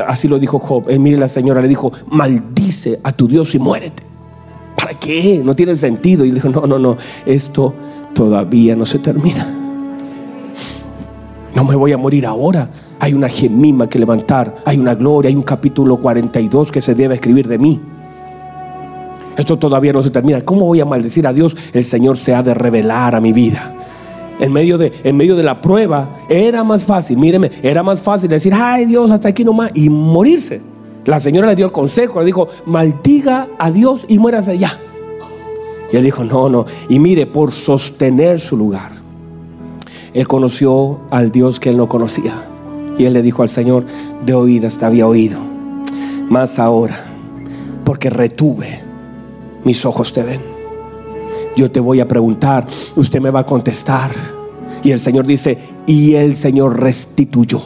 Así 0.07 0.29
lo 0.29 0.39
dijo 0.39 0.59
Job. 0.59 0.89
Eh, 0.89 0.99
mire, 0.99 1.17
la 1.17 1.29
señora 1.29 1.61
le 1.61 1.69
dijo, 1.69 1.93
maldice 2.11 3.01
a 3.03 3.13
tu 3.13 3.29
Dios 3.29 3.55
y 3.55 3.59
muérete. 3.59 4.03
¿Para 4.77 4.99
qué? 4.99 5.41
No 5.45 5.57
tiene 5.57 5.77
sentido. 5.77 6.25
Y 6.25 6.29
le 6.29 6.35
dijo, 6.37 6.49
no, 6.49 6.67
no, 6.67 6.79
no, 6.79 6.97
esto 7.25 7.75
todavía 8.15 8.77
no 8.77 8.87
se 8.87 8.99
termina. 8.99 9.47
No 11.55 11.65
me 11.65 11.75
voy 11.75 11.93
a 11.93 11.99
morir 11.99 12.27
ahora. 12.27 12.71
Hay 13.01 13.15
una 13.15 13.29
gemima 13.29 13.89
que 13.89 13.99
levantar, 13.99 14.57
hay 14.65 14.79
una 14.79 14.95
gloria, 14.95 15.29
hay 15.29 15.37
un 15.37 15.43
capítulo 15.43 15.99
42 15.99 16.73
que 16.73 16.81
se 16.81 16.95
debe 16.95 17.15
escribir 17.15 17.47
de 17.47 17.59
mí. 17.59 17.81
Esto 19.37 19.59
todavía 19.59 19.93
no 19.93 20.03
se 20.03 20.11
termina. 20.11 20.41
¿Cómo 20.41 20.67
voy 20.67 20.81
a 20.81 20.85
maldecir 20.85 21.27
a 21.27 21.33
Dios? 21.33 21.57
El 21.73 21.85
Señor 21.85 22.19
se 22.19 22.35
ha 22.35 22.43
de 22.43 22.55
revelar 22.55 23.15
a 23.15 23.21
mi 23.21 23.33
vida. 23.33 23.75
En 24.39 24.53
medio, 24.53 24.77
de, 24.77 24.93
en 25.05 25.17
medio 25.17 25.35
de 25.35 25.43
la 25.43 25.61
prueba 25.61 26.21
era 26.29 26.63
más 26.63 26.85
fácil, 26.85 27.17
míreme, 27.17 27.51
era 27.63 27.83
más 27.83 28.03
fácil 28.03 28.29
decir, 28.29 28.53
ay 28.55 28.85
Dios, 28.85 29.11
hasta 29.11 29.29
aquí 29.29 29.45
nomás, 29.45 29.71
y 29.75 29.89
morirse. 29.89 30.61
La 31.07 31.21
señora 31.21 31.47
le 31.47 31.57
dio 31.57 31.67
el 31.67 31.73
consejo, 31.73 32.21
le 32.21 32.27
dijo, 32.27 32.49
maldiga 32.67 33.49
a 33.59 33.71
Dios 33.71 34.05
y 34.09 34.19
muérase 34.19 34.59
ya. 34.59 34.79
Y 35.91 35.97
él 35.97 36.05
dijo, 36.05 36.25
no, 36.25 36.49
no. 36.49 36.67
Y 36.89 36.99
mire, 36.99 37.27
por 37.27 37.53
sostener 37.53 38.41
su 38.41 38.57
lugar, 38.57 38.93
él 40.13 40.27
conoció 40.27 41.01
al 41.11 41.31
Dios 41.31 41.61
que 41.61 41.71
él 41.71 41.77
no 41.77 41.89
conocía. 41.89 42.35
Y 42.99 43.05
él 43.05 43.13
le 43.13 43.23
dijo 43.23 43.43
al 43.43 43.49
Señor, 43.49 43.85
de 44.25 44.35
oídas 44.35 44.79
te 44.79 44.85
había 44.85 45.07
oído, 45.07 45.39
más 46.29 46.59
ahora, 46.59 47.07
porque 47.85 48.11
retuve, 48.11 48.86
mis 49.67 49.85
ojos 49.85 50.13
te 50.13 50.23
ven. 50.23 50.41
Yo 51.57 51.71
te 51.73 51.81
voy 51.81 51.99
a 51.99 52.07
preguntar, 52.07 52.65
usted 52.95 53.21
me 53.21 53.31
va 53.31 53.41
a 53.41 53.45
contestar. 53.45 54.13
Y 54.85 54.93
el 54.93 55.01
Señor 55.01 55.27
dice, 55.27 55.59
y 55.87 56.15
el 56.15 56.37
Señor 56.37 56.81
restituyó. 56.81 57.59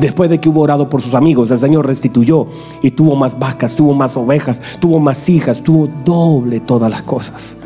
Después 0.00 0.28
de 0.28 0.40
que 0.40 0.48
hubo 0.48 0.62
orado 0.62 0.90
por 0.90 1.00
sus 1.00 1.14
amigos, 1.14 1.52
el 1.52 1.60
Señor 1.60 1.86
restituyó 1.86 2.48
y 2.82 2.90
tuvo 2.90 3.14
más 3.14 3.38
vacas, 3.38 3.76
tuvo 3.76 3.94
más 3.94 4.16
ovejas, 4.16 4.60
tuvo 4.80 4.98
más 4.98 5.28
hijas, 5.28 5.62
tuvo 5.62 5.88
doble 6.04 6.58
todas 6.58 6.90
las 6.90 7.02
cosas. 7.02 7.58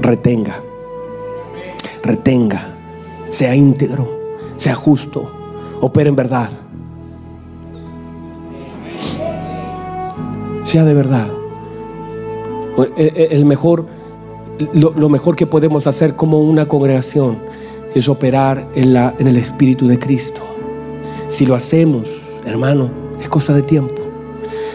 Retenga, 0.00 0.62
retenga, 2.04 2.76
sea 3.30 3.56
íntegro, 3.56 4.08
sea 4.56 4.76
justo, 4.76 5.28
opere 5.80 6.10
en 6.10 6.16
verdad. 6.16 6.50
Sea 10.70 10.84
de 10.84 10.94
verdad. 10.94 11.26
El 12.96 13.44
mejor, 13.44 13.86
lo, 14.72 15.08
mejor 15.08 15.34
que 15.34 15.44
podemos 15.44 15.88
hacer 15.88 16.14
como 16.14 16.38
una 16.42 16.68
congregación 16.68 17.38
es 17.92 18.08
operar 18.08 18.68
en, 18.76 18.92
la, 18.92 19.12
en 19.18 19.26
el 19.26 19.36
Espíritu 19.36 19.88
de 19.88 19.98
Cristo. 19.98 20.40
Si 21.26 21.44
lo 21.44 21.56
hacemos, 21.56 22.06
hermano, 22.46 22.88
es 23.20 23.28
cosa 23.28 23.52
de 23.52 23.62
tiempo. 23.62 24.00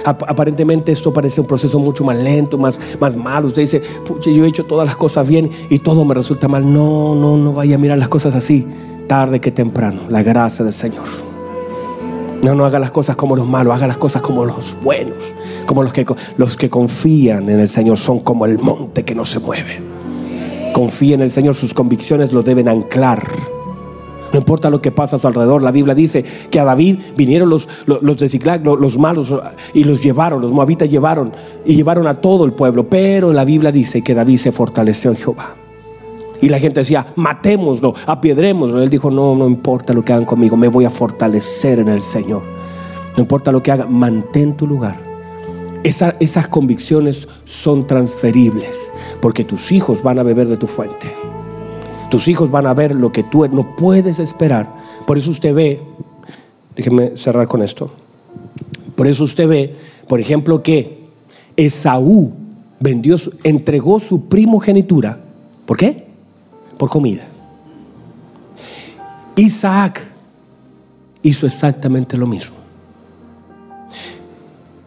Aparentemente 0.04 0.92
esto 0.92 1.14
parece 1.14 1.40
un 1.40 1.48
proceso 1.48 1.80
mucho 1.80 2.04
más 2.04 2.18
lento, 2.18 2.58
más, 2.58 2.78
más 3.00 3.16
malo. 3.16 3.48
Usted 3.48 3.62
dice, 3.62 3.82
yo 4.22 4.44
he 4.44 4.50
hecho 4.50 4.66
todas 4.66 4.86
las 4.86 4.98
cosas 4.98 5.26
bien 5.26 5.50
y 5.70 5.80
todo 5.80 6.04
me 6.04 6.14
resulta 6.14 6.50
mal. 6.50 6.74
No, 6.74 7.16
no, 7.16 7.38
no 7.38 7.54
vaya 7.54 7.76
a 7.76 7.78
mirar 7.78 7.98
las 7.98 8.10
cosas 8.10 8.36
así. 8.36 8.68
Tarde 9.08 9.40
que 9.40 9.52
temprano, 9.52 10.02
la 10.10 10.24
gracia 10.24 10.66
del 10.66 10.74
Señor. 10.74 11.08
No, 12.44 12.54
no 12.54 12.66
haga 12.66 12.80
las 12.80 12.92
cosas 12.92 13.16
como 13.16 13.38
los 13.38 13.48
malos, 13.48 13.74
haga 13.74 13.88
las 13.88 13.98
cosas 13.98 14.22
como 14.22 14.44
los 14.44 14.76
buenos. 14.84 15.16
Como 15.66 15.84
los 15.84 15.94
que, 15.94 16.06
los 16.38 16.58
que 16.58 16.70
confían 16.70 17.50
en 17.50 17.60
el 17.60 17.70
Señor 17.70 17.98
son 17.98 18.20
como 18.20 18.46
el 18.46 18.60
monte 18.60 19.04
que 19.04 19.16
no 19.16 19.26
se 19.26 19.40
mueve. 19.40 19.82
Confía 20.74 21.16
en 21.16 21.22
el 21.22 21.32
Señor, 21.32 21.56
sus 21.56 21.74
convicciones 21.74 22.34
lo 22.34 22.44
deben 22.44 22.68
anclar. 22.68 23.24
No 24.34 24.40
importa 24.40 24.70
lo 24.70 24.82
que 24.82 24.92
pasa 24.92 25.16
a 25.16 25.20
su 25.20 25.28
alrededor. 25.28 25.62
La 25.62 25.72
Biblia 25.72 25.96
dice 25.96 26.26
que 26.52 26.60
a 26.60 26.66
David 26.66 27.00
vinieron 27.16 27.50
los, 27.50 27.70
los, 27.86 28.18
de 28.18 28.28
Ziklag, 28.28 28.66
los, 28.66 28.98
malos, 28.98 29.34
y 29.74 29.86
los 29.86 30.04
llevaron. 30.04 30.42
Los 30.42 30.52
moabitas 30.52 30.90
llevaron 30.90 31.32
y 31.64 31.76
llevaron 31.76 32.06
a 32.08 32.16
todo 32.16 32.44
el 32.44 32.52
pueblo. 32.52 32.90
Pero 32.90 33.32
la 33.32 33.46
Biblia 33.46 33.72
dice 33.72 34.02
que 34.02 34.14
David 34.14 34.38
se 34.38 34.52
fortaleció 34.52 35.12
en 35.12 35.18
Jehová. 35.18 35.56
Y 36.42 36.50
la 36.50 36.60
gente 36.60 36.82
decía, 36.82 37.08
matémoslo, 37.16 37.94
apiedrémoslo. 38.06 38.84
Él 38.84 38.90
dijo, 38.90 39.10
no, 39.10 39.34
no 39.36 39.48
importa 39.48 39.94
lo 39.94 40.04
que 40.04 40.12
hagan 40.12 40.26
conmigo, 40.26 40.58
me 40.58 40.68
voy 40.68 40.84
a 40.84 40.90
fortalecer 40.90 41.80
en 41.80 41.88
el 41.88 42.02
Señor. 42.02 42.44
No 43.16 43.22
importa 43.22 43.54
lo 43.54 43.64
que 43.64 43.72
hagan, 43.72 43.94
mantén 43.94 44.58
tu 44.58 44.68
lugar 44.68 45.05
esas 45.86 46.48
convicciones 46.48 47.28
son 47.46 47.86
transferibles 47.86 48.90
porque 49.22 49.44
tus 49.44 49.72
hijos 49.72 50.02
van 50.02 50.18
a 50.18 50.24
beber 50.24 50.48
de 50.48 50.58
tu 50.58 50.66
fuente. 50.66 51.08
Tus 52.10 52.28
hijos 52.28 52.50
van 52.50 52.66
a 52.66 52.74
ver 52.74 52.96
lo 52.96 53.12
que 53.12 53.22
tú 53.22 53.48
no 53.48 53.76
puedes 53.76 54.18
esperar. 54.18 54.68
Por 55.06 55.18
eso 55.18 55.30
usted 55.30 55.54
ve, 55.54 55.80
déjeme 56.76 57.16
cerrar 57.16 57.48
con 57.48 57.62
esto. 57.62 57.92
Por 58.96 59.08
eso 59.08 59.24
usted 59.26 59.48
ve, 59.48 59.76
por 60.08 60.20
ejemplo, 60.20 60.64
que 60.64 61.06
Esaú 61.56 62.34
vendió, 62.80 63.18
entregó 63.44 64.00
su 64.00 64.26
primogenitura. 64.26 65.20
¿Por 65.68 65.78
qué? 65.78 66.08
Por 66.78 66.90
comida. 66.90 67.28
Isaac 69.36 70.02
hizo 71.22 71.46
exactamente 71.46 72.18
lo 72.18 72.26
mismo. 72.26 72.56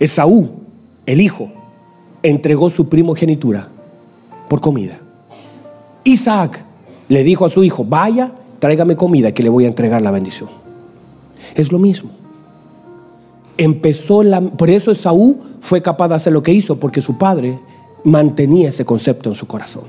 Esaú 0.01 0.68
el 1.09 1.23
hijo 1.23 1.51
entregó 2.23 2.69
su 2.69 2.91
primogenitura 2.91 3.69
por 4.47 4.61
comida. 4.61 4.99
Isaac 6.05 6.63
le 7.09 7.25
dijo 7.25 7.47
a 7.47 7.51
su 7.51 7.65
hijo, 7.65 7.83
vaya, 7.83 8.31
tráigame 8.59 8.95
comida 8.95 9.33
que 9.33 9.43
le 9.43 9.49
voy 9.49 9.65
a 9.65 9.69
entregar 9.69 10.03
la 10.03 10.11
bendición. 10.11 10.51
Es 11.55 11.73
lo 11.73 11.79
mismo. 11.79 12.11
Empezó 13.57 14.23
la... 14.23 14.43
Por 14.43 14.69
eso 14.69 14.91
Esaú 14.91 15.41
fue 15.63 15.81
capaz 15.81 16.09
de 16.09 16.17
hacer 16.17 16.35
lo 16.35 16.43
que 16.43 16.53
hizo, 16.53 16.79
porque 16.79 17.01
su 17.01 17.17
padre 17.17 17.59
mantenía 18.05 18.69
ese 18.69 18.85
concepto 18.85 19.31
en 19.31 19.35
su 19.35 19.47
corazón. 19.47 19.85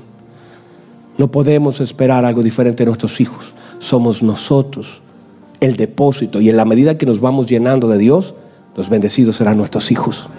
No 1.18 1.30
podemos 1.30 1.82
esperar 1.82 2.24
algo 2.24 2.42
diferente 2.42 2.82
de 2.82 2.86
nuestros 2.86 3.20
hijos. 3.20 3.52
Somos 3.78 4.22
nosotros 4.22 5.02
el 5.60 5.76
depósito 5.76 6.40
y 6.40 6.48
en 6.48 6.56
la 6.56 6.64
medida 6.64 6.96
que 6.96 7.04
nos 7.04 7.20
vamos 7.20 7.46
llenando 7.46 7.88
de 7.88 7.98
Dios, 7.98 8.32
los 8.74 8.88
bendecidos 8.88 9.36
serán 9.36 9.58
nuestros 9.58 9.90
hijos. 9.90 10.30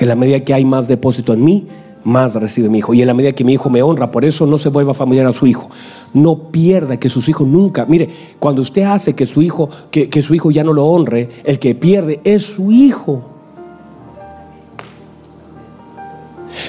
En 0.00 0.08
la 0.08 0.16
medida 0.16 0.40
que 0.40 0.54
hay 0.54 0.64
más 0.64 0.88
depósito 0.88 1.34
en 1.34 1.44
mí, 1.44 1.68
más 2.04 2.34
recibe 2.34 2.70
mi 2.70 2.78
hijo. 2.78 2.94
Y 2.94 3.02
en 3.02 3.06
la 3.06 3.14
medida 3.14 3.32
que 3.32 3.44
mi 3.44 3.52
hijo 3.52 3.68
me 3.68 3.82
honra, 3.82 4.10
por 4.10 4.24
eso 4.24 4.46
no 4.46 4.56
se 4.58 4.70
vuelva 4.70 4.94
familiar 4.94 5.26
a 5.26 5.32
su 5.34 5.46
hijo. 5.46 5.68
No 6.14 6.50
pierda 6.50 6.98
que 6.98 7.10
sus 7.10 7.28
hijos 7.28 7.46
nunca. 7.46 7.84
Mire, 7.86 8.08
cuando 8.38 8.62
usted 8.62 8.82
hace 8.82 9.14
que 9.14 9.26
su 9.26 9.42
hijo, 9.42 9.68
que, 9.90 10.08
que 10.08 10.22
su 10.22 10.34
hijo 10.34 10.50
ya 10.50 10.64
no 10.64 10.72
lo 10.72 10.86
honre, 10.86 11.28
el 11.44 11.58
que 11.58 11.74
pierde 11.74 12.20
es 12.24 12.44
su 12.44 12.72
hijo. 12.72 13.26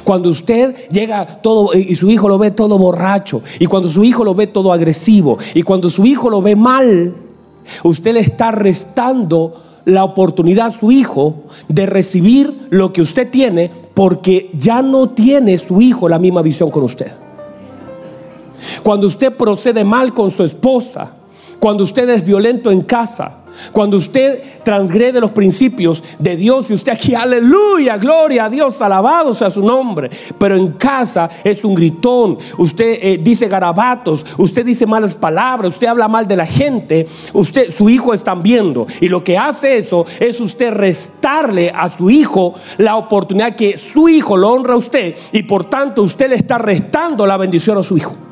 Cuando 0.03 0.29
usted 0.29 0.75
llega 0.89 1.25
todo 1.25 1.73
y 1.73 1.95
su 1.95 2.09
hijo 2.09 2.27
lo 2.27 2.37
ve 2.37 2.51
todo 2.51 2.77
borracho, 2.77 3.41
y 3.59 3.65
cuando 3.65 3.89
su 3.89 4.03
hijo 4.03 4.25
lo 4.25 4.35
ve 4.35 4.47
todo 4.47 4.73
agresivo, 4.73 5.37
y 5.53 5.61
cuando 5.61 5.89
su 5.89 6.05
hijo 6.05 6.29
lo 6.29 6.41
ve 6.41 6.55
mal, 6.55 7.15
usted 7.83 8.13
le 8.13 8.19
está 8.19 8.51
restando 8.51 9.53
la 9.85 10.03
oportunidad 10.03 10.67
a 10.67 10.71
su 10.71 10.91
hijo 10.91 11.35
de 11.67 11.85
recibir 11.85 12.67
lo 12.69 12.93
que 12.93 13.01
usted 13.01 13.29
tiene 13.29 13.71
porque 13.93 14.49
ya 14.53 14.81
no 14.81 15.09
tiene 15.09 15.57
su 15.57 15.81
hijo 15.81 16.07
la 16.07 16.19
misma 16.19 16.41
visión 16.41 16.69
con 16.69 16.83
usted. 16.83 17.11
Cuando 18.83 19.07
usted 19.07 19.35
procede 19.35 19.83
mal 19.83 20.13
con 20.13 20.31
su 20.31 20.43
esposa, 20.43 21.13
cuando 21.59 21.83
usted 21.83 22.09
es 22.09 22.25
violento 22.25 22.71
en 22.71 22.81
casa, 22.81 23.40
cuando 23.71 23.97
usted 23.97 24.41
transgrede 24.63 25.19
los 25.19 25.31
principios 25.31 26.03
de 26.19 26.35
Dios 26.35 26.69
y 26.69 26.73
usted 26.73 26.93
aquí, 26.93 27.15
aleluya, 27.15 27.97
gloria 27.97 28.45
a 28.45 28.49
Dios, 28.49 28.81
alabado 28.81 29.33
sea 29.33 29.49
su 29.49 29.63
nombre. 29.63 30.09
Pero 30.37 30.55
en 30.55 30.73
casa 30.73 31.29
es 31.43 31.63
un 31.63 31.75
gritón, 31.75 32.37
usted 32.57 32.99
eh, 33.01 33.19
dice 33.21 33.47
garabatos, 33.47 34.25
usted 34.37 34.65
dice 34.65 34.85
malas 34.85 35.15
palabras, 35.15 35.73
usted 35.73 35.87
habla 35.87 36.07
mal 36.07 36.27
de 36.27 36.37
la 36.37 36.45
gente, 36.45 37.05
usted, 37.33 37.71
su 37.71 37.89
hijo 37.89 38.13
están 38.13 38.41
viendo. 38.41 38.85
Y 38.99 39.09
lo 39.09 39.23
que 39.23 39.37
hace 39.37 39.77
eso 39.77 40.05
es 40.19 40.39
usted 40.39 40.71
restarle 40.71 41.71
a 41.75 41.89
su 41.89 42.09
hijo 42.09 42.53
la 42.77 42.97
oportunidad 42.97 43.55
que 43.55 43.77
su 43.77 44.09
hijo 44.09 44.37
lo 44.37 44.49
honra 44.49 44.73
a 44.73 44.77
usted 44.77 45.15
y 45.31 45.43
por 45.43 45.65
tanto 45.65 46.03
usted 46.03 46.29
le 46.29 46.35
está 46.35 46.57
restando 46.57 47.25
la 47.25 47.37
bendición 47.37 47.77
a 47.77 47.83
su 47.83 47.97
hijo. 47.97 48.30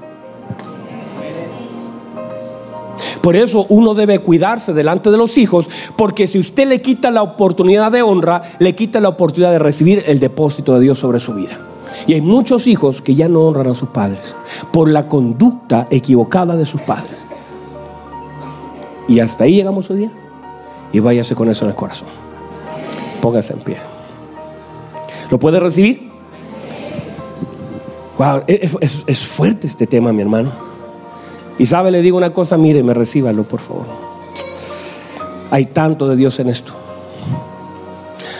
Por 3.21 3.35
eso 3.35 3.65
uno 3.69 3.93
debe 3.93 4.19
cuidarse 4.19 4.73
delante 4.73 5.11
de 5.11 5.17
los 5.17 5.37
hijos, 5.37 5.67
porque 5.95 6.27
si 6.27 6.39
usted 6.39 6.67
le 6.67 6.81
quita 6.81 7.11
la 7.11 7.21
oportunidad 7.21 7.91
de 7.91 8.01
honra, 8.01 8.41
le 8.59 8.75
quita 8.75 8.99
la 8.99 9.09
oportunidad 9.09 9.51
de 9.51 9.59
recibir 9.59 10.03
el 10.07 10.19
depósito 10.19 10.75
de 10.75 10.81
Dios 10.81 10.99
sobre 10.99 11.19
su 11.19 11.33
vida. 11.33 11.59
Y 12.07 12.13
hay 12.13 12.21
muchos 12.21 12.67
hijos 12.67 13.01
que 13.01 13.15
ya 13.15 13.27
no 13.27 13.41
honran 13.41 13.67
a 13.67 13.73
sus 13.73 13.89
padres 13.89 14.35
por 14.71 14.89
la 14.89 15.07
conducta 15.07 15.85
equivocada 15.89 16.55
de 16.55 16.65
sus 16.65 16.81
padres. 16.81 17.17
Y 19.07 19.19
hasta 19.19 19.45
ahí 19.45 19.55
llegamos 19.55 19.89
hoy 19.89 19.97
día. 19.97 20.11
Y 20.93 20.99
váyase 20.99 21.35
con 21.35 21.49
eso 21.49 21.65
en 21.65 21.71
el 21.71 21.75
corazón. 21.75 22.07
Póngase 23.21 23.53
en 23.53 23.59
pie. 23.59 23.77
¿Lo 25.29 25.39
puede 25.39 25.59
recibir? 25.59 26.09
Wow, 28.17 28.43
es, 28.47 29.03
es 29.05 29.27
fuerte 29.27 29.67
este 29.67 29.87
tema, 29.87 30.13
mi 30.13 30.21
hermano. 30.21 30.68
Y 31.59 31.65
sabe, 31.65 31.91
le 31.91 32.01
digo 32.01 32.17
una 32.17 32.33
cosa, 32.33 32.57
mire, 32.57 32.81
me 32.83 32.93
recíbalo, 32.93 33.43
por 33.43 33.59
favor. 33.59 33.85
Hay 35.51 35.65
tanto 35.65 36.07
de 36.07 36.15
Dios 36.15 36.39
en 36.39 36.47
esto. 36.49 36.71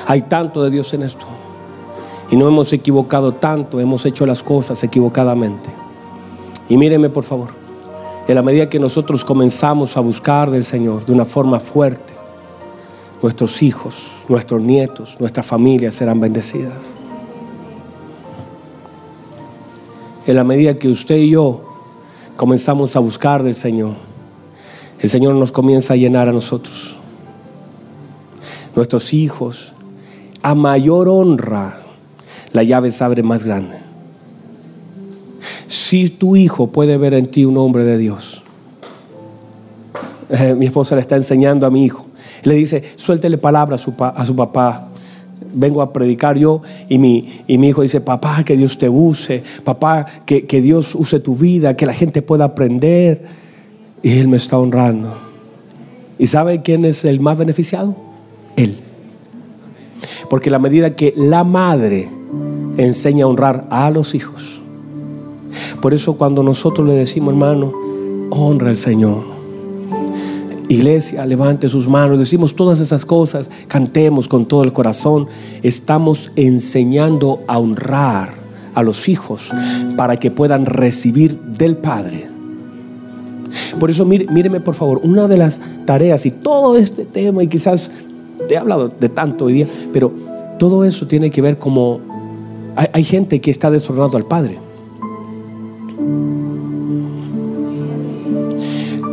Hay 0.07 0.23
tanto 0.23 0.63
de 0.63 0.71
Dios 0.71 0.93
en 0.93 1.03
esto. 1.03 1.25
Y 2.31 2.37
no 2.37 2.47
hemos 2.47 2.71
equivocado 2.71 3.33
tanto, 3.33 3.81
hemos 3.81 4.05
hecho 4.05 4.25
las 4.25 4.41
cosas 4.41 4.81
equivocadamente. 4.83 5.69
Y 6.69 6.77
míreme 6.77 7.09
por 7.09 7.25
favor, 7.25 7.49
en 8.27 8.35
la 8.35 8.41
medida 8.41 8.69
que 8.69 8.79
nosotros 8.79 9.25
comenzamos 9.25 9.97
a 9.97 9.99
buscar 9.99 10.49
del 10.49 10.63
Señor 10.63 11.05
de 11.05 11.11
una 11.11 11.25
forma 11.25 11.59
fuerte, 11.59 12.13
nuestros 13.21 13.61
hijos, 13.61 14.03
nuestros 14.29 14.61
nietos, 14.61 15.17
nuestras 15.19 15.45
familias 15.45 15.95
serán 15.95 16.21
bendecidas. 16.21 16.73
En 20.25 20.35
la 20.35 20.43
medida 20.45 20.75
que 20.75 20.87
usted 20.87 21.17
y 21.17 21.31
yo 21.31 21.68
comenzamos 22.39 22.95
a 22.95 22.99
buscar 22.99 23.43
del 23.43 23.53
Señor, 23.53 23.95
el 25.01 25.09
Señor 25.09 25.35
nos 25.35 25.51
comienza 25.51 25.93
a 25.93 25.97
llenar 25.97 26.29
a 26.29 26.31
nosotros. 26.31 26.95
Nuestros 28.77 29.13
hijos, 29.13 29.73
a 30.41 30.55
mayor 30.55 31.09
honra, 31.09 31.81
la 32.53 32.63
llave 32.63 32.91
se 32.91 33.03
abre 33.03 33.23
más 33.23 33.43
grande. 33.43 33.75
Si 35.67 36.07
tu 36.07 36.37
hijo 36.37 36.67
puede 36.67 36.95
ver 36.95 37.13
en 37.13 37.29
ti 37.29 37.43
un 37.43 37.57
hombre 37.57 37.83
de 37.83 37.97
Dios, 37.97 38.41
eh, 40.29 40.55
mi 40.55 40.67
esposa 40.67 40.95
le 40.95 41.01
está 41.01 41.17
enseñando 41.17 41.67
a 41.67 41.69
mi 41.69 41.83
hijo, 41.83 42.07
le 42.43 42.53
dice, 42.53 42.81
suéltele 42.95 43.37
palabra 43.37 43.75
a 43.75 43.79
su, 43.79 43.93
a 43.99 44.25
su 44.25 44.33
papá, 44.33 44.87
vengo 45.53 45.81
a 45.81 45.93
predicar 45.93 46.37
yo 46.37 46.61
y 46.87 46.97
mi, 46.97 47.41
y 47.47 47.57
mi 47.57 47.69
hijo 47.69 47.81
dice, 47.81 48.01
papá, 48.01 48.43
que 48.43 48.57
Dios 48.57 48.77
te 48.77 48.89
use, 48.89 49.43
papá, 49.63 50.05
que, 50.25 50.45
que 50.45 50.61
Dios 50.61 50.95
use 50.95 51.19
tu 51.19 51.35
vida, 51.35 51.75
que 51.75 51.85
la 51.85 51.93
gente 51.93 52.21
pueda 52.21 52.45
aprender. 52.45 53.23
Y 54.01 54.19
él 54.19 54.27
me 54.27 54.37
está 54.37 54.57
honrando. 54.57 55.17
¿Y 56.17 56.27
sabe 56.27 56.61
quién 56.61 56.85
es 56.85 57.05
el 57.05 57.19
más 57.19 57.37
beneficiado? 57.37 57.95
Él. 58.55 58.77
Porque 60.29 60.49
la 60.49 60.59
medida 60.59 60.95
que 60.95 61.13
la 61.17 61.43
madre 61.43 62.09
enseña 62.77 63.25
a 63.25 63.27
honrar 63.27 63.67
a 63.69 63.89
los 63.91 64.15
hijos. 64.15 64.61
Por 65.81 65.93
eso 65.93 66.17
cuando 66.17 66.43
nosotros 66.43 66.87
le 66.87 66.93
decimos, 66.93 67.33
hermano, 67.33 67.73
honra 68.29 68.69
al 68.69 68.77
Señor 68.77 69.38
Iglesia, 70.69 71.25
levante 71.25 71.67
sus 71.67 71.87
manos, 71.87 72.19
decimos 72.19 72.55
todas 72.55 72.79
esas 72.79 73.03
cosas, 73.03 73.49
cantemos 73.67 74.27
con 74.27 74.45
todo 74.45 74.63
el 74.63 74.71
corazón. 74.71 75.27
Estamos 75.63 76.31
enseñando 76.35 77.39
a 77.47 77.57
honrar 77.57 78.29
a 78.75 78.83
los 78.83 79.09
hijos 79.09 79.49
para 79.97 80.17
que 80.17 80.29
puedan 80.29 80.67
recibir 80.67 81.39
del 81.39 81.75
Padre. 81.75 82.27
Por 83.79 83.89
eso 83.89 84.05
míreme 84.05 84.59
por 84.59 84.75
favor, 84.75 85.01
una 85.03 85.27
de 85.27 85.37
las 85.37 85.59
tareas 85.85 86.27
y 86.27 86.31
todo 86.31 86.77
este 86.77 87.03
tema, 87.03 87.41
y 87.41 87.47
quizás 87.47 87.91
he 88.47 88.55
hablado 88.55 88.89
de 88.89 89.09
tanto 89.09 89.45
hoy 89.45 89.53
día, 89.53 89.67
pero 89.91 90.13
todo 90.59 90.85
eso 90.85 91.07
tiene 91.07 91.31
que 91.31 91.41
ver 91.41 91.57
como 91.57 91.99
hay, 92.75 92.87
hay 92.93 93.03
gente 93.03 93.41
que 93.41 93.49
está 93.49 93.71
deshonrando 93.71 94.17
al 94.17 94.25
Padre. 94.25 94.68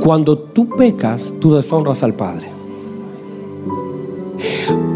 Cuando 0.07 0.39
tú 0.39 0.69
pecas, 0.69 1.35
tú 1.41 1.57
deshonras 1.57 2.05
al 2.05 2.15
Padre. 2.15 2.47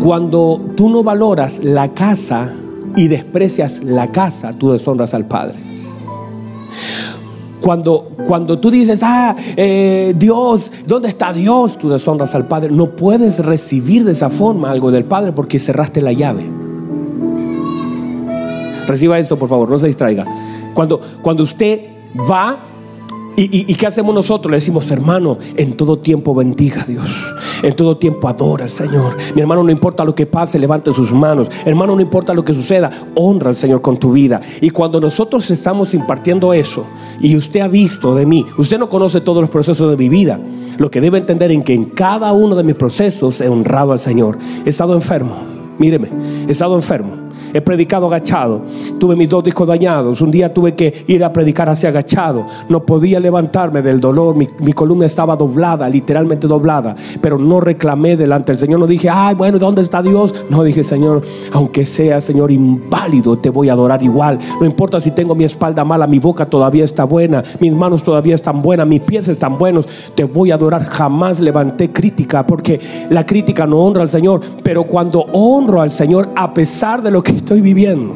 Cuando 0.00 0.60
tú 0.76 0.88
no 0.88 1.02
valoras 1.02 1.64
la 1.64 1.92
casa 1.92 2.54
y 2.94 3.08
desprecias 3.08 3.82
la 3.82 4.12
casa, 4.12 4.52
tú 4.52 4.70
deshonras 4.70 5.12
al 5.12 5.26
Padre. 5.26 5.58
Cuando, 7.60 8.12
cuando 8.24 8.60
tú 8.60 8.70
dices, 8.70 9.00
ah, 9.02 9.34
eh, 9.56 10.14
Dios, 10.16 10.70
¿dónde 10.86 11.08
está 11.08 11.32
Dios? 11.32 11.76
Tú 11.76 11.88
deshonras 11.88 12.36
al 12.36 12.46
Padre. 12.46 12.70
No 12.70 12.90
puedes 12.90 13.44
recibir 13.44 14.04
de 14.04 14.12
esa 14.12 14.30
forma 14.30 14.70
algo 14.70 14.92
del 14.92 15.06
Padre 15.06 15.32
porque 15.32 15.58
cerraste 15.58 16.02
la 16.02 16.12
llave. 16.12 16.44
Reciba 18.86 19.18
esto, 19.18 19.36
por 19.36 19.48
favor, 19.48 19.70
no 19.70 19.78
se 19.80 19.88
distraiga. 19.88 20.24
Cuando, 20.72 21.00
cuando 21.20 21.42
usted 21.42 21.80
va 22.30 22.69
¿Y, 23.36 23.74
qué 23.74 23.86
hacemos 23.86 24.14
nosotros? 24.14 24.50
Le 24.50 24.58
decimos, 24.58 24.90
hermano, 24.90 25.38
en 25.56 25.76
todo 25.76 25.98
tiempo 25.98 26.34
bendiga 26.34 26.82
a 26.82 26.84
Dios. 26.84 27.30
En 27.62 27.74
todo 27.74 27.96
tiempo 27.96 28.28
adora 28.28 28.64
al 28.64 28.70
Señor. 28.70 29.16
Mi 29.34 29.40
hermano, 29.40 29.62
no 29.62 29.70
importa 29.70 30.04
lo 30.04 30.14
que 30.14 30.26
pase, 30.26 30.58
levante 30.58 30.92
sus 30.92 31.12
manos. 31.12 31.48
Hermano, 31.64 31.94
no 31.94 32.02
importa 32.02 32.34
lo 32.34 32.44
que 32.44 32.54
suceda, 32.54 32.90
honra 33.14 33.50
al 33.50 33.56
Señor 33.56 33.80
con 33.80 33.96
tu 33.96 34.12
vida. 34.12 34.40
Y 34.60 34.70
cuando 34.70 35.00
nosotros 35.00 35.50
estamos 35.50 35.94
impartiendo 35.94 36.52
eso, 36.52 36.84
y 37.20 37.36
usted 37.36 37.60
ha 37.60 37.68
visto 37.68 38.14
de 38.14 38.26
mí, 38.26 38.44
usted 38.58 38.78
no 38.78 38.88
conoce 38.88 39.20
todos 39.20 39.40
los 39.40 39.50
procesos 39.50 39.90
de 39.90 39.96
mi 39.96 40.08
vida. 40.08 40.38
Lo 40.78 40.90
que 40.90 41.00
debe 41.00 41.18
entender 41.18 41.50
en 41.50 41.62
que 41.62 41.74
en 41.74 41.84
cada 41.86 42.32
uno 42.32 42.56
de 42.56 42.64
mis 42.64 42.74
procesos 42.74 43.40
he 43.40 43.48
honrado 43.48 43.92
al 43.92 43.98
Señor. 43.98 44.38
He 44.64 44.70
estado 44.70 44.94
enfermo. 44.94 45.36
Míreme, 45.78 46.08
he 46.46 46.52
estado 46.52 46.74
enfermo. 46.76 47.19
He 47.52 47.60
predicado 47.60 48.06
agachado. 48.06 48.62
Tuve 48.98 49.16
mis 49.16 49.28
dos 49.28 49.44
discos 49.44 49.66
dañados. 49.66 50.20
Un 50.20 50.30
día 50.30 50.52
tuve 50.52 50.74
que 50.74 51.04
ir 51.06 51.24
a 51.24 51.32
predicar 51.32 51.68
hacia 51.68 51.88
agachado. 51.88 52.46
No 52.68 52.84
podía 52.84 53.20
levantarme 53.20 53.82
del 53.82 54.00
dolor. 54.00 54.36
Mi, 54.36 54.72
columna 54.72 55.06
estaba 55.06 55.36
doblada, 55.36 55.88
literalmente 55.88 56.46
doblada. 56.46 56.94
Pero 57.20 57.38
no 57.38 57.60
reclamé 57.60 58.16
delante 58.16 58.52
del 58.52 58.58
Señor. 58.58 58.80
No 58.80 58.86
dije, 58.86 59.08
ay, 59.10 59.34
bueno, 59.34 59.58
¿dónde 59.58 59.82
está 59.82 60.02
Dios? 60.02 60.34
No 60.48 60.62
dije, 60.62 60.84
Señor, 60.84 61.22
aunque 61.52 61.86
sea, 61.86 62.20
Señor, 62.20 62.50
inválido, 62.50 63.38
te 63.38 63.50
voy 63.50 63.68
a 63.68 63.72
adorar 63.72 64.02
igual. 64.02 64.38
No 64.60 64.66
importa 64.66 65.00
si 65.00 65.10
tengo 65.10 65.34
mi 65.34 65.44
espalda 65.44 65.84
mala, 65.84 66.06
mi 66.06 66.18
boca 66.18 66.46
todavía 66.46 66.84
está 66.84 67.04
buena, 67.04 67.42
mis 67.60 67.72
manos 67.72 68.02
todavía 68.02 68.34
están 68.34 68.62
buenas, 68.62 68.86
mis 68.86 69.00
pies 69.00 69.28
están 69.28 69.58
buenos. 69.58 69.86
Te 70.14 70.24
voy 70.24 70.50
a 70.50 70.54
adorar. 70.54 70.84
Jamás 70.84 71.40
levanté 71.40 71.90
crítica 71.90 72.46
porque 72.46 72.80
la 73.10 73.26
crítica 73.26 73.66
no 73.66 73.78
honra 73.78 74.02
al 74.02 74.08
Señor. 74.08 74.40
Pero 74.62 74.84
cuando 74.84 75.26
honro 75.32 75.80
al 75.80 75.90
Señor, 75.90 76.30
a 76.36 76.54
pesar 76.54 77.02
de 77.02 77.10
lo 77.10 77.22
que 77.22 77.39
estoy 77.40 77.60
viviendo. 77.60 78.14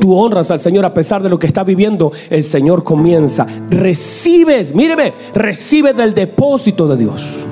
Tú 0.00 0.14
honras 0.14 0.50
al 0.50 0.60
Señor 0.60 0.86
a 0.86 0.94
pesar 0.94 1.22
de 1.22 1.28
lo 1.28 1.38
que 1.38 1.46
está 1.46 1.64
viviendo. 1.64 2.12
El 2.30 2.44
Señor 2.44 2.84
comienza. 2.84 3.46
Recibes, 3.68 4.74
míreme, 4.74 5.12
recibe 5.34 5.92
del 5.92 6.14
depósito 6.14 6.86
de 6.88 6.96
Dios. 6.96 7.44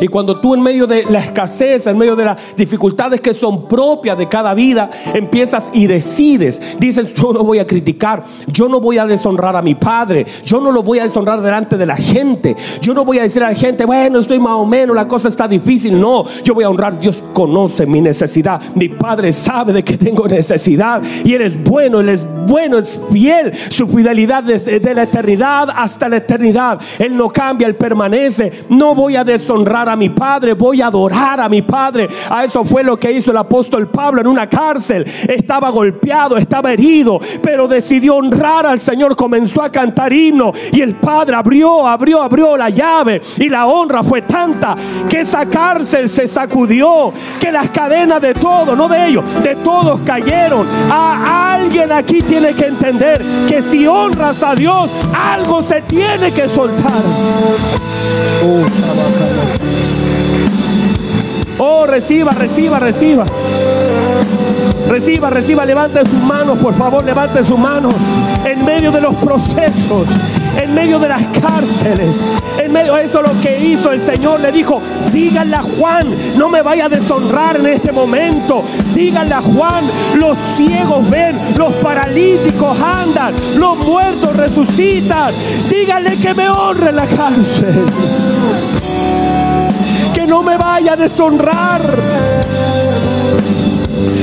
Y 0.00 0.08
cuando 0.08 0.40
tú 0.40 0.54
en 0.54 0.62
medio 0.62 0.86
de 0.86 1.04
la 1.08 1.18
escasez, 1.18 1.86
en 1.86 1.98
medio 1.98 2.16
de 2.16 2.24
las 2.24 2.56
dificultades 2.56 3.20
que 3.20 3.34
son 3.34 3.66
propias 3.66 4.18
de 4.18 4.28
cada 4.28 4.54
vida, 4.54 4.90
empiezas 5.14 5.70
y 5.72 5.86
decides, 5.86 6.76
dices, 6.78 7.14
yo 7.14 7.32
no 7.32 7.44
voy 7.44 7.58
a 7.58 7.66
criticar, 7.66 8.24
yo 8.46 8.68
no 8.68 8.80
voy 8.80 8.98
a 8.98 9.06
deshonrar 9.06 9.56
a 9.56 9.62
mi 9.62 9.74
padre, 9.74 10.26
yo 10.44 10.60
no 10.60 10.72
lo 10.72 10.82
voy 10.82 10.98
a 10.98 11.04
deshonrar 11.04 11.40
delante 11.40 11.76
de 11.76 11.86
la 11.86 11.96
gente, 11.96 12.56
yo 12.80 12.94
no 12.94 13.04
voy 13.04 13.18
a 13.18 13.22
decir 13.22 13.42
a 13.42 13.48
la 13.50 13.54
gente, 13.54 13.84
bueno, 13.84 14.18
estoy 14.18 14.38
más 14.38 14.54
o 14.54 14.66
menos, 14.66 14.94
la 14.94 15.08
cosa 15.08 15.28
está 15.28 15.48
difícil, 15.48 15.98
no, 15.98 16.24
yo 16.44 16.54
voy 16.54 16.64
a 16.64 16.70
honrar, 16.70 16.98
Dios 16.98 17.24
conoce 17.32 17.86
mi 17.86 18.00
necesidad, 18.00 18.60
mi 18.74 18.88
padre 18.88 19.32
sabe 19.32 19.72
de 19.72 19.82
que 19.82 19.96
tengo 19.96 20.26
necesidad 20.26 21.02
y 21.24 21.34
Él 21.34 21.42
es 21.42 21.62
bueno, 21.62 22.00
Él 22.00 22.08
es 22.08 22.26
bueno, 22.46 22.78
es 22.78 23.00
fiel, 23.10 23.52
su 23.54 23.86
fidelidad 23.88 24.42
desde 24.42 24.80
de 24.80 24.94
la 24.94 25.04
eternidad 25.04 25.68
hasta 25.74 26.08
la 26.08 26.18
eternidad, 26.18 26.80
Él 26.98 27.16
no 27.16 27.28
cambia, 27.30 27.66
Él 27.66 27.76
permanece, 27.76 28.52
no 28.68 28.94
voy 28.94 29.16
a 29.16 29.24
deshonrar 29.24 29.85
a 29.88 29.96
mi 29.96 30.10
Padre, 30.10 30.54
voy 30.54 30.82
a 30.82 30.86
adorar 30.86 31.40
a 31.40 31.48
mi 31.48 31.62
Padre. 31.62 32.08
A 32.30 32.44
eso 32.44 32.64
fue 32.64 32.82
lo 32.82 32.98
que 32.98 33.12
hizo 33.12 33.30
el 33.30 33.36
apóstol 33.36 33.88
Pablo 33.88 34.20
en 34.20 34.26
una 34.26 34.48
cárcel. 34.48 35.04
Estaba 35.04 35.70
golpeado, 35.70 36.36
estaba 36.36 36.72
herido, 36.72 37.18
pero 37.42 37.68
decidió 37.68 38.16
honrar 38.16 38.66
al 38.66 38.80
Señor. 38.80 39.16
Comenzó 39.16 39.62
a 39.62 39.70
cantar 39.70 40.12
himno 40.12 40.52
y 40.72 40.80
el 40.80 40.94
Padre 40.94 41.36
abrió, 41.36 41.86
abrió, 41.86 42.22
abrió 42.22 42.56
la 42.56 42.70
llave 42.70 43.20
y 43.38 43.48
la 43.48 43.66
honra 43.66 44.02
fue 44.02 44.22
tanta 44.22 44.76
que 45.08 45.20
esa 45.20 45.46
cárcel 45.46 46.08
se 46.08 46.28
sacudió, 46.28 47.12
que 47.40 47.52
las 47.52 47.70
cadenas 47.70 48.20
de 48.20 48.34
todos, 48.34 48.76
no 48.76 48.88
de 48.88 49.08
ellos, 49.08 49.24
de 49.42 49.56
todos 49.56 50.00
cayeron. 50.00 50.66
A 50.90 51.54
alguien 51.54 51.92
aquí 51.92 52.22
tiene 52.22 52.54
que 52.54 52.66
entender 52.66 53.24
que 53.48 53.62
si 53.62 53.86
honras 53.86 54.42
a 54.42 54.54
Dios, 54.54 54.90
algo 55.14 55.62
se 55.62 55.82
tiene 55.82 56.32
que 56.32 56.48
soltar. 56.48 56.92
Oh, 58.44 58.66
reciba, 61.86 62.32
reciba, 62.32 62.78
reciba. 62.78 63.24
Reciba, 64.88 65.30
reciba, 65.30 65.64
levante 65.64 66.00
sus 66.08 66.22
manos, 66.22 66.58
por 66.58 66.72
favor, 66.74 67.04
levante 67.04 67.42
sus 67.42 67.58
manos. 67.58 67.94
En 68.44 68.64
medio 68.64 68.92
de 68.92 69.00
los 69.00 69.16
procesos, 69.16 70.06
en 70.62 70.74
medio 70.74 71.00
de 71.00 71.08
las 71.08 71.22
cárceles, 71.40 72.22
en 72.58 72.72
medio 72.72 72.94
de 72.94 73.04
eso 73.04 73.20
lo 73.20 73.32
que 73.40 73.58
hizo 73.58 73.90
el 73.90 74.00
Señor, 74.00 74.40
le 74.40 74.52
dijo, 74.52 74.80
díganle 75.12 75.56
a 75.56 75.62
Juan, 75.62 76.06
no 76.36 76.48
me 76.48 76.62
vaya 76.62 76.86
a 76.86 76.88
deshonrar 76.88 77.56
en 77.56 77.66
este 77.66 77.90
momento. 77.90 78.62
Díganle 78.94 79.34
a 79.34 79.42
Juan, 79.42 79.84
los 80.14 80.38
ciegos 80.38 81.10
ven, 81.10 81.36
los 81.56 81.72
paralíticos 81.74 82.80
andan, 82.80 83.34
los 83.56 83.76
muertos 83.78 84.36
resucitan. 84.36 85.32
Díganle 85.68 86.16
que 86.16 86.32
me 86.34 86.48
honre 86.48 86.92
la 86.92 87.06
cárcel 87.06 87.74
no 90.26 90.42
me 90.42 90.56
vaya 90.56 90.92
a 90.92 90.96
deshonrar. 90.96 91.82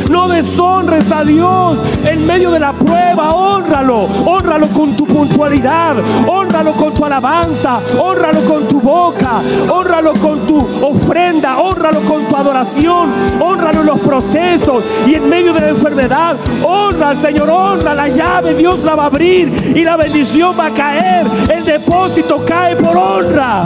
No 0.09 0.27
deshonres 0.27 1.11
a 1.11 1.23
Dios 1.23 1.77
en 2.05 2.27
medio 2.27 2.51
de 2.51 2.59
la 2.59 2.73
prueba. 2.73 3.33
Honralo. 3.33 4.07
Honralo 4.25 4.67
con 4.67 4.95
tu 4.95 5.05
puntualidad. 5.05 5.95
Honralo 6.27 6.73
con 6.73 6.93
tu 6.93 7.05
alabanza. 7.05 7.79
Honralo 7.99 8.45
con 8.45 8.67
tu 8.67 8.79
boca. 8.79 9.41
Honralo 9.69 10.13
con 10.13 10.45
tu 10.45 10.57
ofrenda. 10.81 11.57
Honralo 11.57 12.01
con 12.01 12.25
tu 12.25 12.35
adoración. 12.35 13.09
Honralo 13.39 13.81
en 13.81 13.87
los 13.87 13.99
procesos. 13.99 14.83
Y 15.07 15.15
en 15.15 15.29
medio 15.29 15.53
de 15.53 15.61
la 15.61 15.69
enfermedad. 15.69 16.35
Honra 16.63 17.09
al 17.09 17.17
Señor. 17.17 17.49
Honra 17.49 17.95
la 17.95 18.09
llave. 18.09 18.53
Dios 18.53 18.83
la 18.83 18.95
va 18.95 19.03
a 19.03 19.07
abrir. 19.07 19.73
Y 19.75 19.83
la 19.83 19.97
bendición 19.97 20.55
va 20.59 20.67
a 20.67 20.71
caer. 20.71 21.25
El 21.49 21.65
depósito 21.65 22.43
cae 22.45 22.75
por 22.75 22.95
honra. 22.95 23.65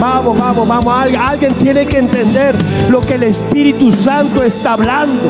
Vamos, 0.00 0.38
vamos, 0.38 0.68
vamos. 0.68 0.94
Alguien 1.18 1.54
tiene 1.54 1.84
que 1.86 1.98
entender 1.98 2.54
lo 2.88 3.00
que 3.00 3.14
el 3.14 3.24
Espíritu 3.24 3.92
Santo 3.92 4.42
está 4.42 4.72
hablando. 4.74 5.28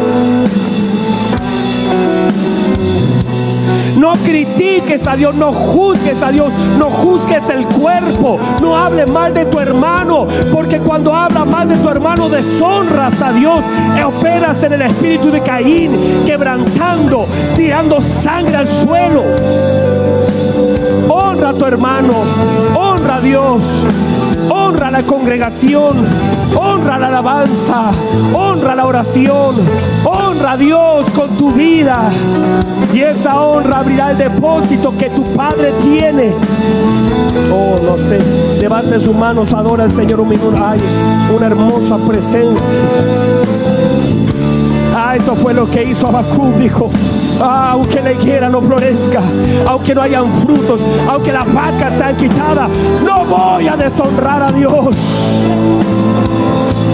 No 4.03 4.15
critiques 4.15 5.07
a 5.07 5.15
Dios, 5.15 5.33
no 5.37 5.53
juzgues 5.53 6.25
a 6.25 6.33
Dios, 6.33 6.53
no 6.77 6.91
juzgues 6.91 7.49
el 7.51 7.65
cuerpo, 7.67 8.37
no 8.61 8.77
hables 8.77 9.07
mal 9.07 9.33
de 9.33 9.45
tu 9.45 9.61
hermano, 9.61 10.27
porque 10.53 10.81
cuando 10.81 11.15
hablas 11.15 11.47
mal 11.47 11.69
de 11.69 11.77
tu 11.77 11.89
hermano 11.89 12.29
deshonras 12.29 13.23
a 13.23 13.33
Dios, 13.33 13.61
operas 14.05 14.61
en 14.65 14.73
el 14.73 14.83
espíritu 14.83 15.31
de 15.31 15.41
Caín, 15.41 15.93
quebrantando, 16.27 17.29
tirando 17.55 18.01
sangre 18.01 18.57
al 18.57 18.67
suelo. 18.67 19.23
Honra 21.09 21.51
a 21.51 21.55
tu 21.55 21.65
hermano, 21.65 22.15
honra 22.75 23.19
a 23.19 23.21
Dios, 23.21 23.63
la 24.93 25.03
congregación, 25.03 26.05
honra 26.55 26.99
la 26.99 27.07
alabanza, 27.09 27.91
honra 28.35 28.75
la 28.75 28.87
oración, 28.87 29.57
honra 30.05 30.53
a 30.53 30.57
Dios 30.59 31.09
con 31.11 31.31
tu 31.37 31.51
vida. 31.51 32.11
Y 32.93 33.01
esa 33.01 33.41
honra 33.41 33.79
abrirá 33.79 34.11
el 34.11 34.19
depósito 34.19 34.95
que 34.97 35.09
tu 35.09 35.25
Padre 35.33 35.73
tiene. 35.81 36.35
Oh, 37.51 37.79
no 37.83 37.97
sé. 37.97 38.19
Levante 38.61 39.01
sus 39.01 39.17
manos, 39.17 39.55
adora 39.55 39.85
al 39.85 39.93
Señor 39.93 40.21
un 40.21 40.29
minuto. 40.29 40.63
Ay, 40.63 40.79
una 41.35 41.47
hermosa 41.47 41.97
presencia. 41.97 42.79
Eso 45.15 45.37
fue 45.37 45.53
lo 45.53 45.71
que 45.71 45.85
hizo 45.85 46.09
Abacú, 46.09 46.53
dijo. 46.59 46.91
Ah, 47.41 47.71
aunque 47.73 48.01
la 48.01 48.13
higuera 48.13 48.49
no 48.49 48.63
florezca, 48.63 49.21
aunque 49.67 49.95
no 49.95 50.03
hayan 50.03 50.33
frutos, 50.33 50.81
aunque 51.09 51.33
las 51.33 51.53
vacas 51.53 51.95
sean 51.99 52.17
quitadas, 52.17 52.69
no 53.05 53.25
voy 53.25 53.69
a 53.69 53.77
deshonrar 53.77 54.43
a 54.43 54.53
Dios. 54.53 54.97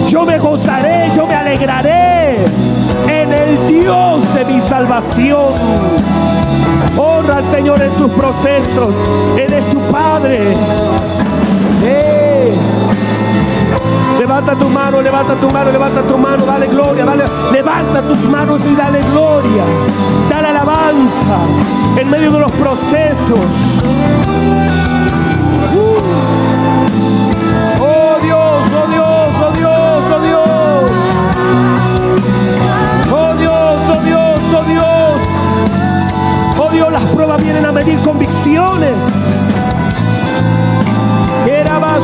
Yo 0.09 0.25
me 0.25 0.37
gozaré, 0.37 1.11
yo 1.15 1.27
me 1.27 1.35
alegraré 1.35 2.35
en 3.07 3.31
el 3.31 3.67
Dios 3.67 4.33
de 4.33 4.45
mi 4.45 4.59
salvación. 4.59 5.53
Honra 6.97 7.37
al 7.37 7.45
Señor 7.45 7.81
en 7.81 7.91
tus 7.91 8.11
procesos. 8.11 8.93
Él 9.37 9.53
es 9.53 9.63
tu 9.69 9.79
Padre. 9.91 10.39
Levanta 14.19 14.53
tu 14.53 14.67
mano, 14.67 14.99
levanta 14.99 15.33
tu 15.35 15.49
mano, 15.49 15.71
levanta 15.71 16.01
tu 16.01 16.17
mano, 16.17 16.43
dale 16.43 16.67
gloria, 16.67 17.05
dale, 17.05 17.23
levanta 17.53 18.01
tus 18.01 18.27
manos 18.27 18.65
y 18.65 18.75
dale 18.75 18.99
gloria. 19.13 19.63
Dale 20.29 20.49
alabanza 20.49 21.37
en 21.95 22.09
medio 22.09 22.29
de 22.33 22.39
los 22.39 22.51
procesos. 22.51 23.39
Uh. 25.73 26.01
Oh 27.79 28.19
Dios, 28.21 28.67
oh 28.75 28.87
Dios, 28.91 29.39
oh 29.39 29.51
Dios, 29.55 30.03
oh 30.11 30.19
Dios. 30.19 30.91
Oh 33.09 33.33
Dios, 33.37 33.79
oh 33.89 34.01
Dios, 34.03 34.39
oh 34.53 34.63
Dios. 34.65 35.21
Oh 36.57 36.69
Dios, 36.73 36.91
las 36.91 37.05
pruebas 37.05 37.41
vienen 37.41 37.65
a 37.65 37.71
medir 37.71 37.97
convicciones. 37.99 38.97
Era 41.47 41.79
más 41.79 42.03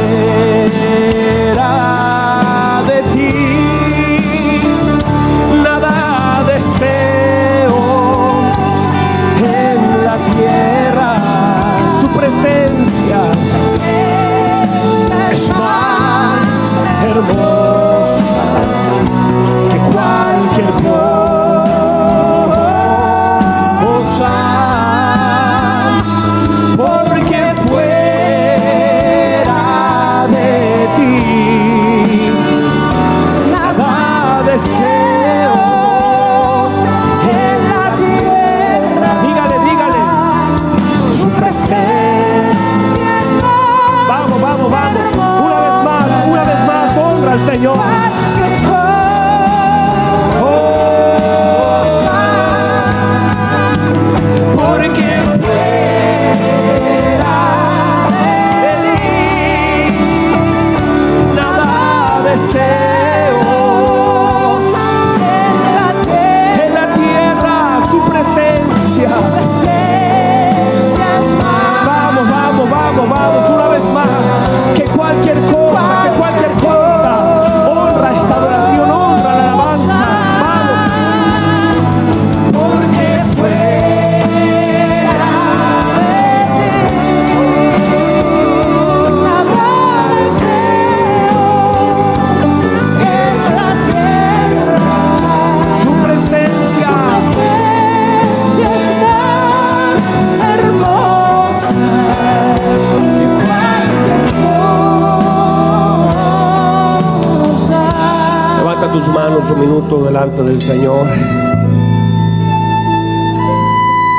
minuto 109.55 110.03
delante 110.03 110.43
del 110.43 110.61
Señor. 110.61 111.05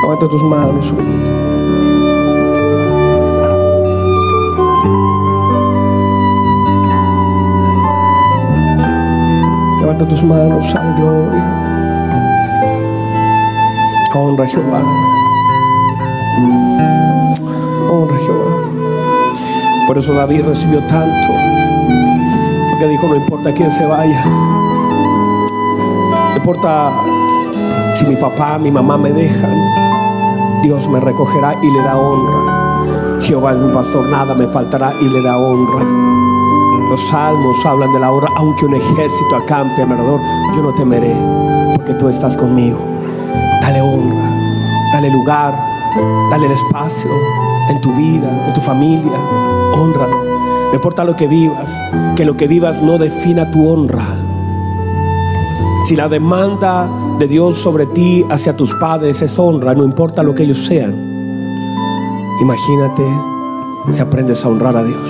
Levanta 0.01 0.27
tus 0.29 0.43
manos. 0.43 0.93
Levanta 9.79 10.07
tus 10.07 10.23
manos, 10.23 10.75
a 10.75 10.93
gloria. 10.97 11.43
Honra 14.15 14.43
a 14.43 14.47
Jehová. 14.47 14.81
Honra 17.91 18.15
a 18.15 18.19
Jehová. 18.19 18.51
Por 19.87 19.97
eso 19.97 20.13
David 20.13 20.45
recibió 20.45 20.79
tanto 20.81 21.27
que 22.83 22.89
dijo, 22.89 23.07
no 23.07 23.15
importa 23.15 23.53
quién 23.53 23.71
se 23.71 23.85
vaya. 23.85 24.23
Importa 26.43 26.91
si 27.95 28.05
mi 28.05 28.17
papá, 28.17 28.59
mi 28.59 28.69
mamá 28.69 28.97
me 28.97 29.13
dejan. 29.13 30.61
Dios 30.61 30.89
me 30.89 30.99
recogerá 30.99 31.55
y 31.63 31.71
le 31.71 31.81
da 31.83 31.97
honra. 31.97 33.21
Jehová 33.21 33.53
es 33.53 33.59
mi 33.59 33.71
pastor, 33.71 34.09
nada 34.09 34.35
me 34.35 34.45
faltará 34.47 34.93
y 34.99 35.07
le 35.07 35.21
da 35.21 35.37
honra. 35.37 35.85
Los 36.89 37.01
salmos 37.07 37.65
hablan 37.65 37.93
de 37.93 37.99
la 38.01 38.11
honra, 38.11 38.27
aunque 38.35 38.65
un 38.65 38.75
ejército 38.75 39.37
acampe 39.37 39.83
alrededor, 39.83 40.19
yo 40.53 40.61
no 40.63 40.73
temeré, 40.73 41.15
porque 41.77 41.93
tú 41.93 42.09
estás 42.09 42.35
conmigo. 42.35 42.79
Dale 43.61 43.79
honra, 43.79 44.29
dale 44.91 45.11
lugar, 45.11 45.57
dale 46.29 46.47
el 46.47 46.51
espacio 46.51 47.09
en 47.69 47.79
tu 47.79 47.93
vida, 47.93 48.47
en 48.47 48.53
tu 48.53 48.59
familia. 48.59 49.17
Honra. 49.75 50.07
No 50.09 50.73
importa 50.73 51.05
lo 51.05 51.15
que 51.15 51.27
vivas, 51.27 51.73
que 52.17 52.25
lo 52.25 52.35
que 52.35 52.47
vivas 52.47 52.81
no 52.81 52.97
defina 52.97 53.49
tu 53.49 53.65
honra. 53.71 54.02
Si 55.83 55.97
la 55.97 56.07
demanda 56.07 56.89
de 57.19 57.27
Dios 57.27 57.57
sobre 57.57 57.85
ti 57.85 58.25
hacia 58.29 58.55
tus 58.55 58.73
padres 58.75 59.21
es 59.21 59.37
honra, 59.37 59.75
no 59.75 59.83
importa 59.83 60.23
lo 60.23 60.33
que 60.33 60.43
ellos 60.43 60.65
sean. 60.65 60.93
Imagínate 62.41 63.03
si 63.91 64.01
aprendes 64.01 64.45
a 64.45 64.47
honrar 64.47 64.77
a 64.77 64.83
Dios, 64.83 65.09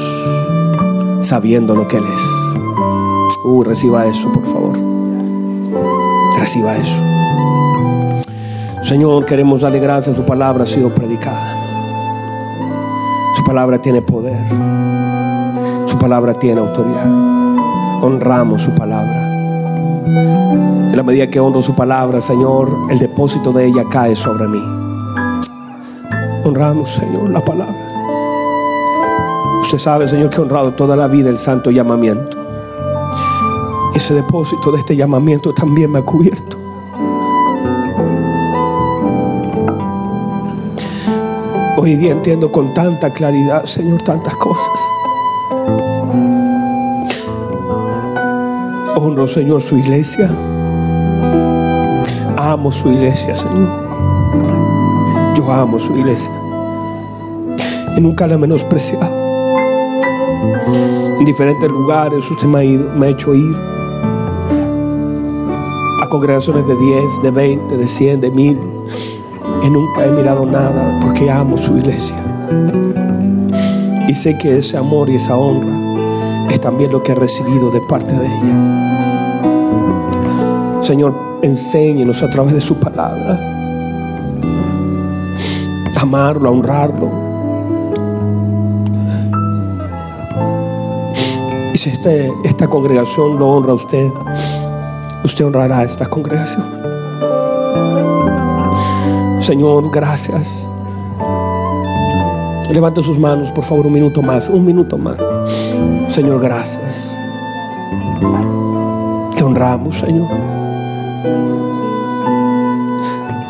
sabiendo 1.21 1.75
lo 1.75 1.87
que 1.87 1.97
Él 1.97 2.03
es. 2.03 2.53
Uh, 3.45 3.63
reciba 3.63 4.07
eso, 4.07 4.31
por 4.31 4.45
favor. 4.45 4.77
Reciba 6.39 6.75
eso. 6.75 7.01
Señor, 8.81 9.25
queremos 9.25 9.61
darle 9.61 9.79
gracias. 9.79 10.15
Su 10.15 10.25
palabra 10.25 10.63
ha 10.63 10.67
sido 10.67 10.89
predicada. 10.89 11.55
Su 13.37 13.43
palabra 13.43 13.79
tiene 13.79 14.01
poder. 14.01 14.43
Su 15.85 15.99
palabra 15.99 16.33
tiene 16.33 16.61
autoridad. 16.61 17.07
Honramos 18.01 18.63
su 18.63 18.71
palabra. 18.71 19.32
En 20.15 20.95
la 20.95 21.01
medida 21.01 21.27
que 21.27 21.39
honro 21.39 21.61
su 21.61 21.73
palabra, 21.73 22.21
Señor, 22.21 22.69
el 22.91 22.99
depósito 22.99 23.51
de 23.51 23.65
ella 23.65 23.83
cae 23.89 24.15
sobre 24.15 24.47
mí. 24.47 24.61
Honramos, 26.43 26.91
Señor, 26.91 27.29
la 27.31 27.43
palabra. 27.43 27.73
Usted 29.61 29.79
sabe, 29.79 30.07
Señor, 30.07 30.29
que 30.29 30.37
he 30.37 30.41
honrado 30.41 30.73
toda 30.73 30.95
la 30.95 31.07
vida 31.07 31.29
el 31.29 31.39
santo 31.39 31.71
llamamiento. 31.71 32.37
Ese 33.95 34.13
depósito 34.13 34.71
de 34.71 34.79
este 34.79 34.95
llamamiento 34.95 35.51
también 35.51 35.91
me 35.91 35.99
ha 35.99 36.03
cubierto. 36.03 36.57
Hoy 41.77 41.95
día 41.95 42.11
entiendo 42.11 42.51
con 42.51 42.73
tanta 42.73 43.11
claridad, 43.11 43.65
Señor, 43.65 44.03
tantas 44.03 44.35
cosas. 44.35 44.79
Honro, 49.05 49.27
Señor, 49.27 49.61
su 49.61 49.77
iglesia. 49.77 50.29
Amo 52.37 52.71
su 52.71 52.89
iglesia, 52.89 53.35
Señor. 53.35 53.67
Yo 55.35 55.51
amo 55.51 55.77
su 55.77 55.93
iglesia. 55.97 56.31
Y 57.97 57.99
nunca 57.99 58.27
la 58.27 58.35
he 58.35 58.37
menospreciado. 58.37 59.13
En 61.19 61.25
diferentes 61.25 61.69
lugares 61.69 62.31
usted 62.31 62.47
me 62.47 62.59
ha, 63.05 63.09
hecho 63.09 63.35
ir 63.35 63.53
a 66.01 66.07
congregaciones 66.07 66.65
de 66.65 66.77
10, 66.77 67.23
de 67.23 67.31
20, 67.31 67.75
de 67.75 67.87
100, 67.89 68.21
de 68.21 68.31
1000. 68.31 68.57
Y 69.63 69.69
nunca 69.69 70.05
he 70.05 70.11
mirado 70.11 70.45
nada 70.45 71.01
porque 71.01 71.29
amo 71.29 71.57
su 71.57 71.75
iglesia. 71.75 72.15
Y 74.07 74.13
sé 74.13 74.37
que 74.37 74.59
ese 74.59 74.77
amor 74.77 75.09
y 75.09 75.15
esa 75.15 75.35
honra 75.35 75.77
es 76.49 76.61
también 76.61 76.93
lo 76.93 77.03
que 77.03 77.11
he 77.11 77.15
recibido 77.15 77.69
de 77.69 77.81
parte 77.81 78.13
de 78.13 78.25
ella. 78.25 78.92
Señor, 80.83 81.39
enséñenos 81.41 82.21
a 82.23 82.29
través 82.29 82.53
de 82.53 82.61
su 82.61 82.75
palabra 82.75 83.53
amarlo, 86.03 86.49
a 86.49 86.51
honrarlo. 86.51 87.11
Y 91.73 91.77
si 91.77 91.89
este, 91.89 92.31
esta 92.43 92.67
congregación 92.67 93.39
lo 93.39 93.49
honra 93.49 93.71
a 93.71 93.75
usted, 93.75 94.11
usted 95.23 95.45
honrará 95.45 95.79
a 95.79 95.83
esta 95.83 96.05
congregación. 96.05 96.65
Señor, 99.41 99.89
gracias. 99.91 100.69
Levante 102.71 103.01
sus 103.01 103.19
manos, 103.19 103.51
por 103.51 103.63
favor, 103.63 103.87
un 103.87 103.93
minuto 103.93 104.21
más, 104.21 104.49
un 104.49 104.65
minuto 104.65 104.97
más. 104.97 105.17
Señor, 106.09 106.39
gracias. 106.41 107.15
Te 109.35 109.43
honramos, 109.43 109.97
Señor. 109.97 110.52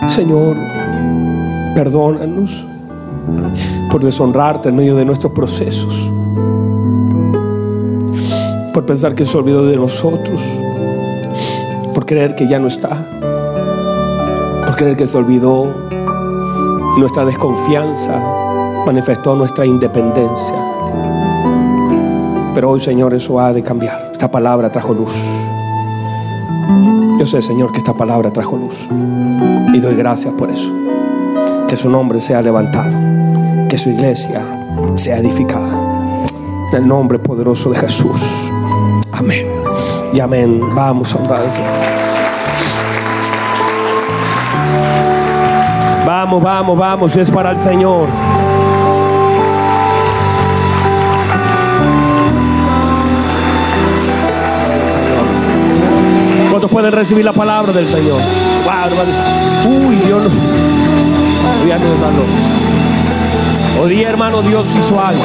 Señor, 0.07 0.57
perdónanos 1.75 2.65
por 3.89 4.03
deshonrarte 4.03 4.69
en 4.69 4.75
medio 4.75 4.95
de 4.95 5.05
nuestros 5.05 5.31
procesos, 5.33 6.09
por 8.73 8.85
pensar 8.85 9.15
que 9.15 9.25
se 9.25 9.37
olvidó 9.37 9.65
de 9.65 9.77
nosotros, 9.77 10.41
por 11.93 12.05
creer 12.05 12.35
que 12.35 12.47
ya 12.47 12.59
no 12.59 12.67
está, 12.67 12.89
por 14.65 14.75
creer 14.75 14.97
que 14.97 15.07
se 15.07 15.17
olvidó 15.17 15.71
nuestra 16.97 17.25
desconfianza, 17.25 18.19
manifestó 18.85 19.35
nuestra 19.35 19.65
independencia. 19.65 20.55
Pero 22.53 22.69
hoy, 22.69 22.79
Señor, 22.79 23.13
eso 23.13 23.39
ha 23.39 23.51
de 23.51 23.63
cambiar. 23.63 24.09
Esta 24.11 24.29
palabra 24.29 24.71
trajo 24.71 24.93
luz. 24.93 25.42
Yo 27.19 27.25
sé, 27.25 27.41
Señor, 27.41 27.71
que 27.71 27.77
esta 27.77 27.93
palabra 27.93 28.31
trajo 28.31 28.57
luz. 28.57 28.89
Y 29.73 29.79
doy 29.79 29.95
gracias 29.95 30.33
por 30.33 30.49
eso. 30.49 30.71
Que 31.67 31.77
su 31.77 31.89
nombre 31.89 32.19
sea 32.19 32.41
levantado. 32.41 32.91
Que 33.69 33.77
su 33.77 33.89
iglesia 33.89 34.41
sea 34.95 35.17
edificada. 35.17 35.69
En 36.71 36.83
el 36.83 36.87
nombre 36.87 37.19
poderoso 37.19 37.69
de 37.69 37.79
Jesús. 37.79 38.51
Amén. 39.11 39.47
Y 40.13 40.19
amén. 40.19 40.61
Vamos 40.75 41.15
a 41.15 41.19
orar. 41.19 41.41
Vamos, 46.05 46.43
vamos, 46.43 46.77
vamos. 46.77 47.15
Es 47.15 47.31
para 47.31 47.51
el 47.51 47.57
Señor. 47.57 48.07
¿Cuántos 56.63 56.81
pueden 56.81 56.93
recibir 56.93 57.25
la 57.25 57.33
palabra 57.33 57.73
del 57.73 57.85
Señor? 57.85 58.21
Uy, 59.67 59.95
Dios 59.97 60.23
nos. 60.23 60.31
Hoy 61.61 61.71
Hoy 63.81 63.89
día, 63.89 64.09
hermano, 64.09 64.41
Dios 64.41 64.69
hizo 64.79 64.97
algo. 64.97 65.21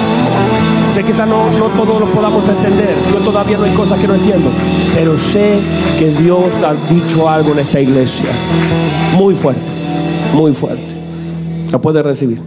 Sé 0.97 1.05
quizás 1.05 1.29
no, 1.29 1.45
no 1.45 1.67
todos 1.77 2.01
lo 2.01 2.07
podamos 2.07 2.49
entender. 2.49 2.93
Yo 3.13 3.21
todavía 3.21 3.57
no 3.57 3.67
hay 3.67 3.71
cosas 3.71 4.01
que 4.01 4.09
no 4.09 4.17
entiendo. 4.17 4.51
Pero 4.97 5.17
sé 5.17 5.61
que 6.01 6.11
Dios 6.11 6.65
ha 6.65 6.75
dicho 6.93 7.31
algo 7.31 7.53
en 7.53 7.61
esta 7.61 7.81
iglesia. 7.81 8.31
Muy 9.17 9.37
fuerte. 9.37 9.63
Muy 10.35 10.53
fuerte. 10.55 10.93
¿La 11.71 11.79
puede 11.79 12.03
recibir? 12.03 12.43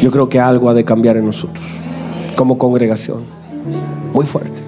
Yo 0.00 0.10
creo 0.10 0.26
que 0.26 0.40
algo 0.40 0.70
ha 0.70 0.74
de 0.74 0.86
cambiar 0.86 1.18
en 1.18 1.26
nosotros. 1.26 1.66
Como 2.34 2.56
congregación. 2.56 3.24
Muy 4.14 4.24
fuerte. 4.24 4.62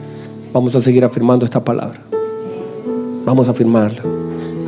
Vamos 0.52 0.76
a 0.76 0.82
seguir 0.82 1.02
afirmando 1.02 1.46
esta 1.46 1.64
palabra. 1.64 2.11
Vamos 3.24 3.48
a 3.48 3.52
afirmarla. 3.52 4.02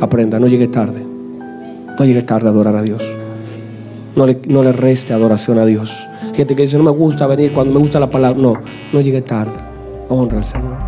Aprenda, 0.01 0.39
no 0.39 0.47
llegue 0.47 0.67
tarde. 0.67 1.05
No 1.97 2.05
llegue 2.05 2.21
tarde 2.21 2.47
a 2.47 2.51
adorar 2.51 2.75
a 2.75 2.81
Dios. 2.81 3.03
No 4.15 4.25
le, 4.25 4.39
no 4.47 4.63
le 4.63 4.73
reste 4.73 5.13
adoración 5.13 5.59
a 5.59 5.65
Dios. 5.65 5.91
Gente 6.33 6.55
que 6.55 6.63
dice, 6.63 6.77
no 6.77 6.83
me 6.83 6.91
gusta 6.91 7.27
venir 7.27 7.53
cuando 7.53 7.73
me 7.73 7.79
gusta 7.79 7.99
la 7.99 8.09
palabra. 8.09 8.41
No, 8.41 8.53
no 8.91 9.01
llegue 9.01 9.21
tarde. 9.21 9.57
Honra 10.09 10.37
al 10.37 10.45
Señor. 10.45 10.84